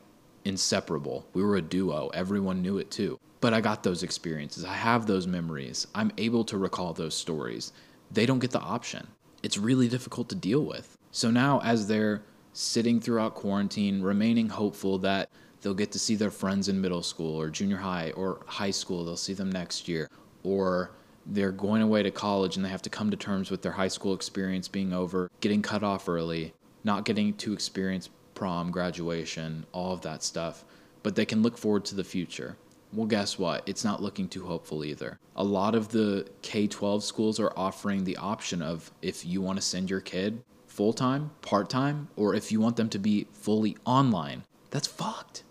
inseparable. 0.47 1.27
We 1.34 1.43
were 1.43 1.58
a 1.58 1.62
duo. 1.62 2.10
Everyone 2.13 2.62
knew 2.62 2.77
it 2.77 2.89
too. 2.89 3.19
But 3.41 3.53
I 3.53 3.62
got 3.62 3.84
those 3.84 4.01
experiences. 4.01 4.65
I 4.65 4.73
have 4.73 5.06
those 5.06 5.27
memories. 5.27 5.86
I'm 5.93 6.12
able 6.17 6.43
to 6.45 6.58
recall 6.58 6.93
those 6.93 7.15
stories. 7.15 7.73
They 8.12 8.25
don't 8.25 8.39
get 8.39 8.51
the 8.51 8.60
option. 8.60 9.06
It's 9.43 9.58
really 9.58 9.88
difficult 9.88 10.30
to 10.30 10.36
deal 10.36 10.63
with. 10.63 10.97
So 11.12 11.30
now, 11.30 11.62
as 11.63 11.88
they're 11.88 12.23
sitting 12.53 12.99
throughout 12.99 13.36
quarantine, 13.36 14.01
remaining 14.01 14.49
hopeful 14.49 14.97
that 14.99 15.30
they'll 15.62 15.74
get 15.74 15.91
to 15.91 16.00
see 16.00 16.15
their 16.15 16.32
friends 16.32 16.70
in 16.70 16.80
middle 16.80 17.04
school 17.04 17.39
or 17.39 17.50
junior 17.50 17.78
high 17.78 18.12
or 18.12 18.41
high 18.46 18.72
school, 18.72 19.04
they'll 19.04 19.17
see 19.17 19.34
them 19.34 19.52
next 19.52 19.88
year, 19.88 20.10
or 20.43 20.91
they're 21.26 21.52
going 21.52 21.82
away 21.82 22.04
to 22.04 22.12
college 22.12 22.56
and 22.56 22.65
they 22.65 22.70
have 22.70 22.82
to 22.82 22.89
come 22.89 23.12
to 23.12 23.17
terms 23.17 23.52
with 23.52 23.62
their 23.62 23.72
high 23.72 23.88
school 23.88 24.13
experience 24.13 24.67
being 24.67 24.93
over, 24.93 25.30
getting 25.41 25.62
cut 25.62 25.84
off 25.84 26.08
early, 26.08 26.54
not 26.84 27.06
getting 27.06 27.34
to 27.34 27.54
experience 27.54 28.10
prom, 28.34 28.72
graduation, 28.72 29.65
all 29.72 29.91
of 29.91 30.02
that 30.02 30.24
stuff, 30.24 30.63
but 31.04 31.15
they 31.15 31.26
can 31.26 31.41
look 31.41 31.58
forward 31.58 31.84
to 31.86 31.96
the 31.96 32.04
future. 32.04 32.56
Well, 32.93 33.08
guess 33.08 33.38
what? 33.38 33.67
It's 33.67 33.84
not 33.84 34.02
looking 34.02 34.30
too 34.30 34.46
hopeful 34.46 34.86
either. 34.86 35.20
A 35.36 35.43
lot 35.43 35.76
of 35.76 35.89
the 35.89 36.28
K 36.41 36.67
12 36.67 37.04
schools 37.04 37.39
are 37.39 37.52
offering 37.58 38.04
the 38.04 38.15
option 38.17 38.62
of 38.62 38.91
if 39.02 39.26
you 39.26 39.41
want 39.41 39.58
to 39.58 39.62
send 39.62 39.89
your 39.89 40.00
kid 40.00 40.41
full 40.67 40.93
time, 40.93 41.32
part 41.41 41.70
time, 41.70 42.08
or 42.15 42.36
if 42.36 42.52
you 42.52 42.62
want 42.62 42.78
them 42.78 42.89
to 42.89 43.00
be 43.00 43.28
fully 43.34 43.76
online. 43.86 44.43
That's 44.70 44.88
fucked. 44.88 45.43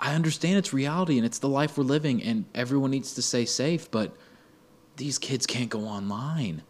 I 0.00 0.14
understand 0.14 0.58
it's 0.58 0.72
reality 0.72 1.16
and 1.16 1.26
it's 1.26 1.38
the 1.38 1.48
life 1.48 1.76
we're 1.76 1.84
living, 1.84 2.22
and 2.22 2.44
everyone 2.54 2.90
needs 2.90 3.14
to 3.14 3.22
stay 3.22 3.44
safe, 3.44 3.90
but 3.90 4.14
these 4.96 5.18
kids 5.18 5.46
can't 5.46 5.70
go 5.70 5.80
online. 5.80 6.62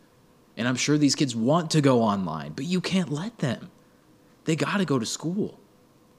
And 0.56 0.66
I'm 0.66 0.76
sure 0.76 0.98
these 0.98 1.14
kids 1.14 1.36
want 1.36 1.70
to 1.72 1.80
go 1.80 2.02
online, 2.02 2.52
but 2.52 2.64
you 2.64 2.80
can't 2.80 3.10
let 3.10 3.38
them. 3.38 3.70
They 4.44 4.56
got 4.56 4.78
to 4.78 4.84
go 4.84 4.98
to 4.98 5.06
school. 5.06 5.60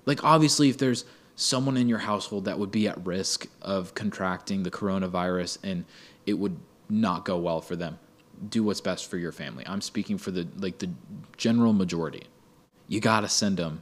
Like, 0.05 0.23
obviously, 0.23 0.69
if 0.69 0.77
there's 0.77 1.05
someone 1.35 1.77
in 1.77 1.89
your 1.89 1.99
household 1.99 2.45
that 2.45 2.59
would 2.59 2.71
be 2.71 2.87
at 2.87 3.05
risk 3.05 3.47
of 3.61 3.93
contracting 3.95 4.63
the 4.63 4.71
coronavirus 4.71 5.57
and 5.63 5.85
it 6.25 6.33
would 6.33 6.57
not 6.89 7.25
go 7.25 7.37
well 7.37 7.61
for 7.61 7.75
them, 7.75 7.97
do 8.49 8.63
what's 8.63 8.81
best 8.81 9.09
for 9.09 9.17
your 9.17 9.31
family. 9.31 9.63
I'm 9.67 9.81
speaking 9.81 10.17
for 10.17 10.31
the 10.31 10.47
like 10.57 10.77
the 10.77 10.89
general 11.37 11.73
majority. 11.73 12.23
You 12.87 12.99
got 12.99 13.21
to 13.21 13.29
send 13.29 13.57
them 13.57 13.81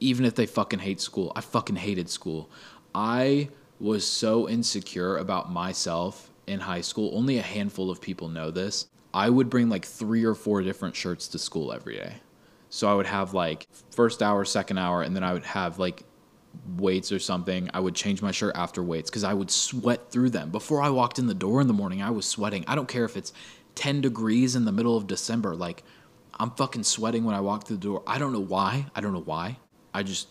even 0.00 0.24
if 0.24 0.34
they 0.34 0.46
fucking 0.46 0.80
hate 0.80 1.00
school. 1.00 1.32
I 1.34 1.40
fucking 1.40 1.76
hated 1.76 2.08
school. 2.08 2.50
I 2.94 3.48
was 3.80 4.06
so 4.06 4.48
insecure 4.48 5.16
about 5.16 5.52
myself 5.52 6.30
in 6.46 6.60
high 6.60 6.80
school. 6.80 7.10
Only 7.14 7.38
a 7.38 7.42
handful 7.42 7.90
of 7.90 8.00
people 8.00 8.28
know 8.28 8.50
this. 8.50 8.86
I 9.14 9.30
would 9.30 9.48
bring 9.48 9.68
like 9.68 9.84
three 9.84 10.24
or 10.24 10.34
four 10.34 10.62
different 10.62 10.96
shirts 10.96 11.28
to 11.28 11.38
school 11.38 11.72
every 11.72 11.96
day. 11.96 12.14
So 12.70 12.90
I 12.90 12.94
would 12.94 13.06
have 13.06 13.34
like 13.34 13.66
first 13.90 14.22
hour, 14.22 14.44
second 14.44 14.78
hour, 14.78 15.02
and 15.02 15.16
then 15.16 15.24
I 15.24 15.32
would 15.32 15.44
have 15.44 15.78
like 15.78 16.02
weights 16.76 17.12
or 17.12 17.18
something. 17.18 17.70
I 17.72 17.80
would 17.80 17.94
change 17.94 18.20
my 18.20 18.30
shirt 18.30 18.54
after 18.56 18.82
weights 18.82 19.10
because 19.10 19.24
I 19.24 19.34
would 19.34 19.50
sweat 19.50 20.10
through 20.10 20.30
them. 20.30 20.50
Before 20.50 20.82
I 20.82 20.90
walked 20.90 21.18
in 21.18 21.26
the 21.26 21.34
door 21.34 21.60
in 21.60 21.66
the 21.66 21.72
morning, 21.72 22.02
I 22.02 22.10
was 22.10 22.26
sweating. 22.26 22.64
I 22.66 22.74
don't 22.74 22.88
care 22.88 23.04
if 23.04 23.16
it's 23.16 23.32
10 23.76 24.00
degrees 24.00 24.56
in 24.56 24.64
the 24.64 24.72
middle 24.72 24.96
of 24.96 25.06
December. 25.06 25.54
Like, 25.54 25.82
I'm 26.38 26.50
fucking 26.50 26.84
sweating 26.84 27.24
when 27.24 27.34
I 27.34 27.40
walk 27.40 27.66
through 27.66 27.76
the 27.76 27.82
door. 27.82 28.02
I 28.06 28.18
don't 28.18 28.32
know 28.32 28.40
why. 28.40 28.86
I 28.94 29.00
don't 29.00 29.12
know 29.12 29.20
why. 29.20 29.58
I 29.94 30.02
just 30.02 30.28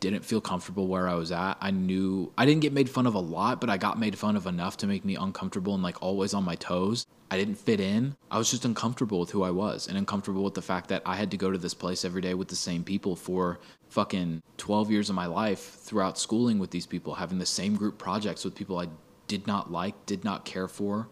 didn't 0.00 0.24
feel 0.24 0.40
comfortable 0.40 0.86
where 0.86 1.08
I 1.08 1.14
was 1.14 1.32
at. 1.32 1.56
I 1.60 1.70
knew 1.70 2.32
I 2.36 2.44
didn't 2.44 2.60
get 2.60 2.72
made 2.72 2.90
fun 2.90 3.06
of 3.06 3.14
a 3.14 3.20
lot, 3.20 3.60
but 3.60 3.70
I 3.70 3.76
got 3.76 3.98
made 3.98 4.18
fun 4.18 4.36
of 4.36 4.46
enough 4.46 4.76
to 4.78 4.86
make 4.86 5.04
me 5.04 5.16
uncomfortable 5.16 5.74
and 5.74 5.82
like 5.82 6.02
always 6.02 6.34
on 6.34 6.44
my 6.44 6.54
toes. 6.56 7.06
I 7.30 7.36
didn't 7.36 7.56
fit 7.56 7.80
in. 7.80 8.16
I 8.30 8.38
was 8.38 8.50
just 8.50 8.64
uncomfortable 8.64 9.20
with 9.20 9.30
who 9.30 9.42
I 9.42 9.50
was 9.50 9.86
and 9.86 9.96
uncomfortable 9.96 10.42
with 10.42 10.54
the 10.54 10.62
fact 10.62 10.88
that 10.88 11.02
I 11.06 11.16
had 11.16 11.30
to 11.30 11.36
go 11.36 11.50
to 11.50 11.58
this 11.58 11.74
place 11.74 12.04
every 12.04 12.20
day 12.20 12.34
with 12.34 12.48
the 12.48 12.56
same 12.56 12.82
people 12.82 13.14
for 13.14 13.60
fucking 13.88 14.42
12 14.56 14.90
years 14.90 15.08
of 15.08 15.16
my 15.16 15.26
life 15.26 15.76
throughout 15.80 16.18
schooling 16.18 16.58
with 16.58 16.70
these 16.70 16.86
people, 16.86 17.14
having 17.14 17.38
the 17.38 17.46
same 17.46 17.76
group 17.76 17.98
projects 17.98 18.44
with 18.44 18.54
people 18.54 18.78
I 18.78 18.88
did 19.28 19.46
not 19.46 19.70
like, 19.70 20.06
did 20.06 20.24
not 20.24 20.44
care 20.44 20.68
for, 20.68 21.08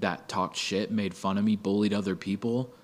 that 0.00 0.28
talked 0.28 0.56
shit, 0.56 0.90
made 0.90 1.14
fun 1.14 1.38
of 1.38 1.44
me, 1.44 1.54
bullied 1.54 1.94
other 1.94 2.16
people 2.16 2.74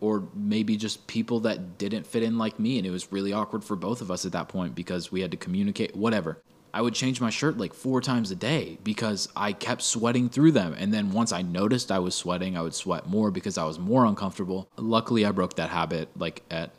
or 0.00 0.28
maybe 0.34 0.76
just 0.76 1.06
people 1.06 1.40
that 1.40 1.78
didn't 1.78 2.06
fit 2.06 2.22
in 2.22 2.38
like 2.38 2.58
me 2.58 2.78
and 2.78 2.86
it 2.86 2.90
was 2.90 3.10
really 3.12 3.32
awkward 3.32 3.64
for 3.64 3.76
both 3.76 4.00
of 4.00 4.10
us 4.10 4.24
at 4.24 4.32
that 4.32 4.48
point 4.48 4.74
because 4.74 5.10
we 5.10 5.20
had 5.20 5.30
to 5.30 5.36
communicate 5.36 5.94
whatever 5.96 6.40
i 6.72 6.80
would 6.80 6.94
change 6.94 7.20
my 7.20 7.30
shirt 7.30 7.58
like 7.58 7.74
four 7.74 8.00
times 8.00 8.30
a 8.30 8.36
day 8.36 8.78
because 8.84 9.28
i 9.36 9.52
kept 9.52 9.82
sweating 9.82 10.28
through 10.28 10.52
them 10.52 10.74
and 10.78 10.92
then 10.92 11.10
once 11.10 11.32
i 11.32 11.42
noticed 11.42 11.90
i 11.90 11.98
was 11.98 12.14
sweating 12.14 12.56
i 12.56 12.62
would 12.62 12.74
sweat 12.74 13.06
more 13.06 13.30
because 13.30 13.58
i 13.58 13.64
was 13.64 13.78
more 13.78 14.04
uncomfortable 14.04 14.68
luckily 14.76 15.24
i 15.24 15.30
broke 15.30 15.54
that 15.54 15.70
habit 15.70 16.08
like 16.16 16.42
at 16.50 16.70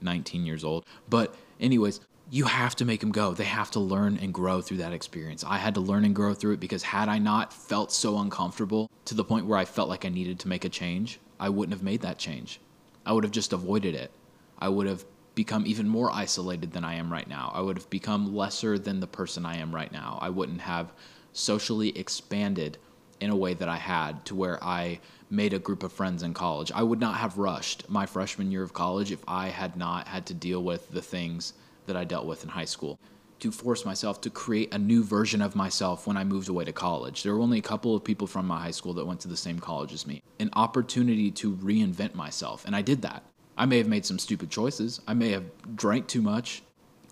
19 0.00 0.44
years 0.44 0.64
old 0.64 0.84
but 1.08 1.34
anyways 1.60 2.00
you 2.30 2.44
have 2.44 2.74
to 2.76 2.84
make 2.84 3.00
them 3.00 3.12
go. 3.12 3.32
They 3.32 3.44
have 3.44 3.70
to 3.72 3.80
learn 3.80 4.18
and 4.20 4.34
grow 4.34 4.60
through 4.60 4.78
that 4.78 4.92
experience. 4.92 5.44
I 5.44 5.58
had 5.58 5.74
to 5.74 5.80
learn 5.80 6.04
and 6.04 6.14
grow 6.14 6.34
through 6.34 6.54
it 6.54 6.60
because 6.60 6.82
had 6.82 7.08
I 7.08 7.18
not 7.18 7.52
felt 7.52 7.92
so 7.92 8.18
uncomfortable 8.18 8.90
to 9.04 9.14
the 9.14 9.24
point 9.24 9.46
where 9.46 9.58
I 9.58 9.64
felt 9.64 9.88
like 9.88 10.04
I 10.04 10.08
needed 10.08 10.40
to 10.40 10.48
make 10.48 10.64
a 10.64 10.68
change, 10.68 11.20
I 11.38 11.48
wouldn't 11.48 11.74
have 11.74 11.82
made 11.82 12.02
that 12.02 12.18
change. 12.18 12.60
I 13.04 13.12
would 13.12 13.24
have 13.24 13.32
just 13.32 13.52
avoided 13.52 13.94
it. 13.94 14.10
I 14.58 14.68
would 14.68 14.86
have 14.86 15.04
become 15.34 15.66
even 15.66 15.88
more 15.88 16.10
isolated 16.10 16.72
than 16.72 16.84
I 16.84 16.94
am 16.94 17.12
right 17.12 17.28
now. 17.28 17.52
I 17.54 17.60
would 17.60 17.76
have 17.76 17.90
become 17.90 18.34
lesser 18.34 18.78
than 18.78 19.00
the 19.00 19.06
person 19.06 19.44
I 19.44 19.58
am 19.58 19.74
right 19.74 19.92
now. 19.92 20.18
I 20.20 20.30
wouldn't 20.30 20.62
have 20.62 20.92
socially 21.32 21.96
expanded 21.98 22.78
in 23.20 23.30
a 23.30 23.36
way 23.36 23.54
that 23.54 23.68
I 23.68 23.76
had 23.76 24.24
to 24.26 24.34
where 24.34 24.62
I 24.64 25.00
made 25.28 25.52
a 25.52 25.58
group 25.58 25.82
of 25.82 25.92
friends 25.92 26.22
in 26.22 26.32
college. 26.34 26.72
I 26.74 26.82
would 26.82 27.00
not 27.00 27.16
have 27.16 27.38
rushed 27.38 27.88
my 27.88 28.06
freshman 28.06 28.50
year 28.50 28.62
of 28.62 28.72
college 28.72 29.12
if 29.12 29.22
I 29.28 29.48
had 29.48 29.76
not 29.76 30.08
had 30.08 30.26
to 30.26 30.34
deal 30.34 30.62
with 30.62 30.90
the 30.90 31.02
things 31.02 31.52
that 31.86 31.96
I 31.96 32.04
dealt 32.04 32.26
with 32.26 32.42
in 32.42 32.50
high 32.50 32.64
school 32.64 32.98
to 33.40 33.50
force 33.50 33.84
myself 33.84 34.20
to 34.22 34.30
create 34.30 34.72
a 34.72 34.78
new 34.78 35.02
version 35.02 35.42
of 35.42 35.54
myself 35.54 36.06
when 36.06 36.16
I 36.16 36.24
moved 36.24 36.48
away 36.48 36.64
to 36.64 36.72
college. 36.72 37.22
There 37.22 37.34
were 37.34 37.40
only 37.40 37.58
a 37.58 37.62
couple 37.62 37.94
of 37.94 38.04
people 38.04 38.26
from 38.26 38.46
my 38.46 38.60
high 38.60 38.70
school 38.70 38.94
that 38.94 39.06
went 39.06 39.20
to 39.20 39.28
the 39.28 39.36
same 39.36 39.58
college 39.58 39.92
as 39.92 40.06
me. 40.06 40.22
An 40.40 40.50
opportunity 40.54 41.30
to 41.32 41.54
reinvent 41.56 42.14
myself, 42.14 42.64
and 42.64 42.74
I 42.74 42.82
did 42.82 43.02
that. 43.02 43.22
I 43.58 43.66
may 43.66 43.78
have 43.78 43.88
made 43.88 44.04
some 44.04 44.18
stupid 44.18 44.50
choices. 44.50 45.00
I 45.06 45.14
may 45.14 45.30
have 45.30 45.44
drank 45.76 46.06
too 46.06 46.22
much, 46.22 46.62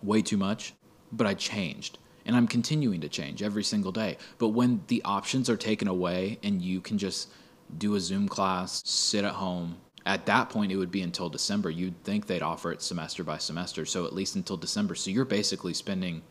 way 0.03 0.23
too 0.23 0.37
much, 0.37 0.75
but 1.13 1.27
I 1.27 1.35
changed. 1.35 1.99
And 2.27 2.35
I'm 2.37 2.49
continuing 2.49 3.01
to 3.03 3.09
change 3.09 3.43
every 3.43 3.65
single 3.65 3.93
day. 3.93 4.17
But 4.39 4.49
when 4.49 4.83
the 4.89 5.03
options 5.05 5.51
are 5.51 5.57
taken 5.57 5.89
away 5.89 6.39
and 6.43 6.61
you 6.61 6.81
can 6.81 6.97
just 6.97 7.29
do 7.77 7.95
a 7.95 8.01
Zoom 8.01 8.29
class, 8.29 8.83
sit 8.85 9.25
at 9.25 9.33
home, 9.33 9.77
at 10.07 10.27
that 10.27 10.51
point 10.51 10.73
it 10.73 10.77
would 10.77 10.91
be 10.91 11.03
until 11.03 11.29
December. 11.29 11.71
You'd 11.71 12.03
think 12.05 12.27
they'd 12.27 12.43
offer 12.43 12.73
it 12.73 12.83
semester 12.83 13.25
by 13.25 13.39
semester, 13.39 13.87
so 13.87 14.05
at 14.05 14.13
least 14.13 14.37
until 14.37 14.57
December. 14.57 14.95
So 14.95 15.11
you're 15.11 15.25
basically 15.25 15.75
spending 15.75 16.23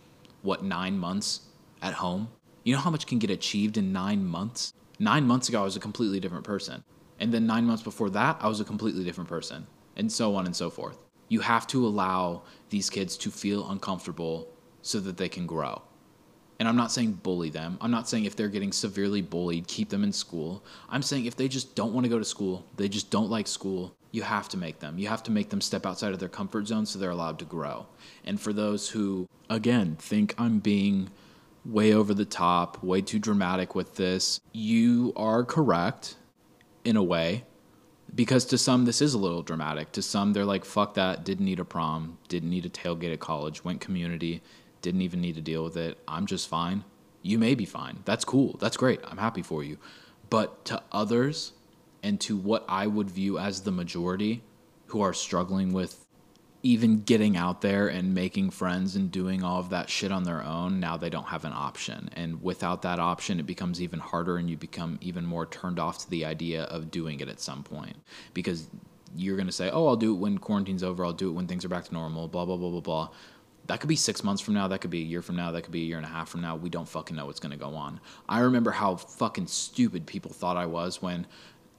what 0.41 0.63
nine 0.63 0.97
months 0.97 1.41
at 1.81 1.95
home. 1.95 2.29
You 2.63 2.75
know 2.75 2.81
how 2.81 2.91
much 2.91 3.07
can 3.07 3.19
get 3.19 3.29
achieved 3.29 3.77
in 3.77 3.91
nine 3.91 4.25
months? 4.25 4.73
Nine 4.99 5.25
months 5.25 5.49
ago, 5.49 5.61
I 5.61 5.65
was 5.65 5.75
a 5.75 5.81
completely 5.81 6.19
different 6.19 6.45
person. 6.45 6.83
And 7.19 7.33
then 7.33 7.45
nine 7.45 7.65
months 7.65 7.83
before 7.83 8.09
that, 8.11 8.37
I 8.41 8.47
was 8.47 8.59
a 8.59 8.65
completely 8.65 9.03
different 9.03 9.29
person, 9.29 9.67
and 9.95 10.11
so 10.11 10.35
on 10.35 10.45
and 10.45 10.55
so 10.55 10.69
forth. 10.69 10.97
You 11.29 11.39
have 11.39 11.65
to 11.67 11.85
allow 11.85 12.43
these 12.69 12.89
kids 12.89 13.17
to 13.17 13.31
feel 13.31 13.69
uncomfortable 13.69 14.47
so 14.81 14.99
that 14.99 15.17
they 15.17 15.29
can 15.29 15.47
grow. 15.47 15.81
And 16.63 16.69
I'm 16.69 16.77
not 16.77 16.93
saying 16.93 17.19
bully 17.23 17.49
them. 17.49 17.77
I'm 17.81 17.91
not 17.91 18.07
saying 18.07 18.23
if 18.23 18.37
they're 18.37 18.47
getting 18.47 18.71
severely 18.71 19.21
bullied, 19.21 19.67
keep 19.67 19.89
them 19.89 20.01
in 20.01 20.13
school. 20.13 20.63
I'm 20.87 21.01
saying 21.01 21.25
if 21.25 21.35
they 21.35 21.49
just 21.49 21.75
don't 21.75 21.91
want 21.91 22.05
to 22.05 22.09
go 22.09 22.17
to 22.17 22.23
school, 22.23 22.65
they 22.77 22.87
just 22.87 23.11
don't 23.11 23.29
like 23.29 23.47
school, 23.47 23.93
you 24.11 24.21
have 24.21 24.47
to 24.47 24.55
make 24.55 24.79
them. 24.79 24.97
You 24.97 25.09
have 25.09 25.23
to 25.23 25.31
make 25.31 25.49
them 25.49 25.59
step 25.59 25.85
outside 25.85 26.13
of 26.13 26.19
their 26.19 26.29
comfort 26.29 26.67
zone 26.67 26.85
so 26.85 26.97
they're 26.97 27.09
allowed 27.09 27.37
to 27.39 27.43
grow. 27.43 27.87
And 28.23 28.39
for 28.39 28.53
those 28.53 28.87
who, 28.87 29.27
again, 29.49 29.97
think 29.97 30.35
I'm 30.37 30.59
being 30.59 31.09
way 31.65 31.91
over 31.91 32.13
the 32.13 32.23
top, 32.23 32.81
way 32.81 33.01
too 33.01 33.19
dramatic 33.19 33.75
with 33.75 33.95
this, 33.95 34.39
you 34.53 35.11
are 35.17 35.43
correct 35.43 36.15
in 36.85 36.95
a 36.95 37.03
way. 37.03 37.43
Because 38.15 38.45
to 38.45 38.57
some, 38.57 38.85
this 38.85 39.01
is 39.01 39.13
a 39.13 39.17
little 39.17 39.43
dramatic. 39.43 39.91
To 39.91 40.01
some, 40.01 40.31
they're 40.31 40.45
like, 40.45 40.63
fuck 40.63 40.93
that, 40.93 41.25
didn't 41.25 41.43
need 41.43 41.59
a 41.59 41.65
prom, 41.65 42.19
didn't 42.29 42.51
need 42.51 42.65
a 42.65 42.69
tailgate 42.69 43.11
at 43.11 43.19
college, 43.19 43.65
went 43.65 43.81
community, 43.81 44.41
didn't 44.83 45.01
even 45.01 45.21
need 45.21 45.33
to 45.35 45.41
deal 45.41 45.63
with 45.63 45.77
it. 45.77 45.97
I'm 46.07 46.27
just 46.27 46.47
fine. 46.47 46.83
You 47.23 47.39
may 47.39 47.55
be 47.55 47.65
fine. 47.65 47.99
That's 48.05 48.25
cool. 48.25 48.57
That's 48.59 48.77
great. 48.77 48.99
I'm 49.03 49.17
happy 49.17 49.41
for 49.41 49.63
you. 49.63 49.77
But 50.29 50.65
to 50.65 50.83
others 50.91 51.53
and 52.03 52.19
to 52.21 52.37
what 52.37 52.65
I 52.67 52.85
would 52.85 53.09
view 53.09 53.39
as 53.39 53.61
the 53.61 53.71
majority 53.71 54.43
who 54.87 55.01
are 55.01 55.13
struggling 55.13 55.73
with 55.73 56.05
even 56.65 57.01
getting 57.01 57.35
out 57.35 57.61
there 57.61 57.87
and 57.87 58.13
making 58.13 58.49
friends 58.49 58.95
and 58.95 59.11
doing 59.11 59.43
all 59.43 59.59
of 59.59 59.69
that 59.69 59.89
shit 59.89 60.11
on 60.11 60.23
their 60.23 60.41
own, 60.43 60.79
now 60.79 60.95
they 60.95 61.09
don't 61.09 61.27
have 61.27 61.43
an 61.43 61.51
option. 61.53 62.09
And 62.13 62.41
without 62.41 62.81
that 62.83 62.99
option, 62.99 63.39
it 63.39 63.45
becomes 63.45 63.81
even 63.81 63.99
harder 63.99 64.37
and 64.37 64.49
you 64.49 64.57
become 64.57 64.97
even 65.01 65.25
more 65.25 65.45
turned 65.45 65.79
off 65.79 65.99
to 65.99 66.09
the 66.09 66.25
idea 66.25 66.63
of 66.63 66.91
doing 66.91 67.19
it 67.19 67.27
at 67.27 67.41
some 67.41 67.63
point 67.63 67.97
because 68.33 68.67
you're 69.15 69.35
going 69.35 69.47
to 69.47 69.53
say, 69.53 69.69
oh, 69.69 69.87
I'll 69.87 69.95
do 69.95 70.13
it 70.13 70.19
when 70.19 70.37
quarantine's 70.37 70.83
over, 70.83 71.05
I'll 71.05 71.13
do 71.13 71.29
it 71.29 71.33
when 71.33 71.47
things 71.47 71.63
are 71.63 71.69
back 71.69 71.85
to 71.85 71.93
normal, 71.93 72.27
blah, 72.27 72.45
blah, 72.45 72.57
blah, 72.57 72.69
blah, 72.69 72.81
blah 72.81 73.09
that 73.67 73.79
could 73.79 73.87
be 73.87 73.95
six 73.95 74.23
months 74.23 74.41
from 74.41 74.53
now. 74.53 74.67
That 74.67 74.81
could 74.81 74.91
be 74.91 75.01
a 75.01 75.05
year 75.05 75.21
from 75.21 75.35
now. 75.35 75.51
That 75.51 75.61
could 75.63 75.71
be 75.71 75.83
a 75.83 75.85
year 75.85 75.97
and 75.97 76.05
a 76.05 76.09
half 76.09 76.29
from 76.29 76.41
now. 76.41 76.55
We 76.55 76.69
don't 76.69 76.87
fucking 76.87 77.15
know 77.15 77.27
what's 77.27 77.39
going 77.39 77.51
to 77.51 77.57
go 77.57 77.75
on. 77.75 77.99
I 78.27 78.39
remember 78.39 78.71
how 78.71 78.97
fucking 78.97 79.47
stupid 79.47 80.05
people 80.05 80.31
thought 80.31 80.57
I 80.57 80.65
was 80.65 81.01
when 81.01 81.25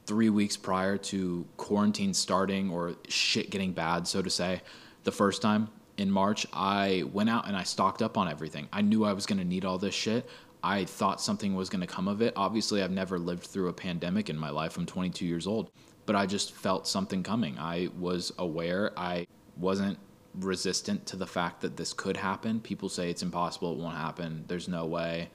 three 0.06 0.30
weeks 0.30 0.56
prior 0.56 0.96
to 0.98 1.46
quarantine 1.56 2.14
starting 2.14 2.70
or 2.70 2.94
shit 3.08 3.50
getting 3.50 3.72
bad, 3.72 4.06
so 4.06 4.22
to 4.22 4.30
say, 4.30 4.62
the 5.04 5.12
first 5.12 5.42
time 5.42 5.68
in 5.96 6.10
March, 6.10 6.46
I 6.52 7.04
went 7.12 7.30
out 7.30 7.46
and 7.46 7.56
I 7.56 7.62
stocked 7.62 8.02
up 8.02 8.18
on 8.18 8.28
everything. 8.28 8.68
I 8.72 8.82
knew 8.82 9.04
I 9.04 9.12
was 9.12 9.26
going 9.26 9.38
to 9.38 9.44
need 9.44 9.64
all 9.64 9.78
this 9.78 9.94
shit. 9.94 10.28
I 10.62 10.84
thought 10.84 11.20
something 11.20 11.54
was 11.54 11.68
going 11.68 11.82
to 11.82 11.86
come 11.86 12.08
of 12.08 12.22
it. 12.22 12.32
Obviously, 12.36 12.82
I've 12.82 12.90
never 12.90 13.18
lived 13.18 13.44
through 13.46 13.68
a 13.68 13.72
pandemic 13.72 14.30
in 14.30 14.38
my 14.38 14.50
life. 14.50 14.76
I'm 14.78 14.86
22 14.86 15.26
years 15.26 15.46
old, 15.46 15.70
but 16.06 16.16
I 16.16 16.24
just 16.24 16.52
felt 16.54 16.88
something 16.88 17.22
coming. 17.22 17.58
I 17.58 17.90
was 17.98 18.32
aware. 18.38 18.92
I 18.96 19.26
wasn't 19.58 19.98
resistant 20.38 21.06
to 21.06 21.16
the 21.16 21.26
fact 21.26 21.60
that 21.60 21.76
this 21.76 21.92
could 21.92 22.16
happen. 22.16 22.60
People 22.60 22.88
say 22.88 23.10
it's 23.10 23.22
impossible, 23.22 23.72
it 23.72 23.78
won't 23.78 23.96
happen, 23.96 24.44
there's 24.48 24.68
no 24.68 24.84
way. 24.86 25.30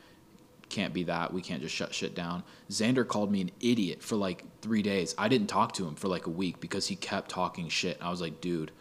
can't 0.69 0.93
be 0.93 1.03
that. 1.03 1.33
We 1.33 1.41
can't 1.41 1.61
just 1.61 1.75
shut 1.75 1.93
shit 1.93 2.15
down. 2.15 2.43
Xander 2.69 3.05
called 3.07 3.31
me 3.31 3.41
an 3.41 3.51
idiot 3.59 4.01
for 4.01 4.15
like 4.15 4.45
three 4.61 4.81
days. 4.81 5.15
I 5.17 5.27
didn't 5.27 5.47
talk 5.47 5.73
to 5.73 5.87
him 5.87 5.95
for 5.95 6.07
like 6.07 6.27
a 6.27 6.31
week 6.31 6.59
because 6.59 6.87
he 6.87 6.95
kept 6.95 7.29
talking 7.29 7.67
shit. 7.69 7.97
I 8.01 8.09
was 8.09 8.21
like, 8.21 8.39
dude, 8.39 8.71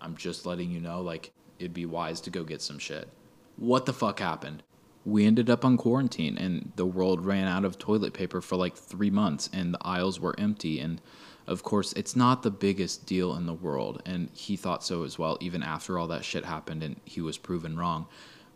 I'm 0.00 0.16
just 0.16 0.46
letting 0.46 0.70
you 0.70 0.80
know, 0.80 1.00
like, 1.02 1.32
it'd 1.58 1.74
be 1.74 1.86
wise 1.86 2.20
to 2.22 2.30
go 2.30 2.42
get 2.44 2.62
some 2.62 2.78
shit. 2.78 3.08
What 3.56 3.86
the 3.86 3.92
fuck 3.92 4.18
happened? 4.18 4.62
We 5.04 5.26
ended 5.26 5.50
up 5.50 5.64
on 5.64 5.76
quarantine 5.76 6.38
and 6.38 6.72
the 6.76 6.86
world 6.86 7.24
ran 7.26 7.46
out 7.46 7.64
of 7.64 7.78
toilet 7.78 8.14
paper 8.14 8.40
for 8.40 8.56
like 8.56 8.76
three 8.76 9.10
months 9.10 9.50
and 9.52 9.74
the 9.74 9.78
aisles 9.82 10.18
were 10.18 10.38
empty. 10.38 10.80
And 10.80 11.00
of 11.46 11.62
course, 11.62 11.92
it's 11.94 12.16
not 12.16 12.42
the 12.42 12.50
biggest 12.50 13.06
deal 13.06 13.34
in 13.36 13.46
the 13.46 13.54
world. 13.54 14.02
And 14.06 14.30
he 14.32 14.56
thought 14.56 14.84
so 14.84 15.02
as 15.02 15.18
well, 15.18 15.38
even 15.40 15.62
after 15.62 15.98
all 15.98 16.06
that 16.08 16.24
shit 16.24 16.44
happened 16.44 16.82
and 16.82 17.00
he 17.04 17.20
was 17.20 17.38
proven 17.38 17.76
wrong. 17.76 18.06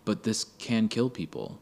But 0.04 0.22
this 0.22 0.44
can 0.58 0.88
kill 0.88 1.10
people 1.10 1.60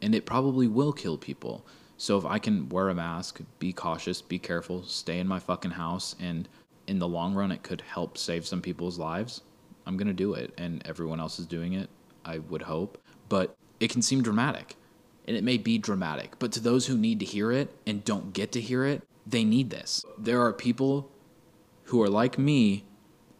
and 0.00 0.14
it 0.14 0.26
probably 0.26 0.66
will 0.66 0.92
kill 0.92 1.16
people. 1.16 1.64
So 1.96 2.18
if 2.18 2.24
I 2.24 2.38
can 2.38 2.68
wear 2.68 2.88
a 2.88 2.94
mask, 2.94 3.40
be 3.58 3.72
cautious, 3.72 4.20
be 4.20 4.38
careful, 4.38 4.82
stay 4.82 5.20
in 5.20 5.28
my 5.28 5.38
fucking 5.38 5.70
house, 5.70 6.16
and 6.18 6.48
in 6.88 6.98
the 6.98 7.06
long 7.06 7.34
run 7.34 7.52
it 7.52 7.62
could 7.62 7.80
help 7.80 8.18
save 8.18 8.44
some 8.44 8.60
people's 8.60 8.98
lives, 8.98 9.42
I'm 9.86 9.96
gonna 9.96 10.12
do 10.12 10.34
it. 10.34 10.52
And 10.58 10.84
everyone 10.86 11.20
else 11.20 11.38
is 11.38 11.46
doing 11.46 11.74
it, 11.74 11.88
I 12.24 12.38
would 12.38 12.62
hope. 12.62 12.98
But 13.28 13.56
it 13.78 13.90
can 13.90 14.02
seem 14.02 14.22
dramatic. 14.22 14.76
And 15.28 15.36
it 15.36 15.44
may 15.44 15.56
be 15.56 15.78
dramatic, 15.78 16.36
but 16.40 16.50
to 16.52 16.60
those 16.60 16.86
who 16.86 16.98
need 16.98 17.20
to 17.20 17.24
hear 17.24 17.52
it 17.52 17.72
and 17.86 18.04
don't 18.04 18.32
get 18.32 18.50
to 18.52 18.60
hear 18.60 18.84
it, 18.84 19.06
they 19.32 19.44
need 19.44 19.70
this. 19.70 20.04
There 20.16 20.40
are 20.42 20.52
people 20.52 21.10
who 21.84 22.00
are 22.02 22.08
like 22.08 22.38
me 22.38 22.84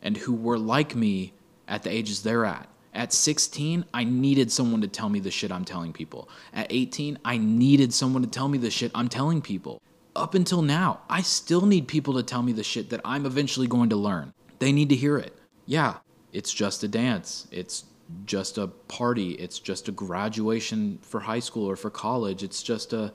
and 0.03 0.17
who 0.17 0.35
were 0.35 0.59
like 0.59 0.97
me 0.97 1.33
at 1.69 1.85
the 1.85 1.91
ages 1.91 2.23
they're 2.23 2.45
at. 2.45 2.69
At 2.95 3.13
16, 3.13 3.87
I 3.95 4.05
needed 4.05 4.53
someone 4.53 4.83
to 4.83 4.89
tell 4.89 5.09
me 5.09 5.21
the 5.21 5.31
shit 5.31 5.51
I'm 5.51 5.65
telling 5.65 5.93
people. 5.93 6.29
At 6.53 6.67
18, 6.71 7.19
I 7.25 7.39
needed 7.39 7.95
someone 7.95 8.23
to 8.23 8.29
tell 8.29 8.49
me 8.49 8.59
the 8.59 8.71
shit 8.71 8.91
I'm 8.95 9.09
telling 9.09 9.41
people. 9.41 9.81
Up 10.15 10.35
until 10.35 10.61
now, 10.61 11.01
I 11.09 11.23
still 11.23 11.65
need 11.65 11.89
people 11.89 12.15
to 12.15 12.23
tell 12.23 12.43
me 12.43 12.53
the 12.53 12.63
shit 12.65 12.91
that 12.91 13.01
I'm 13.05 13.25
eventually 13.25 13.67
going 13.67 13.89
to 13.91 13.97
learn. 13.97 14.35
They 14.59 14.73
need 14.73 14.91
to 14.91 14.97
hear 14.97 15.17
it. 15.17 15.39
Yeah, 15.65 15.97
it's 16.33 16.53
just 16.53 16.83
a 16.83 16.89
dance. 16.89 17.47
It's 17.51 17.85
just 18.27 18.59
a 18.59 18.67
party. 18.67 19.33
It's 19.33 19.59
just 19.59 19.89
a 19.89 19.93
graduation 19.93 20.99
for 21.01 21.21
high 21.21 21.41
school 21.41 21.71
or 21.71 21.77
for 21.77 21.89
college. 21.89 22.43
It's 22.43 22.63
just 22.63 22.93
a 22.93 23.15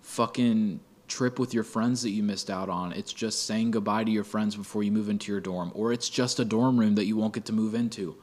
fucking 0.00 0.80
trip 1.08 1.38
with 1.38 1.54
your 1.54 1.64
friends 1.64 2.02
that 2.02 2.10
you 2.10 2.22
missed 2.22 2.50
out 2.50 2.68
on. 2.68 2.92
It's 2.92 3.12
just 3.12 3.46
saying 3.46 3.72
goodbye 3.72 4.04
to 4.04 4.10
your 4.10 4.24
friends 4.24 4.54
before 4.54 4.82
you 4.82 4.92
move 4.92 5.08
into 5.08 5.32
your 5.32 5.40
dorm. 5.40 5.72
Or 5.74 5.92
it's 5.92 6.08
just 6.08 6.38
a 6.38 6.44
dorm 6.44 6.78
room 6.78 6.94
that 6.94 7.06
you 7.06 7.16
won't 7.16 7.34
get 7.34 7.44
to 7.46 7.52
move 7.52 7.74
into. 7.74 8.16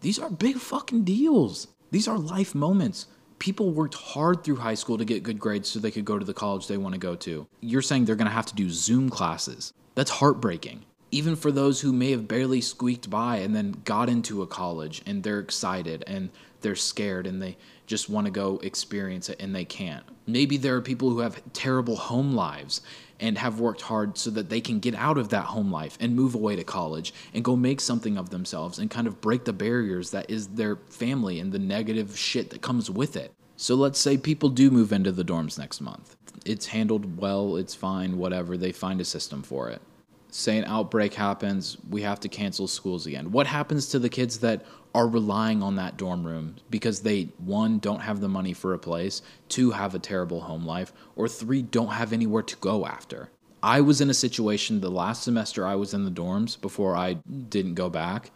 These 0.00 0.18
are 0.18 0.30
big 0.30 0.56
fucking 0.56 1.04
deals. 1.04 1.68
These 1.90 2.08
are 2.08 2.18
life 2.18 2.54
moments. 2.54 3.06
People 3.38 3.70
worked 3.70 3.94
hard 3.94 4.42
through 4.42 4.56
high 4.56 4.74
school 4.74 4.98
to 4.98 5.04
get 5.04 5.22
good 5.22 5.38
grades 5.38 5.68
so 5.68 5.78
they 5.78 5.90
could 5.90 6.04
go 6.04 6.18
to 6.18 6.24
the 6.24 6.34
college 6.34 6.66
they 6.66 6.76
want 6.76 6.94
to 6.94 7.00
go 7.00 7.14
to. 7.16 7.46
You're 7.60 7.82
saying 7.82 8.04
they're 8.04 8.16
going 8.16 8.28
to 8.28 8.32
have 8.34 8.46
to 8.46 8.54
do 8.54 8.68
Zoom 8.68 9.08
classes. 9.08 9.72
That's 9.94 10.10
heartbreaking. 10.10 10.84
Even 11.10 11.36
for 11.36 11.50
those 11.50 11.80
who 11.80 11.92
may 11.92 12.10
have 12.10 12.28
barely 12.28 12.60
squeaked 12.60 13.08
by 13.08 13.36
and 13.36 13.56
then 13.56 13.80
got 13.84 14.08
into 14.08 14.42
a 14.42 14.46
college 14.46 15.02
and 15.06 15.22
they're 15.22 15.40
excited 15.40 16.04
and 16.06 16.30
they're 16.60 16.76
scared 16.76 17.26
and 17.26 17.40
they 17.40 17.56
just 17.86 18.10
want 18.10 18.26
to 18.26 18.30
go 18.30 18.60
experience 18.62 19.28
it 19.28 19.40
and 19.40 19.54
they 19.54 19.64
can't. 19.64 20.04
Maybe 20.26 20.58
there 20.58 20.76
are 20.76 20.82
people 20.82 21.10
who 21.10 21.20
have 21.20 21.40
terrible 21.54 21.96
home 21.96 22.34
lives 22.34 22.82
and 23.20 23.38
have 23.38 23.58
worked 23.58 23.80
hard 23.80 24.18
so 24.18 24.30
that 24.30 24.50
they 24.50 24.60
can 24.60 24.78
get 24.78 24.94
out 24.94 25.18
of 25.18 25.30
that 25.30 25.46
home 25.46 25.72
life 25.72 25.96
and 26.00 26.14
move 26.14 26.34
away 26.34 26.56
to 26.56 26.64
college 26.64 27.14
and 27.32 27.44
go 27.44 27.56
make 27.56 27.80
something 27.80 28.18
of 28.18 28.30
themselves 28.30 28.78
and 28.78 28.90
kind 28.90 29.06
of 29.06 29.20
break 29.20 29.44
the 29.44 29.52
barriers 29.52 30.10
that 30.10 30.30
is 30.30 30.48
their 30.48 30.76
family 30.76 31.40
and 31.40 31.52
the 31.52 31.58
negative 31.58 32.16
shit 32.16 32.50
that 32.50 32.62
comes 32.62 32.90
with 32.90 33.16
it. 33.16 33.32
So 33.56 33.74
let's 33.74 33.98
say 33.98 34.16
people 34.16 34.50
do 34.50 34.70
move 34.70 34.92
into 34.92 35.10
the 35.10 35.24
dorms 35.24 35.58
next 35.58 35.80
month. 35.80 36.16
It's 36.44 36.66
handled 36.66 37.18
well, 37.18 37.56
it's 37.56 37.74
fine, 37.74 38.18
whatever, 38.18 38.56
they 38.56 38.72
find 38.72 39.00
a 39.00 39.04
system 39.04 39.42
for 39.42 39.70
it. 39.70 39.82
Say 40.30 40.58
an 40.58 40.64
outbreak 40.66 41.14
happens, 41.14 41.78
we 41.88 42.02
have 42.02 42.20
to 42.20 42.28
cancel 42.28 42.68
schools 42.68 43.06
again. 43.06 43.32
What 43.32 43.46
happens 43.46 43.88
to 43.88 43.98
the 43.98 44.10
kids 44.10 44.40
that 44.40 44.64
are 44.94 45.08
relying 45.08 45.62
on 45.62 45.76
that 45.76 45.96
dorm 45.96 46.26
room 46.26 46.56
because 46.70 47.00
they, 47.00 47.24
one, 47.38 47.78
don't 47.78 48.00
have 48.00 48.20
the 48.20 48.28
money 48.28 48.52
for 48.52 48.74
a 48.74 48.78
place, 48.78 49.22
two, 49.48 49.70
have 49.70 49.94
a 49.94 49.98
terrible 49.98 50.40
home 50.40 50.66
life, 50.66 50.92
or 51.16 51.28
three, 51.28 51.62
don't 51.62 51.88
have 51.88 52.12
anywhere 52.12 52.42
to 52.42 52.56
go 52.56 52.86
after. 52.86 53.30
I 53.62 53.80
was 53.80 54.00
in 54.00 54.10
a 54.10 54.14
situation 54.14 54.80
the 54.80 54.90
last 54.90 55.22
semester 55.22 55.66
I 55.66 55.74
was 55.74 55.94
in 55.94 56.04
the 56.04 56.10
dorms 56.10 56.60
before 56.60 56.94
I 56.94 57.14
didn't 57.14 57.74
go 57.74 57.88
back. 57.88 58.30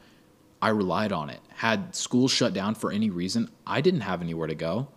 I 0.60 0.70
relied 0.70 1.12
on 1.12 1.30
it. 1.30 1.40
Had 1.56 1.94
school 1.94 2.28
shut 2.28 2.54
down 2.54 2.74
for 2.74 2.90
any 2.90 3.10
reason, 3.10 3.50
I 3.66 3.80
didn't 3.80 4.00
have 4.00 4.22
anywhere 4.22 4.48
to 4.48 4.54
go. 4.54 4.88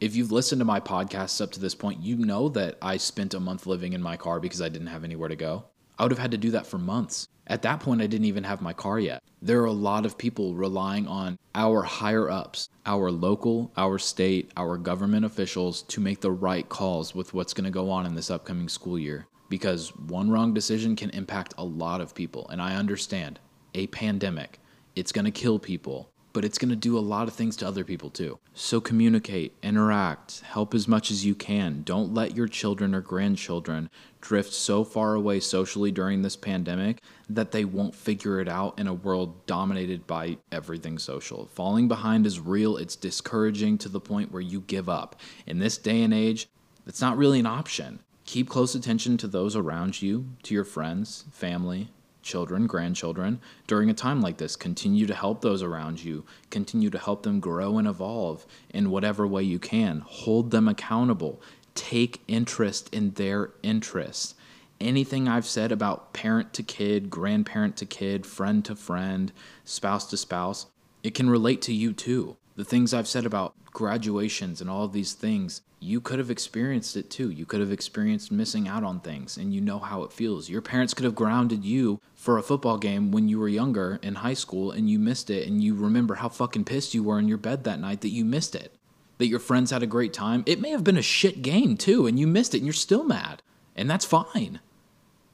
If 0.00 0.16
you've 0.16 0.32
listened 0.32 0.60
to 0.60 0.64
my 0.64 0.80
podcasts 0.80 1.40
up 1.40 1.52
to 1.52 1.60
this 1.60 1.76
point, 1.76 2.02
you 2.02 2.16
know 2.16 2.48
that 2.50 2.76
I 2.82 2.96
spent 2.96 3.34
a 3.34 3.40
month 3.40 3.66
living 3.66 3.92
in 3.92 4.02
my 4.02 4.16
car 4.16 4.40
because 4.40 4.60
I 4.60 4.68
didn't 4.68 4.88
have 4.88 5.04
anywhere 5.04 5.28
to 5.28 5.36
go. 5.36 5.64
I 5.98 6.02
would 6.04 6.12
have 6.12 6.18
had 6.18 6.30
to 6.32 6.38
do 6.38 6.50
that 6.52 6.66
for 6.66 6.78
months. 6.78 7.28
At 7.46 7.62
that 7.62 7.80
point, 7.80 8.00
I 8.00 8.06
didn't 8.06 8.26
even 8.26 8.44
have 8.44 8.62
my 8.62 8.72
car 8.72 8.98
yet. 8.98 9.22
There 9.40 9.60
are 9.62 9.66
a 9.66 9.72
lot 9.72 10.06
of 10.06 10.16
people 10.16 10.54
relying 10.54 11.08
on 11.08 11.38
our 11.54 11.82
higher 11.82 12.30
ups, 12.30 12.68
our 12.86 13.10
local, 13.10 13.72
our 13.76 13.98
state, 13.98 14.52
our 14.56 14.78
government 14.78 15.24
officials 15.24 15.82
to 15.82 16.00
make 16.00 16.20
the 16.20 16.30
right 16.30 16.68
calls 16.68 17.14
with 17.14 17.34
what's 17.34 17.52
going 17.52 17.64
to 17.64 17.70
go 17.70 17.90
on 17.90 18.06
in 18.06 18.14
this 18.14 18.30
upcoming 18.30 18.68
school 18.68 18.98
year. 18.98 19.26
Because 19.48 19.94
one 19.96 20.30
wrong 20.30 20.54
decision 20.54 20.96
can 20.96 21.10
impact 21.10 21.54
a 21.58 21.64
lot 21.64 22.00
of 22.00 22.14
people. 22.14 22.48
And 22.48 22.62
I 22.62 22.76
understand 22.76 23.40
a 23.74 23.88
pandemic, 23.88 24.60
it's 24.94 25.12
going 25.12 25.24
to 25.24 25.30
kill 25.30 25.58
people 25.58 26.11
but 26.32 26.44
it's 26.44 26.58
going 26.58 26.70
to 26.70 26.76
do 26.76 26.98
a 26.98 27.00
lot 27.00 27.28
of 27.28 27.34
things 27.34 27.56
to 27.56 27.66
other 27.66 27.84
people 27.84 28.10
too. 28.10 28.38
So 28.54 28.80
communicate, 28.80 29.54
interact, 29.62 30.40
help 30.40 30.74
as 30.74 30.88
much 30.88 31.10
as 31.10 31.24
you 31.24 31.34
can. 31.34 31.82
Don't 31.82 32.14
let 32.14 32.36
your 32.36 32.48
children 32.48 32.94
or 32.94 33.00
grandchildren 33.00 33.90
drift 34.20 34.52
so 34.52 34.84
far 34.84 35.14
away 35.14 35.40
socially 35.40 35.90
during 35.90 36.22
this 36.22 36.36
pandemic 36.36 37.02
that 37.28 37.52
they 37.52 37.64
won't 37.64 37.94
figure 37.94 38.40
it 38.40 38.48
out 38.48 38.78
in 38.78 38.86
a 38.86 38.94
world 38.94 39.46
dominated 39.46 40.06
by 40.06 40.38
everything 40.50 40.98
social. 40.98 41.46
Falling 41.46 41.88
behind 41.88 42.26
is 42.26 42.40
real, 42.40 42.76
it's 42.76 42.96
discouraging 42.96 43.78
to 43.78 43.88
the 43.88 44.00
point 44.00 44.32
where 44.32 44.42
you 44.42 44.60
give 44.60 44.88
up. 44.88 45.20
In 45.46 45.58
this 45.58 45.76
day 45.76 46.02
and 46.02 46.14
age, 46.14 46.48
it's 46.86 47.00
not 47.00 47.16
really 47.16 47.40
an 47.40 47.46
option. 47.46 48.00
Keep 48.24 48.48
close 48.48 48.74
attention 48.74 49.16
to 49.18 49.26
those 49.26 49.56
around 49.56 50.00
you, 50.00 50.28
to 50.44 50.54
your 50.54 50.64
friends, 50.64 51.24
family, 51.32 51.88
children, 52.22 52.66
grandchildren 52.66 53.40
during 53.66 53.90
a 53.90 53.94
time 53.94 54.20
like 54.20 54.36
this. 54.38 54.56
Continue 54.56 55.06
to 55.06 55.14
help 55.14 55.40
those 55.40 55.62
around 55.62 56.02
you. 56.02 56.24
Continue 56.50 56.90
to 56.90 56.98
help 56.98 57.22
them 57.22 57.40
grow 57.40 57.78
and 57.78 57.88
evolve 57.88 58.46
in 58.70 58.90
whatever 58.90 59.26
way 59.26 59.42
you 59.42 59.58
can. 59.58 60.00
Hold 60.06 60.50
them 60.50 60.68
accountable. 60.68 61.40
Take 61.74 62.22
interest 62.28 62.88
in 62.92 63.12
their 63.12 63.50
interests. 63.62 64.34
Anything 64.80 65.28
I've 65.28 65.46
said 65.46 65.70
about 65.70 66.12
parent 66.12 66.52
to 66.54 66.62
kid, 66.62 67.08
grandparent 67.08 67.76
to 67.76 67.86
kid, 67.86 68.26
friend 68.26 68.64
to 68.64 68.74
friend, 68.74 69.32
spouse 69.64 70.08
to 70.10 70.16
spouse, 70.16 70.66
it 71.02 71.14
can 71.14 71.30
relate 71.30 71.62
to 71.62 71.72
you 71.72 71.92
too. 71.92 72.36
The 72.56 72.64
things 72.64 72.92
I've 72.92 73.08
said 73.08 73.24
about 73.24 73.54
graduations 73.72 74.60
and 74.60 74.68
all 74.68 74.86
these 74.88 75.14
things, 75.14 75.62
you 75.80 76.00
could 76.00 76.18
have 76.18 76.30
experienced 76.30 76.96
it 76.96 77.10
too. 77.10 77.30
You 77.30 77.44
could 77.44 77.60
have 77.60 77.72
experienced 77.72 78.30
missing 78.30 78.68
out 78.68 78.84
on 78.84 79.00
things 79.00 79.36
and 79.36 79.52
you 79.52 79.60
know 79.60 79.78
how 79.78 80.04
it 80.04 80.12
feels. 80.12 80.48
Your 80.48 80.62
parents 80.62 80.94
could 80.94 81.04
have 81.04 81.14
grounded 81.14 81.64
you 81.64 82.00
for 82.14 82.38
a 82.38 82.42
football 82.42 82.78
game 82.78 83.10
when 83.10 83.28
you 83.28 83.38
were 83.38 83.48
younger 83.48 83.98
in 84.02 84.16
high 84.16 84.34
school 84.34 84.70
and 84.70 84.88
you 84.88 84.98
missed 84.98 85.30
it 85.30 85.48
and 85.48 85.62
you 85.62 85.74
remember 85.74 86.14
how 86.14 86.28
fucking 86.28 86.64
pissed 86.64 86.94
you 86.94 87.02
were 87.02 87.18
in 87.18 87.28
your 87.28 87.38
bed 87.38 87.64
that 87.64 87.80
night 87.80 88.00
that 88.02 88.10
you 88.10 88.24
missed 88.24 88.54
it. 88.54 88.74
That 89.18 89.26
your 89.26 89.40
friends 89.40 89.70
had 89.70 89.82
a 89.82 89.88
great 89.88 90.12
time. 90.12 90.44
It 90.46 90.60
may 90.60 90.70
have 90.70 90.84
been 90.84 90.96
a 90.96 91.02
shit 91.02 91.42
game 91.42 91.76
too 91.76 92.06
and 92.06 92.18
you 92.18 92.26
missed 92.26 92.54
it 92.54 92.58
and 92.58 92.66
you're 92.66 92.72
still 92.72 93.04
mad. 93.04 93.42
And 93.74 93.90
that's 93.90 94.04
fine. 94.04 94.60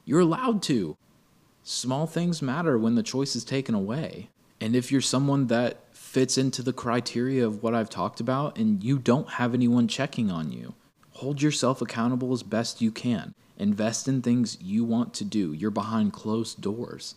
You're 0.05 0.21
allowed 0.21 0.63
to. 0.63 0.97
Small 1.63 2.07
things 2.07 2.41
matter 2.41 2.77
when 2.77 2.95
the 2.95 3.03
choice 3.03 3.35
is 3.35 3.43
taken 3.43 3.75
away. 3.75 4.29
And 4.61 4.75
if 4.75 4.91
you're 4.91 5.01
someone 5.01 5.47
that 5.47 5.83
fits 6.09 6.39
into 6.39 6.63
the 6.63 6.73
criteria 6.73 7.45
of 7.45 7.61
what 7.61 7.75
I've 7.75 7.89
talked 7.89 8.19
about 8.19 8.57
and 8.57 8.83
you 8.83 8.97
don't 8.97 9.29
have 9.29 9.53
anyone 9.53 9.87
checking 9.87 10.31
on 10.31 10.51
you. 10.51 10.73
Hold 11.11 11.39
yourself 11.39 11.83
accountable 11.83 12.33
as 12.33 12.41
best 12.41 12.81
you 12.81 12.91
can. 12.91 13.35
Invest 13.57 14.07
in 14.07 14.23
things 14.23 14.57
you 14.59 14.83
want 14.83 15.13
to 15.13 15.23
do. 15.23 15.53
You're 15.53 15.69
behind 15.69 16.11
closed 16.11 16.61
doors. 16.61 17.13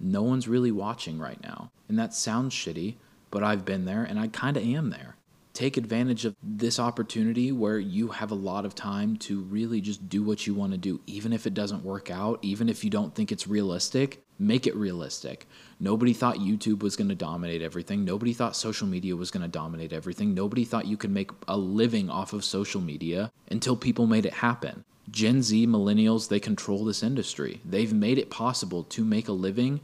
No 0.00 0.22
one's 0.22 0.48
really 0.48 0.72
watching 0.72 1.18
right 1.18 1.42
now. 1.42 1.70
And 1.86 1.98
that 1.98 2.14
sounds 2.14 2.54
shitty, 2.54 2.94
but 3.30 3.42
I've 3.42 3.66
been 3.66 3.84
there 3.84 4.04
and 4.04 4.18
I 4.18 4.28
kind 4.28 4.56
of 4.56 4.64
am 4.64 4.88
there. 4.88 5.16
Take 5.60 5.76
advantage 5.76 6.24
of 6.24 6.34
this 6.42 6.78
opportunity 6.78 7.52
where 7.52 7.78
you 7.78 8.08
have 8.08 8.30
a 8.30 8.34
lot 8.34 8.64
of 8.64 8.74
time 8.74 9.18
to 9.18 9.42
really 9.42 9.82
just 9.82 10.08
do 10.08 10.22
what 10.22 10.46
you 10.46 10.54
want 10.54 10.72
to 10.72 10.78
do, 10.78 11.02
even 11.06 11.34
if 11.34 11.46
it 11.46 11.52
doesn't 11.52 11.84
work 11.84 12.10
out, 12.10 12.38
even 12.40 12.70
if 12.70 12.82
you 12.82 12.88
don't 12.88 13.14
think 13.14 13.30
it's 13.30 13.46
realistic 13.46 14.24
make 14.40 14.66
it 14.66 14.74
realistic. 14.74 15.46
Nobody 15.78 16.14
thought 16.14 16.36
YouTube 16.36 16.82
was 16.82 16.96
going 16.96 17.10
to 17.10 17.14
dominate 17.14 17.60
everything. 17.60 18.06
Nobody 18.06 18.32
thought 18.32 18.56
social 18.56 18.86
media 18.86 19.14
was 19.14 19.30
going 19.30 19.42
to 19.42 19.48
dominate 19.48 19.92
everything. 19.92 20.32
Nobody 20.32 20.64
thought 20.64 20.86
you 20.86 20.96
could 20.96 21.10
make 21.10 21.30
a 21.46 21.58
living 21.58 22.08
off 22.08 22.32
of 22.32 22.42
social 22.42 22.80
media 22.80 23.30
until 23.50 23.76
people 23.76 24.06
made 24.06 24.24
it 24.24 24.32
happen. 24.32 24.82
Gen 25.10 25.42
Z, 25.42 25.66
millennials, 25.66 26.28
they 26.28 26.40
control 26.40 26.84
this 26.84 27.02
industry. 27.02 27.60
They've 27.64 27.92
made 27.92 28.16
it 28.16 28.30
possible 28.30 28.84
to 28.84 29.04
make 29.04 29.28
a 29.28 29.32
living 29.32 29.80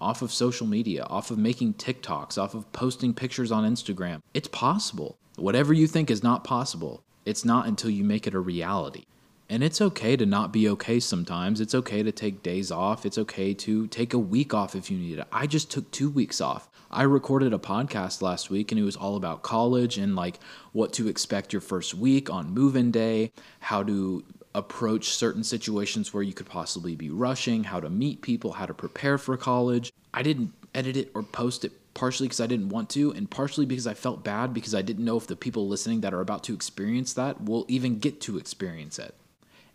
off 0.00 0.22
of 0.22 0.32
social 0.32 0.66
media, 0.66 1.04
off 1.04 1.30
of 1.30 1.38
making 1.38 1.74
TikToks, 1.74 2.38
off 2.38 2.54
of 2.54 2.70
posting 2.72 3.14
pictures 3.14 3.52
on 3.52 3.70
Instagram. 3.70 4.20
It's 4.34 4.48
possible. 4.48 5.16
Whatever 5.36 5.72
you 5.72 5.86
think 5.86 6.10
is 6.10 6.22
not 6.22 6.44
possible, 6.44 7.02
It's 7.24 7.44
not 7.44 7.66
until 7.66 7.90
you 7.90 8.02
make 8.02 8.26
it 8.26 8.34
a 8.34 8.40
reality. 8.40 9.04
And 9.48 9.64
it's 9.64 9.80
okay 9.80 10.16
to 10.16 10.24
not 10.26 10.52
be 10.52 10.68
okay 10.70 11.00
sometimes. 11.00 11.60
It's 11.60 11.74
okay 11.74 12.02
to 12.02 12.12
take 12.12 12.42
days 12.42 12.70
off. 12.70 13.04
It's 13.04 13.18
okay 13.18 13.52
to 13.54 13.88
take 13.88 14.14
a 14.14 14.18
week 14.18 14.54
off 14.54 14.74
if 14.74 14.90
you 14.90 14.96
need 14.96 15.18
it. 15.18 15.26
I 15.32 15.46
just 15.46 15.70
took 15.70 15.90
two 15.90 16.08
weeks 16.08 16.40
off. 16.40 16.68
I 16.90 17.02
recorded 17.02 17.52
a 17.52 17.58
podcast 17.58 18.22
last 18.22 18.48
week 18.48 18.72
and 18.72 18.80
it 18.80 18.84
was 18.84 18.96
all 18.96 19.16
about 19.16 19.42
college 19.42 19.98
and 19.98 20.16
like 20.16 20.38
what 20.72 20.92
to 20.94 21.08
expect 21.08 21.52
your 21.52 21.60
first 21.60 21.94
week 21.94 22.30
on 22.30 22.54
move 22.54 22.76
in 22.76 22.90
day, 22.90 23.32
how 23.58 23.82
to 23.82 24.24
approach 24.54 25.10
certain 25.10 25.44
situations 25.44 26.12
where 26.12 26.22
you 26.22 26.32
could 26.32 26.46
possibly 26.46 26.96
be 26.96 27.10
rushing, 27.10 27.64
how 27.64 27.80
to 27.80 27.90
meet 27.90 28.22
people, 28.22 28.52
how 28.52 28.66
to 28.66 28.74
prepare 28.74 29.18
for 29.18 29.36
college. 29.36 29.92
I 30.12 30.22
didn't 30.22 30.52
edit 30.74 30.96
it 30.96 31.10
or 31.14 31.22
post 31.22 31.64
it 31.64 31.72
partially 31.94 32.28
because 32.28 32.40
I 32.40 32.46
didn't 32.46 32.68
want 32.68 32.90
to, 32.90 33.12
and 33.12 33.30
partially 33.30 33.66
because 33.66 33.86
I 33.86 33.94
felt 33.94 34.24
bad 34.24 34.54
because 34.54 34.74
I 34.74 34.82
didn't 34.82 35.04
know 35.04 35.16
if 35.16 35.26
the 35.26 35.36
people 35.36 35.68
listening 35.68 36.00
that 36.00 36.14
are 36.14 36.20
about 36.20 36.44
to 36.44 36.54
experience 36.54 37.12
that 37.14 37.44
will 37.44 37.64
even 37.68 37.98
get 37.98 38.20
to 38.22 38.38
experience 38.38 38.98
it. 38.98 39.14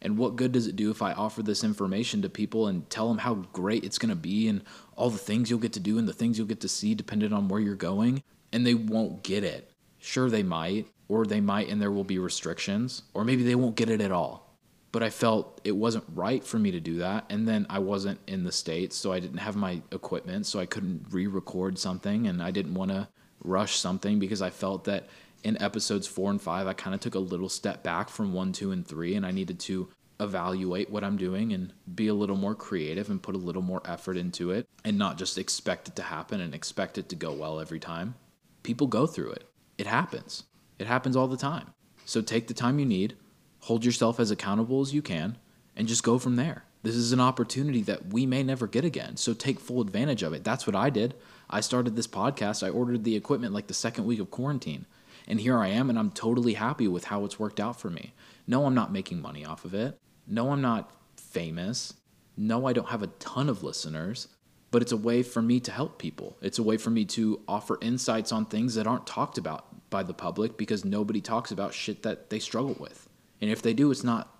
And 0.01 0.17
what 0.17 0.35
good 0.35 0.51
does 0.51 0.67
it 0.67 0.75
do 0.75 0.91
if 0.91 1.01
I 1.01 1.13
offer 1.13 1.41
this 1.41 1.63
information 1.63 2.21
to 2.21 2.29
people 2.29 2.67
and 2.67 2.87
tell 2.89 3.07
them 3.07 3.19
how 3.19 3.35
great 3.53 3.83
it's 3.83 3.97
going 3.97 4.09
to 4.09 4.15
be 4.15 4.47
and 4.47 4.61
all 4.95 5.09
the 5.09 5.17
things 5.17 5.49
you'll 5.49 5.59
get 5.59 5.73
to 5.73 5.79
do 5.79 5.97
and 5.97 6.07
the 6.07 6.13
things 6.13 6.37
you'll 6.37 6.47
get 6.47 6.61
to 6.61 6.67
see 6.67 6.93
depending 6.93 7.33
on 7.33 7.47
where 7.47 7.59
you're 7.59 7.75
going? 7.75 8.21
And 8.51 8.65
they 8.65 8.75
won't 8.75 9.23
get 9.23 9.43
it. 9.43 9.71
Sure, 9.99 10.29
they 10.29 10.43
might, 10.43 10.87
or 11.07 11.25
they 11.25 11.41
might 11.41 11.69
and 11.69 11.81
there 11.81 11.91
will 11.91 12.03
be 12.03 12.19
restrictions, 12.19 13.01
or 13.13 13.23
maybe 13.23 13.43
they 13.43 13.55
won't 13.55 13.75
get 13.75 13.89
it 13.89 14.01
at 14.01 14.11
all. 14.11 14.44
But 14.95 15.03
I 15.03 15.09
felt 15.09 15.59
it 15.65 15.75
wasn't 15.75 16.05
right 16.13 16.41
for 16.41 16.57
me 16.57 16.71
to 16.71 16.79
do 16.79 16.99
that. 16.99 17.25
And 17.29 17.45
then 17.45 17.65
I 17.69 17.79
wasn't 17.79 18.17
in 18.27 18.45
the 18.45 18.51
States, 18.53 18.95
so 18.95 19.11
I 19.11 19.19
didn't 19.19 19.39
have 19.39 19.57
my 19.57 19.81
equipment, 19.91 20.45
so 20.45 20.57
I 20.57 20.65
couldn't 20.65 21.07
re 21.09 21.27
record 21.27 21.77
something, 21.77 22.27
and 22.27 22.41
I 22.41 22.51
didn't 22.51 22.75
want 22.75 22.91
to 22.91 23.09
rush 23.43 23.75
something 23.75 24.19
because 24.19 24.41
I 24.41 24.51
felt 24.51 24.85
that 24.85 25.09
in 25.43 25.61
episodes 25.61 26.07
four 26.07 26.31
and 26.31 26.41
five, 26.41 26.65
I 26.65 26.71
kind 26.71 26.93
of 26.93 27.01
took 27.01 27.15
a 27.15 27.19
little 27.19 27.49
step 27.49 27.83
back 27.83 28.07
from 28.07 28.31
one, 28.31 28.53
two, 28.53 28.71
and 28.71 28.87
three, 28.87 29.15
and 29.15 29.25
I 29.25 29.31
needed 29.31 29.59
to 29.59 29.89
evaluate 30.21 30.89
what 30.89 31.03
I'm 31.03 31.17
doing 31.17 31.51
and 31.51 31.73
be 31.93 32.07
a 32.07 32.13
little 32.13 32.37
more 32.37 32.55
creative 32.55 33.09
and 33.09 33.21
put 33.21 33.35
a 33.35 33.37
little 33.37 33.61
more 33.61 33.81
effort 33.83 34.15
into 34.15 34.51
it 34.51 34.65
and 34.85 34.97
not 34.97 35.17
just 35.17 35.37
expect 35.37 35.89
it 35.89 35.97
to 35.97 36.03
happen 36.03 36.39
and 36.39 36.55
expect 36.55 36.97
it 36.97 37.09
to 37.09 37.17
go 37.17 37.33
well 37.33 37.59
every 37.59 37.81
time. 37.81 38.15
People 38.63 38.87
go 38.87 39.07
through 39.07 39.31
it, 39.31 39.43
it 39.77 39.87
happens. 39.87 40.45
It 40.79 40.87
happens 40.87 41.17
all 41.17 41.27
the 41.27 41.35
time. 41.35 41.73
So 42.05 42.21
take 42.21 42.47
the 42.47 42.53
time 42.53 42.79
you 42.79 42.85
need, 42.85 43.17
hold 43.65 43.83
yourself 43.83 44.19
as 44.19 44.29
accountable 44.29 44.79
as 44.81 44.93
you 44.93 45.01
can, 45.01 45.37
and 45.75 45.87
just 45.87 46.03
go 46.03 46.19
from 46.19 46.35
there. 46.35 46.63
This 46.83 46.95
is 46.95 47.11
an 47.11 47.19
opportunity 47.19 47.81
that 47.81 48.13
we 48.13 48.27
may 48.27 48.43
never 48.43 48.67
get 48.67 48.85
again. 48.85 49.17
So 49.17 49.33
take 49.33 49.59
full 49.59 49.81
advantage 49.81 50.21
of 50.21 50.33
it. 50.33 50.43
That's 50.43 50.67
what 50.67 50.75
I 50.75 50.91
did. 50.91 51.15
I 51.49 51.61
started 51.61 51.95
this 51.95 52.05
podcast. 52.05 52.61
I 52.61 52.69
ordered 52.69 53.03
the 53.03 53.15
equipment 53.15 53.55
like 53.55 53.65
the 53.65 53.73
second 53.73 54.05
week 54.05 54.19
of 54.19 54.29
quarantine. 54.29 54.85
And 55.27 55.41
here 55.41 55.57
I 55.57 55.69
am, 55.69 55.89
and 55.89 55.97
I'm 55.97 56.11
totally 56.11 56.53
happy 56.53 56.87
with 56.87 57.05
how 57.05 57.25
it's 57.25 57.39
worked 57.39 57.59
out 57.59 57.79
for 57.79 57.89
me. 57.89 58.13
No, 58.45 58.67
I'm 58.67 58.75
not 58.75 58.93
making 58.93 59.19
money 59.19 59.43
off 59.43 59.65
of 59.65 59.73
it. 59.73 59.97
No, 60.27 60.51
I'm 60.51 60.61
not 60.61 60.91
famous. 61.17 61.95
No, 62.37 62.67
I 62.67 62.73
don't 62.73 62.89
have 62.89 63.01
a 63.01 63.07
ton 63.17 63.49
of 63.49 63.63
listeners, 63.63 64.27
but 64.69 64.83
it's 64.83 64.91
a 64.91 64.97
way 64.97 65.23
for 65.23 65.41
me 65.41 65.59
to 65.61 65.71
help 65.71 65.97
people. 65.97 66.37
It's 66.39 66.59
a 66.59 66.63
way 66.63 66.77
for 66.77 66.91
me 66.91 67.03
to 67.05 67.41
offer 67.47 67.79
insights 67.81 68.31
on 68.31 68.45
things 68.45 68.75
that 68.75 68.85
aren't 68.85 69.07
talked 69.07 69.39
about 69.39 69.89
by 69.89 70.03
the 70.03 70.13
public 70.13 70.55
because 70.55 70.85
nobody 70.85 71.19
talks 71.19 71.49
about 71.49 71.73
shit 71.73 72.03
that 72.03 72.29
they 72.29 72.37
struggle 72.37 72.77
with. 72.79 73.09
And 73.41 73.49
if 73.49 73.61
they 73.61 73.73
do, 73.73 73.91
it's 73.91 74.03
not 74.03 74.35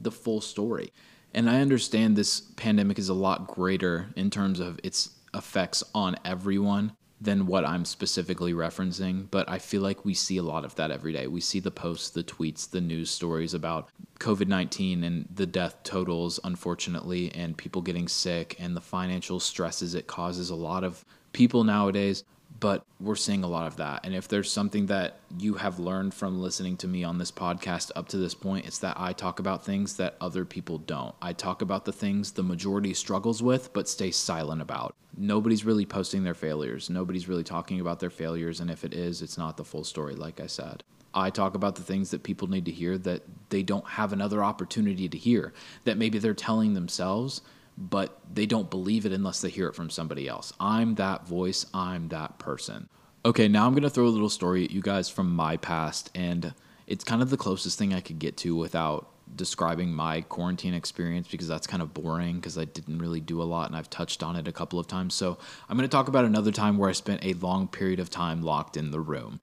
the 0.00 0.10
full 0.10 0.40
story. 0.40 0.92
And 1.32 1.48
I 1.48 1.60
understand 1.60 2.16
this 2.16 2.40
pandemic 2.40 2.98
is 2.98 3.08
a 3.08 3.14
lot 3.14 3.46
greater 3.46 4.08
in 4.16 4.30
terms 4.30 4.60
of 4.60 4.80
its 4.82 5.10
effects 5.34 5.84
on 5.94 6.16
everyone 6.24 6.92
than 7.20 7.46
what 7.46 7.66
I'm 7.66 7.84
specifically 7.84 8.54
referencing, 8.54 9.30
but 9.30 9.48
I 9.48 9.58
feel 9.58 9.82
like 9.82 10.06
we 10.06 10.14
see 10.14 10.38
a 10.38 10.42
lot 10.42 10.64
of 10.64 10.74
that 10.76 10.90
every 10.90 11.12
day. 11.12 11.26
We 11.26 11.42
see 11.42 11.60
the 11.60 11.70
posts, 11.70 12.08
the 12.08 12.24
tweets, 12.24 12.68
the 12.68 12.80
news 12.80 13.10
stories 13.10 13.52
about 13.52 13.90
COVID 14.18 14.48
19 14.48 15.04
and 15.04 15.28
the 15.32 15.46
death 15.46 15.76
totals, 15.84 16.40
unfortunately, 16.44 17.30
and 17.34 17.58
people 17.58 17.82
getting 17.82 18.08
sick 18.08 18.56
and 18.58 18.74
the 18.74 18.80
financial 18.80 19.38
stresses 19.38 19.94
it 19.94 20.06
causes 20.06 20.48
a 20.48 20.54
lot 20.54 20.82
of 20.82 21.04
people 21.32 21.62
nowadays 21.62 22.24
but 22.60 22.84
we're 23.00 23.16
seeing 23.16 23.42
a 23.42 23.48
lot 23.48 23.66
of 23.66 23.76
that. 23.76 24.00
And 24.04 24.14
if 24.14 24.28
there's 24.28 24.52
something 24.52 24.86
that 24.86 25.16
you 25.38 25.54
have 25.54 25.78
learned 25.78 26.12
from 26.12 26.40
listening 26.40 26.76
to 26.78 26.88
me 26.88 27.02
on 27.02 27.16
this 27.16 27.32
podcast 27.32 27.90
up 27.96 28.08
to 28.08 28.18
this 28.18 28.34
point, 28.34 28.66
it's 28.66 28.78
that 28.78 29.00
I 29.00 29.14
talk 29.14 29.40
about 29.40 29.64
things 29.64 29.96
that 29.96 30.16
other 30.20 30.44
people 30.44 30.78
don't. 30.78 31.14
I 31.22 31.32
talk 31.32 31.62
about 31.62 31.86
the 31.86 31.92
things 31.92 32.32
the 32.32 32.42
majority 32.42 32.92
struggles 32.92 33.42
with, 33.42 33.72
but 33.72 33.88
stay 33.88 34.10
silent 34.10 34.60
about. 34.60 34.94
Nobody's 35.16 35.64
really 35.64 35.86
posting 35.86 36.22
their 36.22 36.34
failures. 36.34 36.90
Nobody's 36.90 37.28
really 37.28 37.44
talking 37.44 37.80
about 37.80 37.98
their 37.98 38.10
failures. 38.10 38.60
And 38.60 38.70
if 38.70 38.84
it 38.84 38.92
is, 38.92 39.22
it's 39.22 39.38
not 39.38 39.56
the 39.56 39.64
full 39.64 39.84
story, 39.84 40.14
like 40.14 40.38
I 40.38 40.46
said. 40.46 40.84
I 41.12 41.30
talk 41.30 41.54
about 41.54 41.74
the 41.74 41.82
things 41.82 42.10
that 42.10 42.22
people 42.22 42.48
need 42.48 42.66
to 42.66 42.70
hear 42.70 42.96
that 42.98 43.22
they 43.48 43.62
don't 43.62 43.86
have 43.86 44.12
another 44.12 44.44
opportunity 44.44 45.08
to 45.08 45.18
hear, 45.18 45.52
that 45.84 45.96
maybe 45.96 46.18
they're 46.18 46.34
telling 46.34 46.74
themselves 46.74 47.40
but 47.80 48.20
they 48.32 48.44
don't 48.44 48.68
believe 48.70 49.06
it 49.06 49.12
unless 49.12 49.40
they 49.40 49.48
hear 49.48 49.66
it 49.66 49.74
from 49.74 49.88
somebody 49.88 50.28
else. 50.28 50.52
I'm 50.60 50.96
that 50.96 51.26
voice, 51.26 51.64
I'm 51.72 52.08
that 52.08 52.38
person. 52.38 52.88
Okay, 53.24 53.48
now 53.48 53.66
I'm 53.66 53.72
going 53.72 53.82
to 53.82 53.90
throw 53.90 54.06
a 54.06 54.08
little 54.08 54.28
story 54.28 54.64
at 54.64 54.70
you 54.70 54.82
guys 54.82 55.08
from 55.08 55.34
my 55.34 55.56
past, 55.56 56.10
and 56.14 56.54
it's 56.86 57.04
kind 57.04 57.22
of 57.22 57.30
the 57.30 57.36
closest 57.36 57.78
thing 57.78 57.94
I 57.94 58.00
could 58.00 58.18
get 58.18 58.36
to 58.38 58.54
without 58.54 59.08
describing 59.36 59.92
my 59.92 60.20
quarantine 60.22 60.74
experience 60.74 61.28
because 61.28 61.48
that's 61.48 61.66
kind 61.66 61.82
of 61.82 61.94
boring 61.94 62.36
because 62.36 62.58
I 62.58 62.64
didn't 62.64 62.98
really 62.98 63.20
do 63.20 63.40
a 63.40 63.44
lot 63.44 63.68
and 63.68 63.76
I've 63.76 63.88
touched 63.88 64.24
on 64.24 64.34
it 64.34 64.48
a 64.48 64.52
couple 64.52 64.78
of 64.78 64.88
times. 64.88 65.14
So 65.14 65.38
I'm 65.68 65.76
going 65.76 65.88
to 65.88 65.92
talk 65.96 66.08
about 66.08 66.24
another 66.24 66.50
time 66.50 66.78
where 66.78 66.90
I 66.90 66.92
spent 66.92 67.24
a 67.24 67.34
long 67.34 67.68
period 67.68 68.00
of 68.00 68.10
time 68.10 68.42
locked 68.42 68.76
in 68.76 68.90
the 68.90 69.00
room. 69.00 69.40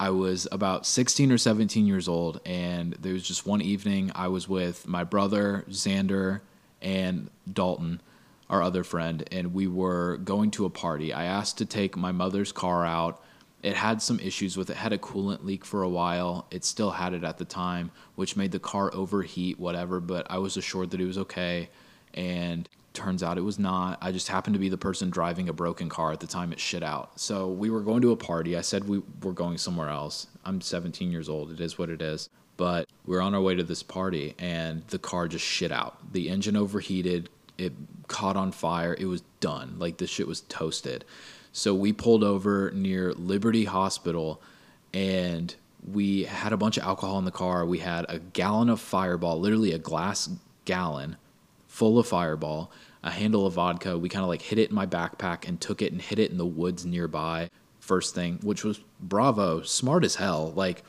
I 0.00 0.10
was 0.10 0.46
about 0.52 0.86
16 0.86 1.32
or 1.32 1.38
17 1.38 1.86
years 1.86 2.08
old, 2.08 2.40
and 2.46 2.94
there 2.94 3.12
was 3.12 3.26
just 3.26 3.46
one 3.46 3.60
evening 3.60 4.12
I 4.14 4.28
was 4.28 4.48
with 4.48 4.86
my 4.86 5.02
brother, 5.02 5.64
Xander, 5.70 6.40
and 6.80 7.30
Dalton, 7.50 8.00
our 8.48 8.62
other 8.62 8.84
friend, 8.84 9.24
and 9.30 9.52
we 9.54 9.66
were 9.66 10.18
going 10.18 10.50
to 10.52 10.64
a 10.64 10.70
party. 10.70 11.12
I 11.12 11.24
asked 11.24 11.58
to 11.58 11.66
take 11.66 11.96
my 11.96 12.12
mother's 12.12 12.52
car 12.52 12.84
out. 12.84 13.22
It 13.62 13.74
had 13.74 14.00
some 14.00 14.20
issues 14.20 14.56
with 14.56 14.70
it. 14.70 14.74
it 14.74 14.78
had 14.78 14.92
a 14.92 14.98
coolant 14.98 15.44
leak 15.44 15.64
for 15.64 15.82
a 15.82 15.88
while. 15.88 16.46
It 16.50 16.64
still 16.64 16.92
had 16.92 17.12
it 17.12 17.24
at 17.24 17.38
the 17.38 17.44
time, 17.44 17.90
which 18.14 18.36
made 18.36 18.52
the 18.52 18.60
car 18.60 18.94
overheat, 18.94 19.58
whatever, 19.58 20.00
but 20.00 20.26
I 20.30 20.38
was 20.38 20.56
assured 20.56 20.90
that 20.90 21.00
it 21.00 21.06
was 21.06 21.18
okay. 21.18 21.68
And 22.14 22.68
turns 22.98 23.22
out 23.22 23.38
it 23.38 23.42
was 23.42 23.58
not. 23.58 23.98
I 24.00 24.12
just 24.12 24.28
happened 24.28 24.54
to 24.54 24.60
be 24.60 24.68
the 24.68 24.78
person 24.78 25.10
driving 25.10 25.48
a 25.48 25.52
broken 25.52 25.88
car 25.88 26.12
at 26.12 26.20
the 26.20 26.26
time 26.26 26.52
it 26.52 26.58
shit 26.58 26.82
out. 26.82 27.18
So 27.18 27.48
we 27.48 27.70
were 27.70 27.80
going 27.80 28.02
to 28.02 28.12
a 28.12 28.16
party. 28.16 28.56
I 28.56 28.60
said 28.60 28.88
we 28.88 29.02
were 29.22 29.32
going 29.32 29.58
somewhere 29.58 29.88
else. 29.88 30.26
I'm 30.44 30.60
17 30.60 31.10
years 31.10 31.28
old. 31.28 31.52
It 31.52 31.60
is 31.60 31.78
what 31.78 31.90
it 31.90 32.02
is. 32.02 32.28
But 32.58 32.88
we 33.06 33.16
are 33.16 33.22
on 33.22 33.34
our 33.34 33.40
way 33.40 33.54
to 33.54 33.62
this 33.62 33.82
party 33.82 34.34
and 34.38 34.86
the 34.88 34.98
car 34.98 35.28
just 35.28 35.44
shit 35.44 35.72
out. 35.72 36.12
The 36.12 36.28
engine 36.28 36.56
overheated, 36.56 37.30
it 37.56 37.72
caught 38.08 38.36
on 38.36 38.52
fire. 38.52 38.94
It 38.98 39.06
was 39.06 39.22
done. 39.40 39.76
Like 39.78 39.96
this 39.96 40.10
shit 40.10 40.26
was 40.28 40.42
toasted. 40.42 41.06
So 41.52 41.74
we 41.74 41.94
pulled 41.94 42.22
over 42.22 42.70
near 42.74 43.14
Liberty 43.14 43.64
Hospital 43.64 44.42
and 44.92 45.54
we 45.90 46.24
had 46.24 46.52
a 46.52 46.56
bunch 46.56 46.76
of 46.76 46.82
alcohol 46.82 47.18
in 47.18 47.24
the 47.24 47.30
car. 47.30 47.64
We 47.64 47.78
had 47.78 48.04
a 48.08 48.18
gallon 48.18 48.68
of 48.68 48.80
fireball, 48.80 49.40
literally 49.40 49.72
a 49.72 49.78
glass 49.78 50.28
gallon 50.64 51.16
full 51.68 51.98
of 51.98 52.08
fireball, 52.08 52.72
a 53.02 53.10
handle 53.10 53.46
of 53.46 53.54
vodka. 53.54 53.96
We 53.96 54.08
kind 54.08 54.24
of 54.24 54.28
like 54.28 54.42
hid 54.42 54.58
it 54.58 54.70
in 54.70 54.74
my 54.74 54.86
backpack 54.86 55.48
and 55.48 55.60
took 55.60 55.80
it 55.80 55.92
and 55.92 56.02
hid 56.02 56.18
it 56.18 56.30
in 56.30 56.38
the 56.38 56.44
woods 56.44 56.84
nearby 56.84 57.50
first 57.78 58.14
thing, 58.14 58.38
which 58.42 58.64
was 58.64 58.80
bravo, 59.00 59.62
smart 59.62 60.04
as 60.04 60.16
hell. 60.16 60.52
Like, 60.54 60.82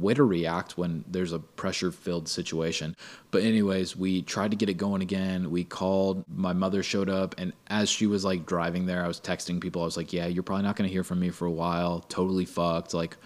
way 0.00 0.14
to 0.14 0.24
react 0.24 0.78
when 0.78 1.04
there's 1.08 1.32
a 1.32 1.38
pressure 1.38 1.90
filled 1.90 2.28
situation. 2.28 2.96
But, 3.30 3.42
anyways, 3.42 3.96
we 3.96 4.22
tried 4.22 4.50
to 4.52 4.56
get 4.56 4.68
it 4.68 4.74
going 4.74 5.02
again. 5.02 5.50
We 5.50 5.64
called, 5.64 6.24
my 6.28 6.52
mother 6.52 6.82
showed 6.82 7.08
up, 7.08 7.34
and 7.38 7.52
as 7.68 7.88
she 7.88 8.06
was 8.06 8.24
like 8.24 8.46
driving 8.46 8.86
there, 8.86 9.04
I 9.04 9.08
was 9.08 9.20
texting 9.20 9.60
people. 9.60 9.82
I 9.82 9.86
was 9.86 9.96
like, 9.96 10.12
Yeah, 10.12 10.26
you're 10.26 10.42
probably 10.42 10.64
not 10.64 10.76
going 10.76 10.88
to 10.88 10.92
hear 10.92 11.04
from 11.04 11.20
me 11.20 11.30
for 11.30 11.46
a 11.46 11.50
while. 11.50 12.00
Totally 12.08 12.44
fucked. 12.44 12.94
Like, 12.94 13.16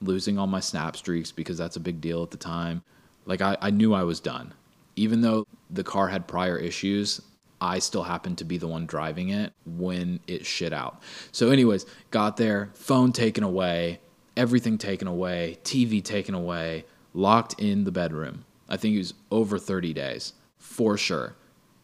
losing 0.00 0.38
all 0.38 0.46
my 0.46 0.60
snap 0.60 0.96
streaks 0.96 1.32
because 1.32 1.58
that's 1.58 1.76
a 1.76 1.80
big 1.80 2.00
deal 2.00 2.22
at 2.22 2.30
the 2.30 2.36
time. 2.36 2.82
Like, 3.24 3.40
I, 3.40 3.56
I 3.60 3.70
knew 3.70 3.94
I 3.94 4.02
was 4.02 4.20
done. 4.20 4.52
Even 4.96 5.20
though 5.20 5.46
the 5.70 5.84
car 5.84 6.08
had 6.08 6.26
prior 6.26 6.56
issues, 6.56 7.20
I 7.60 7.78
still 7.78 8.02
happened 8.02 8.38
to 8.38 8.44
be 8.44 8.58
the 8.58 8.68
one 8.68 8.86
driving 8.86 9.30
it 9.30 9.52
when 9.64 10.20
it 10.26 10.44
shit 10.44 10.72
out. 10.72 11.02
So, 11.32 11.50
anyways, 11.50 11.86
got 12.10 12.36
there, 12.36 12.70
phone 12.74 13.12
taken 13.12 13.44
away 13.44 14.00
everything 14.36 14.78
taken 14.78 15.08
away, 15.08 15.58
TV 15.64 16.02
taken 16.02 16.34
away, 16.34 16.84
locked 17.14 17.60
in 17.60 17.84
the 17.84 17.92
bedroom. 17.92 18.44
I 18.68 18.76
think 18.76 18.94
it 18.94 18.98
was 18.98 19.14
over 19.30 19.58
30 19.58 19.92
days 19.92 20.32
for 20.58 20.96
sure. 20.96 21.36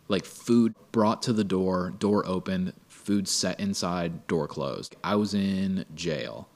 Like 0.08 0.24
food 0.24 0.74
brought 0.90 1.22
to 1.22 1.32
the 1.32 1.44
door, 1.44 1.94
door 1.98 2.26
opened, 2.26 2.74
food 2.88 3.26
set 3.28 3.58
inside, 3.58 4.26
door 4.26 4.46
closed. 4.46 4.96
I 5.02 5.16
was 5.16 5.32
in 5.32 5.84
jail. 5.94 6.48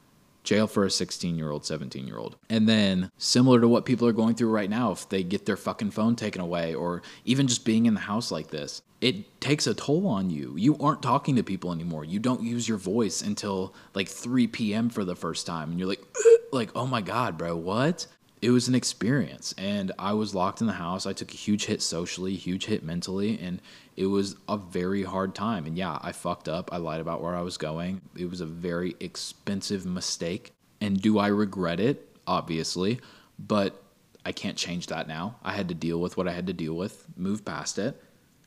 Jail 0.47 0.67
for 0.67 0.85
a 0.85 0.91
16 0.91 1.37
year 1.37 1.51
old, 1.51 1.67
17 1.67 2.07
year 2.07 2.17
old. 2.17 2.37
And 2.49 2.69
then, 2.69 3.11
similar 3.19 3.61
to 3.61 3.69
what 3.69 3.85
people 3.85 4.09
are 4.09 4.13
going 4.13 4.35
through 4.35 4.51
right 4.51 4.71
now, 4.71 4.93
if 4.93 5.09
they 5.09 5.23
get 5.23 5.45
their 5.45 5.57
fucking 5.57 5.91
phone 5.91 6.17
taken 6.17 6.41
away, 6.41 6.75
or 6.75 7.03
even 7.25 7.49
just 7.49 7.65
being 7.65 7.87
in 7.87 7.95
the 7.95 8.01
house 8.01 8.31
like 8.31 8.49
this, 8.49 8.81
it 9.01 9.41
takes 9.41 9.67
a 9.67 9.75
toll 9.75 10.07
on 10.07 10.31
you. 10.31 10.55
You 10.57 10.77
aren't 10.79 11.03
talking 11.03 11.37
to 11.37 11.43
people 11.43 11.73
anymore. 11.73 12.05
You 12.05 12.19
don't 12.19 12.43
use 12.43 12.67
your 12.67 12.79
voice 12.79 13.21
until 13.21 13.75
like 13.93 14.09
3 14.09 14.47
p.m. 14.47 14.89
for 14.89 15.05
the 15.05 15.17
first 15.17 15.47
time. 15.47 15.71
And 15.71 15.79
you're 15.79 15.89
like, 15.89 16.05
like, 16.53 16.71
oh 16.75 16.87
my 16.87 17.03
God, 17.03 17.37
bro, 17.37 17.57
what? 17.57 18.07
it 18.43 18.51
was 18.51 18.69
an 18.69 18.75
experience 18.75 19.55
and 19.57 19.93
I 19.99 20.13
was 20.13 20.35
locked 20.35 20.61
in 20.61 20.67
the 20.67 20.75
house. 20.75 21.07
I 21.07 21.13
took 21.13 21.33
a 21.33 21.37
huge 21.37 21.65
hit 21.65 21.83
socially, 21.83 22.37
huge 22.37 22.67
hit 22.67 22.85
mentally, 22.85 23.39
and 23.41 23.61
it 23.97 24.07
was 24.07 24.37
a 24.49 24.57
very 24.57 25.03
hard 25.03 25.35
time. 25.35 25.67
And 25.67 25.77
yeah, 25.77 25.99
I 26.03 26.13
fucked 26.13 26.49
up. 26.49 26.71
I 26.73 26.77
lied 26.77 27.01
about 27.01 27.23
where 27.23 27.35
I 27.35 27.41
was 27.41 27.57
going. 27.57 28.03
It 28.17 28.29
was 28.29 28.41
a 28.41 28.47
very 28.47 28.95
expensive 29.01 29.87
mistake. 29.87 30.53
And 30.81 31.01
do 31.01 31.19
I 31.19 31.29
regret 31.29 31.81
it? 31.81 32.07
Obviously, 32.27 33.01
but 33.39 33.83
I 34.25 34.33
can't 34.33 34.57
change 34.57 34.89
that 34.89 35.09
now. 35.09 35.37
I 35.43 35.53
had 35.53 35.69
to 35.69 35.75
deal 35.75 36.01
with 36.01 36.17
what 36.17 36.29
I 36.29 36.33
had 36.33 36.49
to 36.49 36.53
deal 36.53 36.75
with, 36.75 37.07
move 37.17 37.45
past 37.45 37.79
it. 37.79 38.03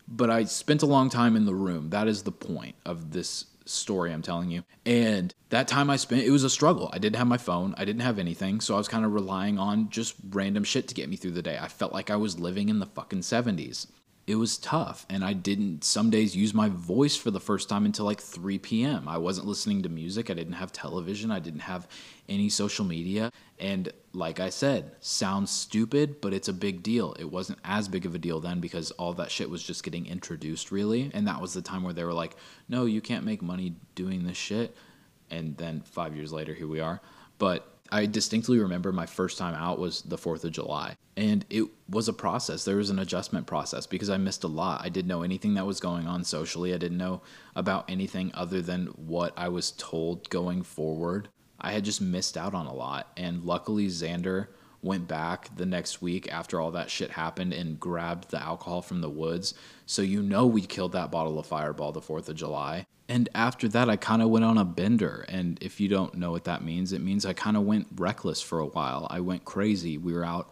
But 0.08 0.30
I 0.30 0.43
spent 0.43 0.84
a 0.84 0.88
long 0.88 1.10
time 1.10 1.36
in 1.36 1.45
the 1.45 1.56
room. 1.56 1.89
That 1.91 2.08
is 2.08 2.24
the 2.24 2.32
point 2.32 2.76
of 2.86 3.12
this 3.12 3.45
story 3.66 4.12
I'm 4.12 4.22
telling 4.22 4.52
you. 4.52 4.64
And 4.86 5.34
that 5.50 5.68
time 5.68 5.89
I 5.89 5.95
spent, 5.95 6.24
it 6.24 6.32
was 6.32 6.43
a 6.43 6.50
struggle. 6.50 6.89
I 6.91 6.97
didn't 6.97 7.16
have 7.16 7.28
my 7.28 7.38
phone, 7.38 7.74
I 7.78 7.86
didn't 7.86 8.02
have 8.02 8.20
anything. 8.20 8.60
So 8.60 8.76
I 8.76 8.78
was 8.78 8.88
kind 8.88 9.06
of 9.06 9.14
relying 9.14 9.58
on 9.58 9.89
just 9.89 10.16
random 10.30 10.64
shit 10.64 10.88
to 10.89 10.95
get 10.95 11.10
me 11.10 11.16
through 11.16 11.32
the 11.32 11.41
day. 11.41 11.58
I 11.60 11.68
felt 11.70 11.93
like 11.93 12.10
I 12.10 12.18
was 12.18 12.39
living 12.39 12.70
in 12.70 12.80
the 12.80 12.86
fucking 12.86 13.22
70s 13.22 13.88
it 14.30 14.36
was 14.36 14.59
tough 14.59 15.07
and 15.09 15.25
i 15.25 15.34
didn't 15.34 15.84
some 15.84 16.11
days 16.11 16.36
use 16.36 16.53
my 16.53 16.69
voice 16.69 17.15
for 17.15 17.32
the 17.32 17.39
first 17.39 17.67
time 17.67 17.84
until 17.84 18.05
like 18.05 18.21
3 18.21 18.59
p.m 18.59 19.07
i 19.07 19.17
wasn't 19.17 19.47
listening 19.47 19.82
to 19.82 19.89
music 19.89 20.30
i 20.30 20.34
didn't 20.36 20.53
have 20.53 20.71
television 20.71 21.32
i 21.32 21.39
didn't 21.39 21.61
have 21.61 21.88
any 22.30 22.47
social 22.47 22.86
media 22.86 23.32
and 23.57 23.91
like 24.13 24.39
i 24.39 24.49
said 24.49 24.91
sounds 24.99 25.49
stupid 25.49 26.21
but 26.21 26.32
it's 26.34 26.47
a 26.47 26.53
big 26.53 26.84
deal. 26.84 27.15
It 27.19 27.32
wasn't 27.32 27.57
as 27.63 27.88
big 27.88 28.05
of 28.05 28.13
a 28.13 28.19
deal 28.19 28.39
then 28.39 28.59
because 28.59 28.91
all 28.91 29.13
that 29.13 29.32
shit 29.32 29.49
was 29.49 29.63
just 29.63 29.84
getting 29.84 30.05
introduced 30.05 30.71
really 30.71 31.09
and 31.13 31.27
that 31.27 31.41
was 31.41 31.53
the 31.53 31.61
time 31.61 31.82
where 31.82 31.93
they 31.93 32.03
were 32.03 32.13
like 32.13 32.36
no 32.67 32.86
you 32.86 33.01
can't 33.01 33.25
make 33.25 33.41
money 33.41 33.73
doing 33.95 34.25
this 34.25 34.38
shit 34.38 34.75
and 35.32 35.57
then 35.57 35.82
five 35.82 36.15
years 36.15 36.32
later 36.32 36.53
here 36.53 36.67
we 36.67 36.80
are. 36.80 37.01
But 37.38 37.78
I 37.92 38.06
distinctly 38.06 38.60
remember 38.60 38.92
my 38.92 39.06
first 39.06 39.38
time 39.38 39.56
out 39.56 39.80
was 39.80 40.02
the 40.04 40.18
4th 40.18 40.44
of 40.44 40.52
July. 40.52 40.96
And 41.18 41.46
it 41.50 41.66
was 41.90 42.08
a 42.08 42.14
process. 42.14 42.64
There 42.64 42.78
was 42.78 42.90
an 42.90 43.00
adjustment 43.00 43.48
process 43.48 43.86
because 43.86 44.10
I 44.10 44.18
missed 44.18 44.44
a 44.44 44.48
lot. 44.48 44.82
I 44.84 44.90
didn't 44.90 45.10
know 45.10 45.24
anything 45.24 45.56
that 45.56 45.66
was 45.66 45.80
going 45.80 46.08
on 46.08 46.24
socially. 46.24 46.74
I 46.74 46.78
didn't 46.78 46.98
know 46.98 47.22
about 47.56 47.90
anything 47.90 48.32
other 48.34 48.62
than 48.62 48.88
what 48.88 49.34
I 49.36 49.50
was 49.50 49.72
told 49.72 50.30
going 50.30 50.64
forward. 50.64 51.30
I 51.60 51.72
had 51.72 51.84
just 51.84 52.00
missed 52.00 52.38
out 52.38 52.54
on 52.54 52.68
a 52.68 52.74
lot. 52.74 53.12
And 53.18 53.44
luckily, 53.44 53.88
Xander 53.88 54.48
went 54.82 55.07
back 55.07 55.55
the 55.55 55.65
next 55.65 56.01
week 56.01 56.32
after 56.32 56.59
all 56.59 56.71
that 56.71 56.89
shit 56.89 57.11
happened 57.11 57.53
and 57.53 57.80
grabbed 57.80 58.32
the 58.32 58.41
alcohol 58.41 58.82
from 58.82 59.01
the 59.01 59.09
woods. 59.09 59.53
So 59.86 60.01
you 60.01 60.21
know 60.21 60.45
we 60.45 60.61
killed 60.61 60.93
that 60.93 61.11
bottle 61.11 61.38
of 61.38 61.45
Fireball 61.45 61.91
the 61.91 62.01
4th 62.01 62.30
of 62.30 62.36
July. 62.36 62.86
And 63.09 63.27
after 63.34 63.67
that, 63.69 63.89
I 63.89 63.95
kind 63.95 64.21
of 64.21 64.30
went 64.30 64.45
on 64.45 64.57
a 64.57 64.63
bender. 64.63 65.25
And 65.27 65.57
if 65.61 65.80
you 65.80 65.88
don't 65.88 66.13
know 66.13 66.32
what 66.32 66.43
that 66.43 66.63
means, 66.63 66.93
it 66.93 67.01
means 67.01 67.25
I 67.25 67.34
kind 67.34 67.57
of 67.57 67.63
went 67.63 67.88
reckless 67.95 68.39
for 68.41 68.59
a 68.59 68.67
while. 68.67 69.07
I 69.09 69.19
went 69.19 69.45
crazy. 69.45 69.97
We 69.97 70.13
were 70.13 70.23
out 70.23 70.51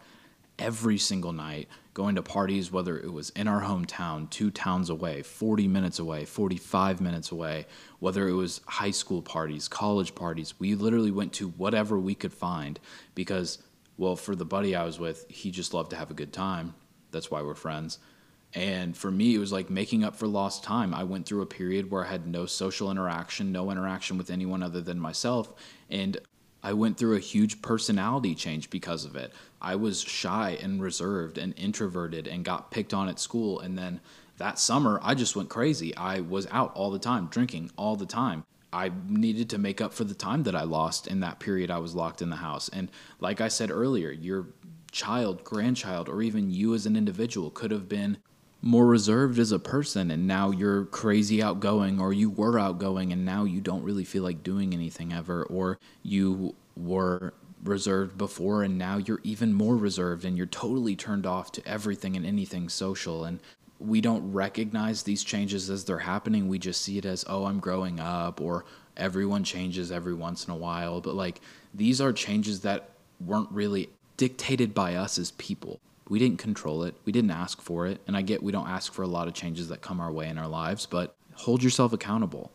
every 0.58 0.98
single 0.98 1.32
night 1.32 1.68
going 1.94 2.16
to 2.16 2.22
parties, 2.22 2.70
whether 2.70 2.98
it 2.98 3.12
was 3.12 3.30
in 3.30 3.48
our 3.48 3.62
hometown, 3.62 4.28
two 4.30 4.50
towns 4.50 4.90
away, 4.90 5.22
40 5.22 5.68
minutes 5.68 5.98
away, 5.98 6.24
45 6.24 7.00
minutes 7.00 7.30
away, 7.30 7.66
whether 8.00 8.28
it 8.28 8.34
was 8.34 8.60
high 8.66 8.90
school 8.90 9.22
parties, 9.22 9.68
college 9.68 10.14
parties. 10.14 10.54
We 10.58 10.74
literally 10.74 11.10
went 11.10 11.32
to 11.34 11.48
whatever 11.48 11.98
we 11.98 12.14
could 12.14 12.32
find 12.32 12.78
because 13.14 13.58
well, 13.98 14.16
for 14.16 14.34
the 14.34 14.44
buddy 14.44 14.74
I 14.74 14.84
was 14.84 14.98
with, 14.98 15.26
he 15.28 15.50
just 15.50 15.74
loved 15.74 15.90
to 15.90 15.96
have 15.96 16.10
a 16.10 16.14
good 16.14 16.32
time. 16.32 16.74
That's 17.10 17.30
why 17.30 17.42
we're 17.42 17.54
friends. 17.54 17.98
And 18.54 18.96
for 18.96 19.10
me, 19.10 19.34
it 19.34 19.38
was 19.38 19.52
like 19.52 19.68
making 19.68 20.04
up 20.04 20.16
for 20.16 20.26
lost 20.26 20.64
time. 20.64 20.94
I 20.94 21.04
went 21.04 21.26
through 21.26 21.42
a 21.42 21.46
period 21.46 21.90
where 21.90 22.06
I 22.06 22.08
had 22.08 22.26
no 22.26 22.46
social 22.46 22.90
interaction, 22.90 23.52
no 23.52 23.70
interaction 23.70 24.16
with 24.16 24.30
anyone 24.30 24.62
other 24.62 24.80
than 24.80 24.98
myself. 24.98 25.52
And 25.90 26.16
I 26.62 26.72
went 26.72 26.96
through 26.96 27.16
a 27.16 27.20
huge 27.20 27.60
personality 27.60 28.34
change 28.34 28.70
because 28.70 29.04
of 29.04 29.16
it. 29.16 29.32
I 29.60 29.74
was 29.74 30.00
shy 30.00 30.58
and 30.62 30.80
reserved 30.80 31.36
and 31.36 31.52
introverted 31.58 32.26
and 32.26 32.44
got 32.44 32.70
picked 32.70 32.94
on 32.94 33.08
at 33.08 33.20
school. 33.20 33.60
And 33.60 33.76
then 33.76 34.00
that 34.38 34.58
summer, 34.58 34.98
I 35.02 35.14
just 35.14 35.36
went 35.36 35.50
crazy. 35.50 35.94
I 35.96 36.20
was 36.20 36.46
out 36.50 36.74
all 36.74 36.90
the 36.90 36.98
time, 36.98 37.26
drinking 37.26 37.70
all 37.76 37.96
the 37.96 38.06
time. 38.06 38.44
I 38.72 38.90
needed 39.08 39.50
to 39.50 39.58
make 39.58 39.80
up 39.80 39.92
for 39.92 40.04
the 40.04 40.14
time 40.14 40.42
that 40.44 40.54
I 40.54 40.62
lost 40.62 41.06
in 41.06 41.20
that 41.20 41.40
period 41.40 41.70
I 41.70 41.78
was 41.78 41.94
locked 41.94 42.22
in 42.22 42.30
the 42.30 42.36
house. 42.36 42.68
And 42.68 42.90
like 43.20 43.40
I 43.40 43.48
said 43.48 43.70
earlier, 43.70 44.10
your 44.10 44.46
child, 44.92 45.44
grandchild, 45.44 46.08
or 46.08 46.22
even 46.22 46.50
you 46.50 46.74
as 46.74 46.86
an 46.86 46.96
individual 46.96 47.50
could 47.50 47.70
have 47.70 47.88
been 47.88 48.18
more 48.60 48.86
reserved 48.86 49.38
as 49.38 49.52
a 49.52 49.58
person 49.58 50.10
and 50.10 50.26
now 50.26 50.50
you're 50.50 50.86
crazy 50.86 51.42
outgoing 51.42 52.00
or 52.00 52.12
you 52.12 52.28
were 52.28 52.58
outgoing 52.58 53.12
and 53.12 53.24
now 53.24 53.44
you 53.44 53.60
don't 53.60 53.84
really 53.84 54.04
feel 54.04 54.24
like 54.24 54.42
doing 54.42 54.74
anything 54.74 55.12
ever 55.12 55.44
or 55.44 55.78
you 56.02 56.54
were 56.76 57.32
reserved 57.62 58.18
before 58.18 58.64
and 58.64 58.76
now 58.76 58.96
you're 58.96 59.20
even 59.22 59.52
more 59.52 59.76
reserved 59.76 60.24
and 60.24 60.36
you're 60.36 60.46
totally 60.46 60.96
turned 60.96 61.24
off 61.24 61.52
to 61.52 61.66
everything 61.66 62.16
and 62.16 62.26
anything 62.26 62.68
social 62.68 63.24
and 63.24 63.38
we 63.80 64.00
don't 64.00 64.32
recognize 64.32 65.02
these 65.02 65.22
changes 65.22 65.70
as 65.70 65.84
they're 65.84 65.98
happening. 65.98 66.48
We 66.48 66.58
just 66.58 66.82
see 66.82 66.98
it 66.98 67.04
as, 67.04 67.24
oh, 67.28 67.44
I'm 67.44 67.60
growing 67.60 68.00
up, 68.00 68.40
or 68.40 68.64
everyone 68.96 69.44
changes 69.44 69.92
every 69.92 70.14
once 70.14 70.46
in 70.46 70.52
a 70.52 70.56
while. 70.56 71.00
But 71.00 71.14
like, 71.14 71.40
these 71.72 72.00
are 72.00 72.12
changes 72.12 72.60
that 72.62 72.90
weren't 73.20 73.50
really 73.50 73.88
dictated 74.16 74.74
by 74.74 74.94
us 74.94 75.18
as 75.18 75.30
people. 75.32 75.80
We 76.08 76.18
didn't 76.18 76.38
control 76.38 76.84
it, 76.84 76.94
we 77.04 77.12
didn't 77.12 77.30
ask 77.30 77.60
for 77.60 77.86
it. 77.86 78.00
And 78.06 78.16
I 78.16 78.22
get 78.22 78.42
we 78.42 78.52
don't 78.52 78.68
ask 78.68 78.92
for 78.92 79.02
a 79.02 79.08
lot 79.08 79.28
of 79.28 79.34
changes 79.34 79.68
that 79.68 79.82
come 79.82 80.00
our 80.00 80.10
way 80.10 80.28
in 80.28 80.38
our 80.38 80.48
lives, 80.48 80.86
but 80.86 81.14
hold 81.34 81.62
yourself 81.62 81.92
accountable. 81.92 82.50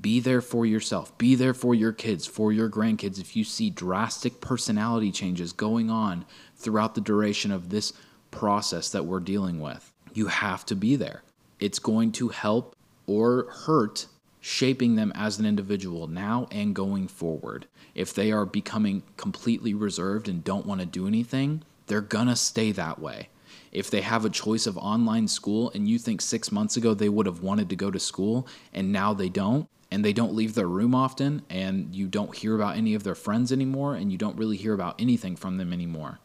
Be 0.00 0.20
there 0.20 0.40
for 0.40 0.64
yourself. 0.64 1.16
Be 1.18 1.34
there 1.34 1.54
for 1.54 1.74
your 1.74 1.92
kids, 1.92 2.24
for 2.24 2.52
your 2.52 2.70
grandkids. 2.70 3.18
If 3.18 3.34
you 3.34 3.42
see 3.42 3.70
drastic 3.70 4.40
personality 4.40 5.10
changes 5.10 5.52
going 5.52 5.90
on 5.90 6.26
throughout 6.56 6.94
the 6.94 7.00
duration 7.00 7.50
of 7.50 7.70
this 7.70 7.92
process 8.30 8.90
that 8.90 9.04
we're 9.04 9.18
dealing 9.18 9.60
with, 9.60 9.89
you 10.14 10.26
have 10.26 10.64
to 10.66 10.74
be 10.74 10.96
there. 10.96 11.22
It's 11.58 11.78
going 11.78 12.12
to 12.12 12.28
help 12.28 12.76
or 13.06 13.50
hurt 13.50 14.06
shaping 14.40 14.96
them 14.96 15.12
as 15.14 15.38
an 15.38 15.46
individual 15.46 16.06
now 16.06 16.48
and 16.50 16.74
going 16.74 17.06
forward. 17.08 17.66
If 17.94 18.14
they 18.14 18.32
are 18.32 18.46
becoming 18.46 19.02
completely 19.16 19.74
reserved 19.74 20.28
and 20.28 20.42
don't 20.42 20.66
want 20.66 20.80
to 20.80 20.86
do 20.86 21.06
anything, 21.06 21.62
they're 21.86 22.00
gonna 22.00 22.36
stay 22.36 22.72
that 22.72 22.98
way. 22.98 23.28
If 23.72 23.90
they 23.90 24.00
have 24.00 24.24
a 24.24 24.30
choice 24.30 24.66
of 24.66 24.78
online 24.78 25.28
school 25.28 25.70
and 25.74 25.88
you 25.88 25.98
think 25.98 26.20
six 26.20 26.50
months 26.50 26.76
ago 26.76 26.94
they 26.94 27.08
would 27.08 27.26
have 27.26 27.42
wanted 27.42 27.68
to 27.68 27.76
go 27.76 27.90
to 27.90 27.98
school 27.98 28.46
and 28.72 28.92
now 28.92 29.12
they 29.12 29.28
don't, 29.28 29.68
and 29.90 30.04
they 30.04 30.12
don't 30.12 30.34
leave 30.34 30.54
their 30.54 30.68
room 30.68 30.94
often, 30.94 31.42
and 31.50 31.94
you 31.94 32.06
don't 32.06 32.36
hear 32.36 32.54
about 32.54 32.76
any 32.76 32.94
of 32.94 33.02
their 33.02 33.16
friends 33.16 33.50
anymore, 33.50 33.96
and 33.96 34.12
you 34.12 34.16
don't 34.16 34.38
really 34.38 34.56
hear 34.56 34.72
about 34.72 34.94
anything 35.00 35.34
from 35.34 35.56
them 35.56 35.72
anymore, 35.72 36.20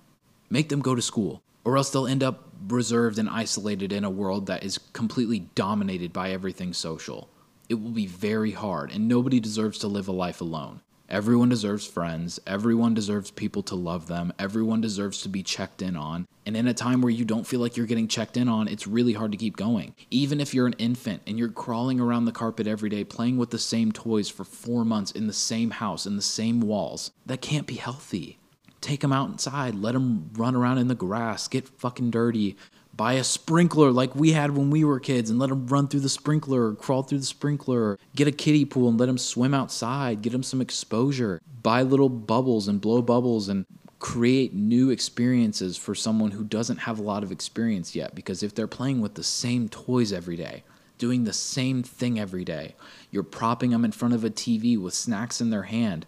make 0.52 0.70
them 0.70 0.82
go 0.82 0.94
to 0.94 1.02
school 1.02 1.42
or 1.66 1.76
else 1.76 1.90
they'll 1.90 2.08
end 2.08 2.24
up 2.24 2.50
reserved 2.68 3.20
and 3.20 3.30
isolated 3.30 3.92
in 3.92 4.04
a 4.04 4.10
world 4.10 4.46
that 4.46 4.64
is 4.64 4.78
completely 4.94 5.40
dominated 5.56 6.14
by 6.14 6.32
everything 6.32 6.74
social. 6.74 7.30
It 7.68 7.76
will 7.76 7.92
be 7.92 8.06
very 8.06 8.52
hard, 8.52 8.92
and 8.92 9.08
nobody 9.08 9.40
deserves 9.40 9.80
to 9.80 9.88
live 9.88 10.08
a 10.08 10.12
life 10.12 10.40
alone. 10.40 10.82
Everyone 11.08 11.50
deserves 11.50 11.86
friends. 11.86 12.40
Everyone 12.48 12.96
deserves 12.96 13.30
people 13.30 13.62
to 13.64 13.76
love 13.76 14.08
them. 14.08 14.34
Everyone 14.40 14.82
deserves 14.82 15.22
to 15.22 15.30
be 15.30 15.44
checked 15.44 15.84
in 15.84 15.96
on. 15.96 16.28
And 16.48 16.58
in 16.58 16.68
a 16.68 16.74
time 16.74 17.02
where 17.02 17.12
you 17.12 17.26
don't 17.26 17.46
feel 17.46 17.60
like 17.60 17.78
you're 17.78 17.86
getting 17.86 18.08
checked 18.08 18.38
in 18.38 18.50
on, 18.50 18.68
it's 18.68 18.88
really 18.88 19.14
hard 19.14 19.32
to 19.32 19.38
keep 19.38 19.56
going. 19.56 19.94
Even 20.10 20.42
if 20.42 20.54
you're 20.54 20.66
an 20.66 20.74
infant 20.74 21.22
and 21.28 21.38
you're 21.38 21.50
crawling 21.50 22.00
around 22.00 22.26
the 22.26 22.32
carpet 22.32 22.66
every 22.66 22.90
day 22.90 23.04
playing 23.04 23.38
with 23.38 23.52
the 23.52 23.60
same 23.60 23.92
toys 23.92 24.30
for 24.30 24.44
four 24.44 24.84
months 24.84 25.12
in 25.12 25.28
the 25.28 25.34
same 25.34 25.70
house, 25.70 26.08
in 26.08 26.16
the 26.16 26.24
same 26.24 26.60
walls, 26.60 27.12
that 27.28 27.42
can't 27.42 27.68
be 27.68 27.76
healthy 27.76 28.40
take 28.86 29.02
them 29.02 29.12
outside, 29.12 29.76
let 29.76 29.94
them 29.94 30.30
run 30.34 30.56
around 30.56 30.78
in 30.78 30.88
the 30.88 30.96
grass, 30.96 31.48
get 31.48 31.68
fucking 31.68 32.12
dirty. 32.12 32.56
Buy 32.96 33.14
a 33.14 33.24
sprinkler 33.24 33.92
like 33.92 34.16
we 34.16 34.32
had 34.32 34.56
when 34.56 34.70
we 34.70 34.86
were 34.86 35.00
kids 35.00 35.30
and 35.30 35.38
let 35.38 35.50
them 35.50 35.68
run 35.68 35.88
through 35.88 36.00
the 36.02 36.10
sprinkler, 36.10 36.70
or 36.70 36.76
crawl 36.76 37.04
through 37.04 37.18
the 37.18 37.26
sprinkler. 37.26 38.00
Get 38.16 38.28
a 38.28 38.32
kiddie 38.32 38.64
pool 38.64 38.88
and 38.88 38.98
let 38.98 39.08
them 39.08 39.18
swim 39.18 39.54
outside, 39.54 40.22
get 40.22 40.32
them 40.32 40.44
some 40.44 40.62
exposure. 40.62 41.42
Buy 41.62 41.82
little 41.82 42.10
bubbles 42.10 42.68
and 42.68 42.80
blow 42.80 43.02
bubbles 43.02 43.50
and 43.50 43.66
create 44.00 44.54
new 44.54 44.92
experiences 44.92 45.76
for 45.76 45.96
someone 45.96 46.32
who 46.32 46.44
doesn't 46.44 46.78
have 46.78 47.00
a 47.00 47.04
lot 47.04 47.24
of 47.24 47.32
experience 47.32 47.96
yet. 47.96 48.16
Because 48.16 48.44
if 48.44 48.54
they're 48.54 48.68
playing 48.68 49.02
with 49.02 49.16
the 49.16 49.24
same 49.24 49.68
toys 49.68 50.14
every 50.14 50.38
day, 50.38 50.64
doing 50.98 51.24
the 51.24 51.34
same 51.34 51.84
thing 51.84 52.18
every 52.20 52.46
day, 52.46 52.76
you're 53.12 53.24
propping 53.24 53.72
them 53.72 53.84
in 53.84 53.92
front 53.92 54.14
of 54.14 54.24
a 54.24 54.30
TV 54.30 54.80
with 54.80 54.94
snacks 54.94 55.42
in 55.42 55.50
their 55.50 55.64
hand 55.64 56.06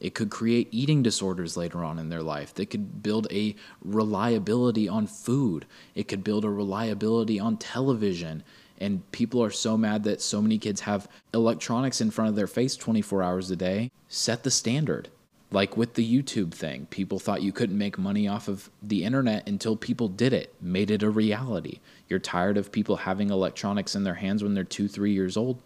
it 0.00 0.14
could 0.14 0.30
create 0.30 0.68
eating 0.70 1.02
disorders 1.02 1.56
later 1.56 1.82
on 1.82 1.98
in 1.98 2.08
their 2.08 2.22
life. 2.22 2.54
They 2.54 2.66
could 2.66 3.02
build 3.02 3.26
a 3.32 3.56
reliability 3.82 4.88
on 4.88 5.06
food. 5.06 5.66
It 5.94 6.08
could 6.08 6.22
build 6.22 6.44
a 6.44 6.50
reliability 6.50 7.40
on 7.40 7.56
television. 7.56 8.44
And 8.80 9.10
people 9.10 9.42
are 9.42 9.50
so 9.50 9.76
mad 9.76 10.04
that 10.04 10.22
so 10.22 10.40
many 10.40 10.58
kids 10.58 10.82
have 10.82 11.08
electronics 11.34 12.00
in 12.00 12.12
front 12.12 12.30
of 12.30 12.36
their 12.36 12.46
face 12.46 12.76
24 12.76 13.22
hours 13.22 13.50
a 13.50 13.56
day. 13.56 13.90
Set 14.08 14.44
the 14.44 14.50
standard. 14.50 15.08
Like 15.50 15.76
with 15.76 15.94
the 15.94 16.22
YouTube 16.22 16.52
thing, 16.52 16.86
people 16.90 17.18
thought 17.18 17.42
you 17.42 17.52
couldn't 17.52 17.78
make 17.78 17.98
money 17.98 18.28
off 18.28 18.48
of 18.48 18.70
the 18.82 19.02
internet 19.02 19.48
until 19.48 19.76
people 19.76 20.08
did 20.08 20.34
it, 20.34 20.54
made 20.60 20.90
it 20.90 21.02
a 21.02 21.08
reality. 21.08 21.80
You're 22.06 22.18
tired 22.18 22.58
of 22.58 22.70
people 22.70 22.96
having 22.96 23.30
electronics 23.30 23.96
in 23.96 24.04
their 24.04 24.14
hands 24.14 24.44
when 24.44 24.52
they're 24.52 24.62
two, 24.62 24.88
three 24.88 25.12
years 25.12 25.38
old? 25.38 25.60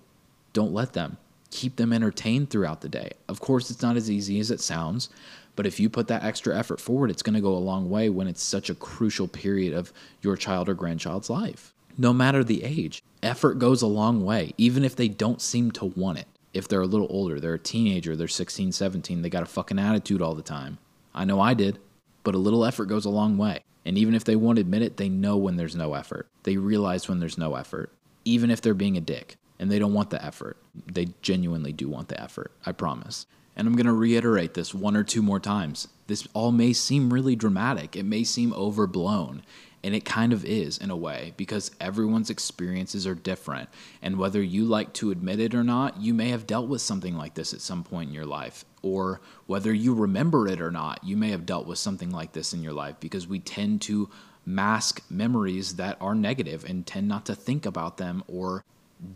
Don't 0.52 0.72
let 0.72 0.92
them 0.92 1.18
keep 1.52 1.76
them 1.76 1.92
entertained 1.92 2.50
throughout 2.50 2.80
the 2.80 2.88
day. 2.88 3.12
Of 3.28 3.40
course, 3.40 3.70
it's 3.70 3.82
not 3.82 3.96
as 3.96 4.10
easy 4.10 4.40
as 4.40 4.50
it 4.50 4.60
sounds, 4.60 5.08
But 5.54 5.66
if 5.66 5.78
you 5.78 5.90
put 5.90 6.08
that 6.08 6.24
extra 6.24 6.56
effort 6.56 6.80
forward, 6.80 7.10
it's 7.10 7.22
going 7.22 7.34
to 7.34 7.40
go 7.40 7.54
a 7.54 7.58
long 7.58 7.90
way 7.90 8.08
when 8.08 8.26
it's 8.26 8.42
such 8.42 8.70
a 8.70 8.74
crucial 8.74 9.28
period 9.28 9.74
of 9.74 9.92
your 10.22 10.36
child 10.36 10.68
or 10.68 10.74
grandchild's 10.74 11.28
life. 11.28 11.74
No 11.98 12.12
matter 12.12 12.42
the 12.42 12.64
age, 12.64 13.02
effort 13.22 13.58
goes 13.58 13.82
a 13.82 13.86
long 13.86 14.24
way, 14.24 14.54
even 14.56 14.84
if 14.84 14.96
they 14.96 15.08
don't 15.08 15.42
seem 15.42 15.70
to 15.72 15.86
want 15.86 16.18
it. 16.18 16.26
If 16.54 16.68
they're 16.68 16.80
a 16.80 16.86
little 16.86 17.06
older, 17.10 17.38
they're 17.38 17.54
a 17.54 17.58
teenager, 17.58 18.16
they're 18.16 18.28
16, 18.28 18.72
17, 18.72 19.22
they 19.22 19.30
got 19.30 19.42
a 19.42 19.46
fucking 19.46 19.78
attitude 19.78 20.22
all 20.22 20.34
the 20.34 20.42
time. 20.42 20.78
I 21.14 21.24
know 21.24 21.40
I 21.40 21.54
did, 21.54 21.78
but 22.24 22.34
a 22.34 22.38
little 22.38 22.64
effort 22.64 22.86
goes 22.86 23.04
a 23.04 23.10
long 23.10 23.36
way. 23.36 23.60
And 23.84 23.98
even 23.98 24.14
if 24.14 24.24
they 24.24 24.36
won't 24.36 24.58
admit 24.58 24.82
it, 24.82 24.96
they 24.96 25.08
know 25.08 25.36
when 25.36 25.56
there's 25.56 25.76
no 25.76 25.94
effort. 25.94 26.28
They 26.44 26.56
realize 26.56 27.08
when 27.08 27.20
there's 27.20 27.38
no 27.38 27.56
effort, 27.56 27.90
even 28.24 28.50
if 28.50 28.60
they're 28.60 28.74
being 28.74 28.96
a 28.96 29.00
dick 29.00 29.36
and 29.62 29.70
they 29.70 29.78
don't 29.78 29.94
want 29.94 30.10
the 30.10 30.22
effort. 30.22 30.56
They 30.92 31.10
genuinely 31.22 31.72
do 31.72 31.88
want 31.88 32.08
the 32.08 32.20
effort, 32.20 32.50
I 32.66 32.72
promise. 32.72 33.26
And 33.54 33.68
I'm 33.68 33.76
going 33.76 33.86
to 33.86 33.92
reiterate 33.92 34.54
this 34.54 34.74
one 34.74 34.96
or 34.96 35.04
two 35.04 35.22
more 35.22 35.38
times. 35.38 35.86
This 36.08 36.26
all 36.34 36.50
may 36.50 36.72
seem 36.72 37.12
really 37.12 37.36
dramatic, 37.36 37.94
it 37.94 38.02
may 38.02 38.24
seem 38.24 38.52
overblown, 38.54 39.44
and 39.84 39.94
it 39.94 40.04
kind 40.04 40.32
of 40.32 40.44
is 40.44 40.78
in 40.78 40.90
a 40.90 40.96
way 40.96 41.32
because 41.36 41.70
everyone's 41.80 42.28
experiences 42.28 43.06
are 43.06 43.14
different. 43.14 43.68
And 44.02 44.18
whether 44.18 44.42
you 44.42 44.64
like 44.64 44.94
to 44.94 45.12
admit 45.12 45.38
it 45.38 45.54
or 45.54 45.62
not, 45.62 46.00
you 46.00 46.12
may 46.12 46.30
have 46.30 46.44
dealt 46.44 46.66
with 46.66 46.80
something 46.80 47.16
like 47.16 47.34
this 47.34 47.54
at 47.54 47.60
some 47.60 47.84
point 47.84 48.08
in 48.08 48.14
your 48.14 48.26
life. 48.26 48.64
Or 48.82 49.20
whether 49.46 49.72
you 49.72 49.94
remember 49.94 50.48
it 50.48 50.60
or 50.60 50.72
not, 50.72 51.04
you 51.04 51.16
may 51.16 51.30
have 51.30 51.46
dealt 51.46 51.68
with 51.68 51.78
something 51.78 52.10
like 52.10 52.32
this 52.32 52.52
in 52.52 52.64
your 52.64 52.72
life 52.72 52.96
because 52.98 53.28
we 53.28 53.38
tend 53.38 53.80
to 53.82 54.10
mask 54.44 55.04
memories 55.08 55.76
that 55.76 55.98
are 56.00 56.16
negative 56.16 56.64
and 56.64 56.84
tend 56.84 57.06
not 57.06 57.24
to 57.26 57.34
think 57.36 57.64
about 57.64 57.98
them 57.98 58.24
or 58.26 58.64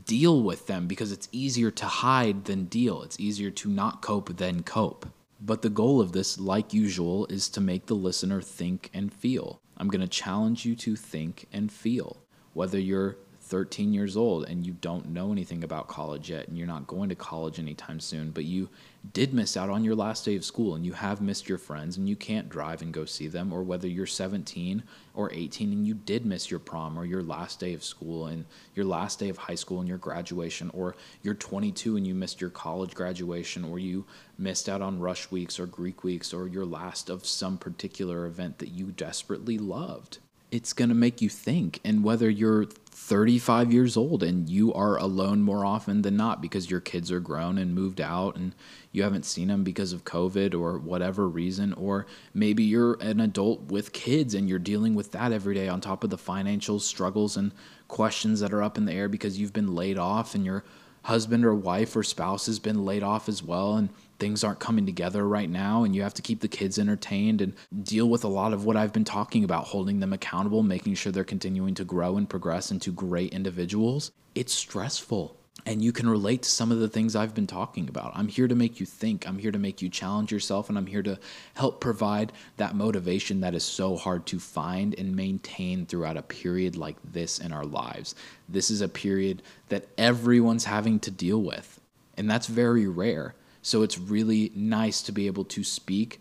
deal 0.05 0.43
with 0.43 0.67
them 0.67 0.87
because 0.87 1.13
it's 1.13 1.29
easier 1.33 1.71
to 1.71 1.87
hide 1.87 2.45
than 2.45 2.65
deal. 2.65 3.03
It's 3.03 3.21
easier 3.21 3.51
to 3.51 3.69
not 3.69 4.03
cope 4.03 4.37
than 4.37 4.63
cope. 4.63 5.07
But 5.41 5.63
the 5.63 5.71
goal 5.71 6.01
of 6.01 6.13
this, 6.13 6.41
like 6.41 6.73
usual, 6.73 7.27
is 7.27 7.49
to 7.51 7.61
make 7.61 7.87
the 7.87 7.95
listener 7.95 8.41
think 8.41 8.91
and 8.95 9.13
feel. 9.13 9.61
I'm 9.77 9.89
going 9.89 10.01
to 10.01 10.09
challenge 10.09 10.65
you 10.65 10.75
to 10.77 10.97
think 10.97 11.47
and 11.53 11.71
feel. 11.71 12.19
Whether 12.55 12.79
you're 12.79 13.17
13 13.43 13.93
years 13.93 14.17
old 14.17 14.49
and 14.49 14.67
you 14.67 14.73
don't 14.81 15.11
know 15.11 15.31
anything 15.31 15.63
about 15.63 15.89
college 15.89 16.31
yet 16.31 16.49
and 16.49 16.59
you're 16.59 16.67
not 16.67 16.87
going 16.87 17.09
to 17.11 17.15
college 17.15 17.59
anytime 17.59 18.01
soon, 18.01 18.31
but 18.31 18.45
you 18.45 18.69
did 19.13 19.35
miss 19.35 19.57
out 19.57 19.71
on 19.71 19.85
your 19.85 19.95
last 19.95 20.25
day 20.25 20.37
of 20.37 20.45
school 20.45 20.75
and 20.75 20.85
you 20.85 20.93
have 20.93 21.21
missed 21.21 21.49
your 21.49 21.59
friends 21.59 21.97
and 21.97 22.09
you 22.09 22.17
can't 22.17 22.49
drive 22.49 22.83
and 22.83 22.93
go 22.93 23.05
see 23.05 23.29
them, 23.29 23.53
or 23.53 23.63
whether 23.63 23.87
you're 23.87 24.07
17 24.07 24.83
or 25.15 25.33
18 25.33 25.73
and 25.73 25.87
you 25.87 25.95
did 25.95 26.25
miss 26.25 26.51
your 26.51 26.61
prom 26.61 26.99
or 26.99 27.05
your 27.05 27.23
last 27.23 27.61
day 27.61 27.75
of 27.75 27.85
school 27.85 28.27
and 28.27 28.45
your 28.75 28.85
last 28.85 29.19
day 29.19 29.29
of 29.29 29.37
high 29.37 29.55
school 29.55 29.81
and 29.81 29.89
your 29.89 29.99
graduation, 29.99 30.71
or 30.71 30.97
you're 31.23 31.35
22 31.35 31.97
and 31.97 32.07
you 32.07 32.15
missed 32.15 32.41
your 32.41 32.51
college 32.51 32.95
graduation, 32.95 33.65
or 33.65 33.79
you 33.79 34.05
missed 34.39 34.69
out 34.69 34.83
on 34.83 35.01
rush 35.01 35.31
weeks 35.31 35.59
or 35.59 35.67
Greek 35.67 36.05
weeks, 36.05 36.33
or 36.33 36.49
your 36.49 36.67
last 36.67 37.11
of 37.11 37.27
some 37.27 37.59
particular 37.59 38.27
event 38.27 38.59
that 38.59 38.71
you 38.71 38.87
desperately 38.87 39.59
loved 39.59 40.19
it's 40.51 40.73
going 40.73 40.89
to 40.89 40.95
make 40.95 41.21
you 41.21 41.29
think. 41.29 41.81
And 41.85 42.05
whether 42.05 42.31
you're 42.31 42.67
35 42.67 43.73
years 43.73 43.97
old 43.97 44.23
and 44.23 44.49
you 44.49 44.73
are 44.73 44.97
alone 44.97 45.43
more 45.43 45.65
often 45.65 46.03
than 46.03 46.17
not 46.17 46.41
because 46.41 46.71
your 46.71 46.81
kids 46.81 47.13
are 47.13 47.21
grown 47.21 47.59
and 47.59 47.75
moved 47.75 48.01
out 48.01 48.37
and 48.37 48.55
you 48.91 49.03
haven't 49.03 49.25
seen 49.25 49.49
them 49.49 49.63
because 49.63 49.93
of 49.93 50.05
COVID 50.05 50.55
or 50.55 50.79
whatever 50.79 51.29
reason, 51.29 51.73
or 51.75 52.07
maybe 52.33 52.65
you're 52.65 52.95
an 53.01 53.21
adult 53.21 53.71
with 53.71 53.93
kids 53.93 54.35
and 54.35 54.49
you're 54.49 54.59
dealing 54.59 54.95
with 54.95 55.13
that 55.13 55.31
every 55.31 55.55
day 55.55 55.69
on 55.69 55.81
top 55.81 56.05
of 56.05 56.11
the 56.11 56.19
financial 56.19 56.81
struggles 56.81 57.37
and 57.37 57.53
questions 57.87 58.41
that 58.41 58.53
are 58.53 58.63
up 58.63 58.79
in 58.79 58.87
the 58.87 58.93
air 58.93 59.09
because 59.09 59.39
you've 59.39 59.53
been 59.53 59.75
laid 59.75 59.99
off 59.99 60.35
and 60.35 60.45
your 60.45 60.65
husband 61.03 61.45
or 61.45 61.55
wife 61.55 61.95
or 61.95 62.03
spouse 62.03 62.47
has 62.47 62.59
been 62.59 62.85
laid 62.85 63.03
off 63.03 63.29
as 63.29 63.43
well. 63.43 63.77
And 63.77 63.91
things 64.19 64.45
aren't 64.45 64.61
coming 64.61 64.87
together 64.87 65.27
right 65.27 65.51
now 65.51 65.85
and 65.85 65.95
you 65.95 66.03
have 66.03 66.15
to 66.15 66.23
keep 66.23 66.41
the 66.41 66.49
kids 66.49 66.79
entertained 66.79 67.41
and 67.41 67.55
deal 67.83 68.09
with 68.09 68.25
a 68.25 68.29
lot 68.29 68.53
of 68.53 68.65
what 68.65 68.77
I've 68.77 68.93
been 68.93 69.05
talking 69.05 69.45
about, 69.45 69.65
holding 69.65 70.01
them 70.01 70.13
accountable, 70.13 70.63
making 70.63 70.95
sure 70.95 71.13
they're 71.13 71.25
continuing 71.25 71.75
to 71.75 71.85
grow 71.85 72.17
and 72.17 72.29
progress 72.29 72.71
into 72.71 72.93
great 72.93 73.33
individuals. 73.33 74.13
It's 74.35 74.55
stressful. 74.55 75.37
And 75.65 75.83
you 75.83 75.91
can 75.91 76.09
relate 76.09 76.43
to 76.43 76.51
some 76.51 76.71
of 76.71 76.79
the 76.79 76.89
things 76.89 77.17
I've 77.17 77.35
been 77.35 77.47
talking 77.47 77.89
about. 77.89 78.13
I'm 78.15 78.29
here 78.29 78.47
to 78.47 78.55
make 78.55 78.79
you 78.79 78.87
think. 78.87 79.27
I'm 79.27 79.39
here 79.39 79.51
to 79.51 79.59
make 79.59 79.83
you 79.83 79.89
challenge 79.89 80.31
yourself. 80.31 80.69
And 80.69 80.79
I'm 80.79 80.87
here 80.87 81.03
to 81.03 81.19
help 81.55 81.81
provide 81.81 82.33
that 82.57 82.77
motivation 82.77 83.41
that 83.41 83.55
is 83.55 83.65
so 83.65 83.97
hard 83.97 84.27
to 84.27 84.39
find 84.39 84.95
and 84.97 85.17
maintain 85.17 85.87
throughout 85.87 86.17
a 86.17 86.23
period 86.23 86.77
like 86.77 86.97
this 87.03 87.39
in 87.41 87.53
our 87.53 87.65
lives. 87.65 88.15
This 88.49 88.71
is 88.71 88.81
a 88.81 88.89
period 88.89 89.43
that 89.69 89.87
everyone's 89.99 90.67
having 90.67 91.01
to 91.01 91.11
deal 91.11 91.43
with. 91.43 91.81
And 92.17 92.31
that's 92.31 92.47
very 92.47 92.87
rare. 92.87 93.35
So 93.67 93.83
it's 93.83 93.99
really 93.99 94.53
nice 94.55 95.03
to 95.03 95.11
be 95.11 95.27
able 95.27 95.45
to 95.47 95.65
speak 95.65 96.21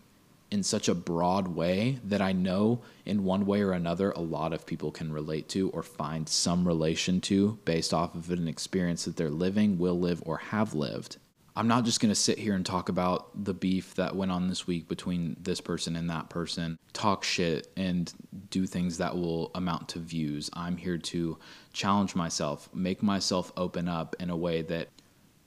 in 0.50 0.64
such 0.64 0.88
a 0.88 0.96
broad 0.96 1.46
way 1.46 2.00
that 2.02 2.20
I 2.20 2.32
know 2.32 2.80
in 3.04 3.22
one 3.22 3.46
way 3.46 3.62
or 3.62 3.70
another 3.70 4.10
a 4.10 4.20
lot 4.20 4.52
of 4.52 4.66
people 4.66 4.90
can 4.90 5.12
relate 5.12 5.48
to 5.50 5.70
or 5.70 5.84
find 5.84 6.28
some 6.28 6.66
relation 6.66 7.20
to 7.20 7.56
based 7.64 7.94
off 7.94 8.16
of 8.16 8.32
an 8.32 8.48
experience 8.48 9.04
that 9.04 9.16
they're 9.16 9.30
living, 9.30 9.78
will 9.78 9.96
live, 9.96 10.24
or 10.26 10.38
have 10.38 10.74
lived. 10.74 11.18
I'm 11.54 11.68
not 11.68 11.84
just 11.84 12.00
going 12.00 12.10
to 12.10 12.16
sit 12.16 12.36
here 12.36 12.54
and 12.54 12.66
talk 12.66 12.88
about 12.88 13.44
the 13.44 13.54
beef 13.54 13.94
that 13.94 14.16
went 14.16 14.32
on 14.32 14.48
this 14.48 14.66
week 14.66 14.88
between 14.88 15.36
this 15.40 15.60
person 15.60 15.94
and 15.94 16.10
that 16.10 16.28
person, 16.28 16.80
talk 16.94 17.22
shit 17.22 17.68
and 17.76 18.12
do 18.50 18.66
things 18.66 18.98
that 18.98 19.16
will 19.16 19.52
amount 19.54 19.88
to 19.90 20.00
views. 20.00 20.50
I'm 20.52 20.76
here 20.76 20.98
to 20.98 21.38
challenge 21.72 22.16
myself, 22.16 22.68
make 22.74 23.04
myself 23.04 23.52
open 23.56 23.86
up 23.86 24.16
in 24.18 24.30
a 24.30 24.36
way 24.36 24.62
that 24.62 24.88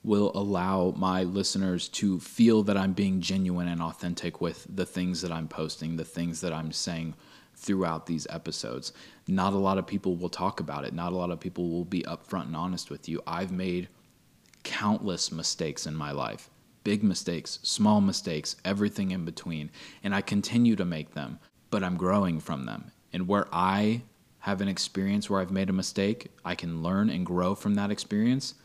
will 0.04 0.32
allow 0.34 0.94
my 0.96 1.24
listeners 1.24 1.90
to 1.90 2.20
feel 2.20 2.64
that 2.64 2.78
I'm 2.78 2.94
being 2.94 3.22
genuine 3.22 3.68
and 3.68 3.82
authentic 3.82 4.40
with 4.40 4.66
the 4.74 4.86
things 4.86 5.22
that 5.22 5.32
I'm 5.32 5.48
posting, 5.48 5.98
the 5.98 6.06
things 6.06 6.42
that 6.42 6.54
I'm 6.54 6.72
saying 6.72 7.16
throughout 7.56 8.06
these 8.06 8.26
episodes. 8.30 8.94
Not 9.28 9.54
a 9.54 9.58
lot 9.58 9.78
of 9.78 9.86
people 9.86 10.16
will 10.16 10.30
talk 10.30 10.62
about 10.62 10.86
it. 10.86 10.94
Not 10.94 11.12
a 11.12 11.18
lot 11.18 11.32
of 11.32 11.40
people 11.40 11.70
will 11.70 11.86
be 11.86 12.04
upfront 12.04 12.46
and 12.46 12.56
honest 12.56 12.90
with 12.90 13.10
you. 13.10 13.22
I've 13.28 13.52
made 13.52 13.90
countless 14.64 15.32
mistakes 15.32 15.86
in 15.86 15.96
my 15.96 16.12
life 16.12 16.50
big 16.86 17.04
mistakes, 17.04 17.60
small 17.62 18.00
mistakes, 18.00 18.56
everything 18.64 19.12
in 19.12 19.26
between. 19.26 19.70
And 20.02 20.16
I 20.16 20.22
continue 20.22 20.78
to 20.78 20.86
make 20.86 21.14
them, 21.14 21.38
but 21.70 21.84
I'm 21.84 21.98
growing 21.98 22.40
from 22.40 22.66
them. 22.66 22.92
And 23.12 23.28
where 23.28 23.48
I 23.52 24.02
have 24.40 24.62
an 24.62 24.70
experience 24.70 25.30
where 25.30 25.42
I've 25.42 25.52
made 25.52 25.70
a 25.70 25.74
mistake, 25.74 26.32
I 26.46 26.56
can 26.56 26.82
learn 26.82 27.10
and 27.10 27.26
grow 27.26 27.54
from 27.54 27.76
that 27.76 27.92
experience 27.92 28.56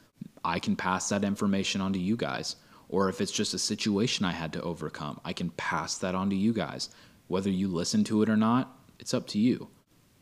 I 0.45 0.59
can 0.59 0.77
pass 0.77 1.09
that 1.09 1.25
information 1.25 1.81
on 1.81 1.93
to 1.95 1.99
you 1.99 2.17
guys. 2.17 2.57
Or 2.89 3.09
if 3.09 3.21
it's 3.21 3.33
just 3.33 3.55
a 3.55 3.59
situation 3.59 4.25
I 4.25 4.33
had 4.33 4.53
to 4.53 4.63
overcome, 4.63 5.21
I 5.25 5.33
can 5.33 5.51
pass 5.51 5.99
that 5.99 6.15
on 6.15 6.31
to 6.31 6.37
you 6.37 6.53
guys. 6.53 6.91
Whether 7.29 7.51
you 7.51 7.69
listen 7.69 8.05
to 8.05 8.23
it 8.23 8.29
or 8.29 8.37
not, 8.37 8.77
it's 8.99 9.15
up 9.15 9.27
to 9.29 9.39
you. 9.39 9.69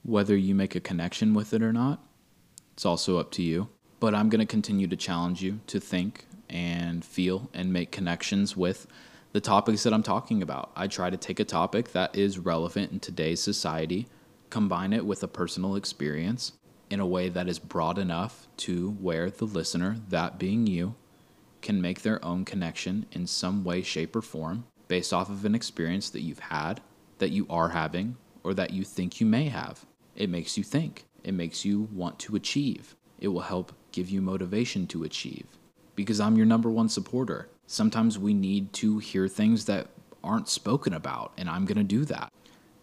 Whether 0.05 0.37
you 0.37 0.55
make 0.55 0.75
a 0.75 0.81
connection 0.81 1.35
with 1.35 1.53
it 1.53 1.63
or 1.63 1.73
not, 1.73 2.03
it's 2.73 2.87
also 2.87 3.19
up 3.19 3.31
to 3.33 3.43
you. 3.43 3.69
But 4.01 4.15
I'm 4.15 4.29
going 4.29 4.41
to 4.41 4.47
continue 4.47 4.87
to 4.87 4.97
challenge 4.97 5.43
you 5.43 5.61
to 5.67 5.81
think 5.81 6.27
and 6.49 7.05
feel 7.05 7.51
and 7.53 7.73
make 7.73 7.91
connections 7.93 8.57
with 8.57 8.87
the 9.33 9.41
topics 9.41 9.83
that 9.83 9.93
I'm 9.93 10.03
talking 10.03 10.43
about. 10.43 10.71
I 10.77 10.87
try 10.87 11.11
to 11.11 11.17
take 11.17 11.41
a 11.41 11.45
topic 11.45 11.93
that 11.93 12.17
is 12.17 12.39
relevant 12.39 12.93
in 12.93 13.01
today's 13.01 13.41
society, 13.41 14.07
combine 14.51 14.93
it 14.93 15.07
with 15.07 15.23
a 15.23 15.29
personal 15.29 15.77
experience, 15.77 16.53
in 16.93 17.01
a 17.01 17.07
way 17.07 17.31
that 17.31 17.49
is 17.49 17.59
broad 17.59 17.97
enough 17.97 18.47
to 18.59 18.91
where 19.01 19.31
the 19.31 19.47
listener, 19.47 19.97
that 20.11 20.39
being 20.39 20.67
you, 20.67 20.95
can 21.63 21.81
make 21.81 22.03
their 22.03 22.23
own 22.23 22.45
connection 22.45 23.07
in 23.13 23.27
some 23.27 23.65
way, 23.65 23.81
shape, 23.81 24.15
or 24.15 24.21
form 24.21 24.65
based 24.89 25.11
off 25.11 25.31
of 25.31 25.47
an 25.47 25.55
experience 25.55 26.11
that 26.11 26.21
you've 26.21 26.39
had, 26.39 26.83
that 27.17 27.31
you 27.31 27.47
are 27.49 27.71
having, 27.71 28.15
or 28.45 28.53
that 28.53 28.75
you 28.75 28.85
think 28.85 29.23
you 29.23 29.27
may 29.27 29.49
have. 29.49 29.87
It 30.17 30.29
makes 30.29 30.59
you 30.59 30.63
think, 30.63 31.07
it 31.25 31.33
makes 31.33 31.65
you 31.65 31.89
want 31.95 32.19
to 32.19 32.37
achieve, 32.37 32.95
it 33.19 33.29
will 33.29 33.41
help 33.41 33.73
give 33.91 34.11
you 34.11 34.21
motivation 34.21 34.87
to 34.89 35.05
achieve. 35.05 35.47
Because 35.97 36.21
I'm 36.21 36.37
your 36.37 36.45
number 36.45 36.71
one 36.71 36.91
supporter. 36.91 37.49
Sometimes 37.67 38.19
we 38.19 38.35
need 38.35 38.71
to 38.75 38.99
hear 38.99 39.29
things 39.29 39.65
that 39.65 39.87
aren't 40.23 40.51
spoken 40.51 40.93
about, 40.93 41.33
and 41.39 41.49
I'm 41.49 41.65
to 41.67 41.85
do 41.85 42.05
that. 42.05 42.31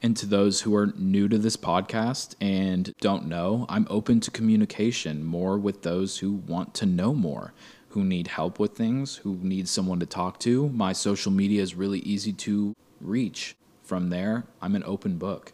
And 0.01 0.15
to 0.17 0.25
those 0.25 0.61
who 0.61 0.73
are 0.75 0.93
new 0.97 1.27
to 1.27 1.37
this 1.37 1.57
podcast 1.57 2.35
and 2.39 2.95
don't 3.01 3.27
know, 3.27 3.65
I'm 3.67 3.85
open 3.89 4.21
to 4.21 4.31
communication 4.31 5.25
more 5.25 5.57
with 5.57 5.81
those 5.81 6.19
who 6.19 6.31
want 6.31 6.73
to 6.75 6.85
know 6.85 7.13
more, 7.13 7.53
who 7.89 8.05
need 8.05 8.27
help 8.27 8.59
with 8.59 8.77
things, 8.77 9.17
who 9.17 9.37
need 9.41 9.67
someone 9.67 9.99
to 9.99 10.05
talk 10.05 10.39
to. 10.39 10.69
My 10.69 10.93
social 10.93 11.33
media 11.33 11.61
is 11.61 11.75
really 11.75 11.99
easy 11.99 12.31
to 12.33 12.73
reach. 13.01 13.55
From 13.83 14.09
there, 14.09 14.45
I'm 14.61 14.75
an 14.75 14.83
open 14.85 15.17
book. 15.17 15.51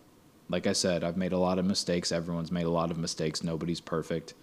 Like 0.47 0.67
I 0.67 0.73
said, 0.73 1.03
I've 1.03 1.17
made 1.17 1.33
a 1.33 1.39
lot 1.39 1.57
of 1.57 1.65
mistakes. 1.65 2.11
Everyone's 2.11 2.51
made 2.51 2.65
a 2.65 2.69
lot 2.69 2.91
of 2.91 2.99
mistakes. 2.99 3.43
Nobody's 3.43 3.81
perfect. 3.81 4.35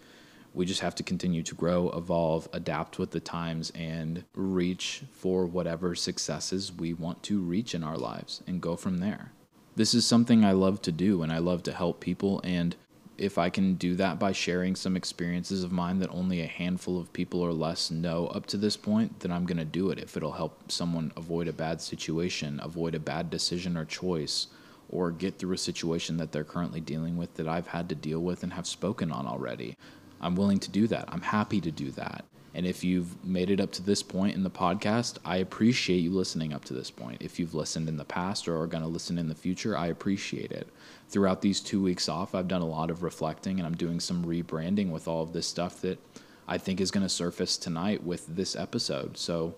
We 0.52 0.66
just 0.66 0.80
have 0.80 0.96
to 0.96 1.04
continue 1.04 1.44
to 1.44 1.54
grow, 1.54 1.90
evolve, 1.90 2.48
adapt 2.52 2.98
with 2.98 3.12
the 3.12 3.20
times, 3.20 3.70
and 3.70 4.24
reach 4.34 5.04
for 5.12 5.46
whatever 5.46 5.94
successes 5.94 6.72
we 6.72 6.92
want 6.92 7.22
to 7.24 7.40
reach 7.40 7.72
in 7.72 7.84
our 7.84 7.96
lives 7.96 8.42
and 8.48 8.60
go 8.60 8.74
from 8.74 8.98
there 8.98 9.30
this 9.76 9.94
is 9.94 10.06
something 10.06 10.44
I 10.44 10.52
love 10.52 10.82
to 10.82 10.92
do 10.92 11.22
and 11.22 11.32
I 11.32 11.38
love 11.38 11.62
to 11.64 11.72
help 11.72 12.00
people. 12.00 12.40
And 12.44 12.76
if 13.18 13.38
I 13.38 13.50
can 13.50 13.74
do 13.74 13.94
that 13.96 14.18
by 14.18 14.32
sharing 14.32 14.74
some 14.74 14.96
experiences 14.96 15.62
of 15.62 15.72
mine 15.72 15.98
that 16.00 16.10
only 16.10 16.40
a 16.40 16.46
handful 16.46 16.98
of 16.98 17.12
people 17.12 17.40
or 17.40 17.52
less 17.52 17.90
know 17.90 18.26
up 18.28 18.46
to 18.46 18.56
this 18.56 18.76
point, 18.76 19.20
then 19.20 19.30
I'm 19.32 19.46
going 19.46 19.58
to 19.58 19.64
do 19.64 19.90
it. 19.90 19.98
If 19.98 20.16
it'll 20.16 20.32
help 20.32 20.70
someone 20.70 21.12
avoid 21.16 21.48
a 21.48 21.52
bad 21.52 21.80
situation, 21.80 22.60
avoid 22.62 22.94
a 22.94 23.00
bad 23.00 23.30
decision 23.30 23.76
or 23.76 23.84
choice, 23.84 24.48
or 24.88 25.10
get 25.10 25.38
through 25.38 25.54
a 25.54 25.58
situation 25.58 26.18
that 26.18 26.32
they're 26.32 26.44
currently 26.44 26.80
dealing 26.80 27.16
with 27.16 27.34
that 27.34 27.48
I've 27.48 27.68
had 27.68 27.88
to 27.88 27.94
deal 27.94 28.20
with 28.20 28.42
and 28.42 28.52
have 28.52 28.66
spoken 28.66 29.10
on 29.10 29.26
already, 29.26 29.76
I'm 30.20 30.36
willing 30.36 30.60
to 30.60 30.70
do 30.70 30.86
that. 30.88 31.06
I'm 31.08 31.22
happy 31.22 31.60
to 31.62 31.70
do 31.70 31.90
that. 31.92 32.24
And 32.54 32.66
if 32.66 32.84
you've 32.84 33.24
made 33.24 33.50
it 33.50 33.60
up 33.60 33.72
to 33.72 33.82
this 33.82 34.02
point 34.02 34.34
in 34.34 34.42
the 34.42 34.50
podcast, 34.50 35.18
I 35.24 35.36
appreciate 35.36 35.98
you 35.98 36.10
listening 36.10 36.52
up 36.52 36.64
to 36.66 36.74
this 36.74 36.90
point. 36.90 37.22
If 37.22 37.38
you've 37.38 37.54
listened 37.54 37.88
in 37.88 37.96
the 37.96 38.04
past 38.04 38.46
or 38.46 38.60
are 38.60 38.66
going 38.66 38.82
to 38.82 38.88
listen 38.88 39.18
in 39.18 39.28
the 39.28 39.34
future, 39.34 39.76
I 39.76 39.86
appreciate 39.86 40.52
it. 40.52 40.68
Throughout 41.08 41.40
these 41.40 41.60
two 41.60 41.82
weeks 41.82 42.08
off, 42.08 42.34
I've 42.34 42.48
done 42.48 42.62
a 42.62 42.66
lot 42.66 42.90
of 42.90 43.02
reflecting 43.02 43.58
and 43.58 43.66
I'm 43.66 43.76
doing 43.76 44.00
some 44.00 44.24
rebranding 44.24 44.90
with 44.90 45.08
all 45.08 45.22
of 45.22 45.32
this 45.32 45.46
stuff 45.46 45.80
that 45.80 45.98
I 46.46 46.58
think 46.58 46.80
is 46.80 46.90
going 46.90 47.04
to 47.04 47.08
surface 47.08 47.56
tonight 47.56 48.02
with 48.04 48.26
this 48.26 48.54
episode. 48.54 49.16
So, 49.16 49.54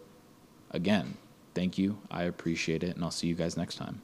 again, 0.71 1.17
thank 1.55 1.79
you. 1.79 1.99
I 2.11 2.25
appreciate 2.25 2.85
it. 2.85 2.95
And 2.95 3.05
I'll 3.05 3.11
see 3.11 3.27
you 3.27 3.35
guys 3.35 3.57
next 3.57 3.77
time. 3.77 4.03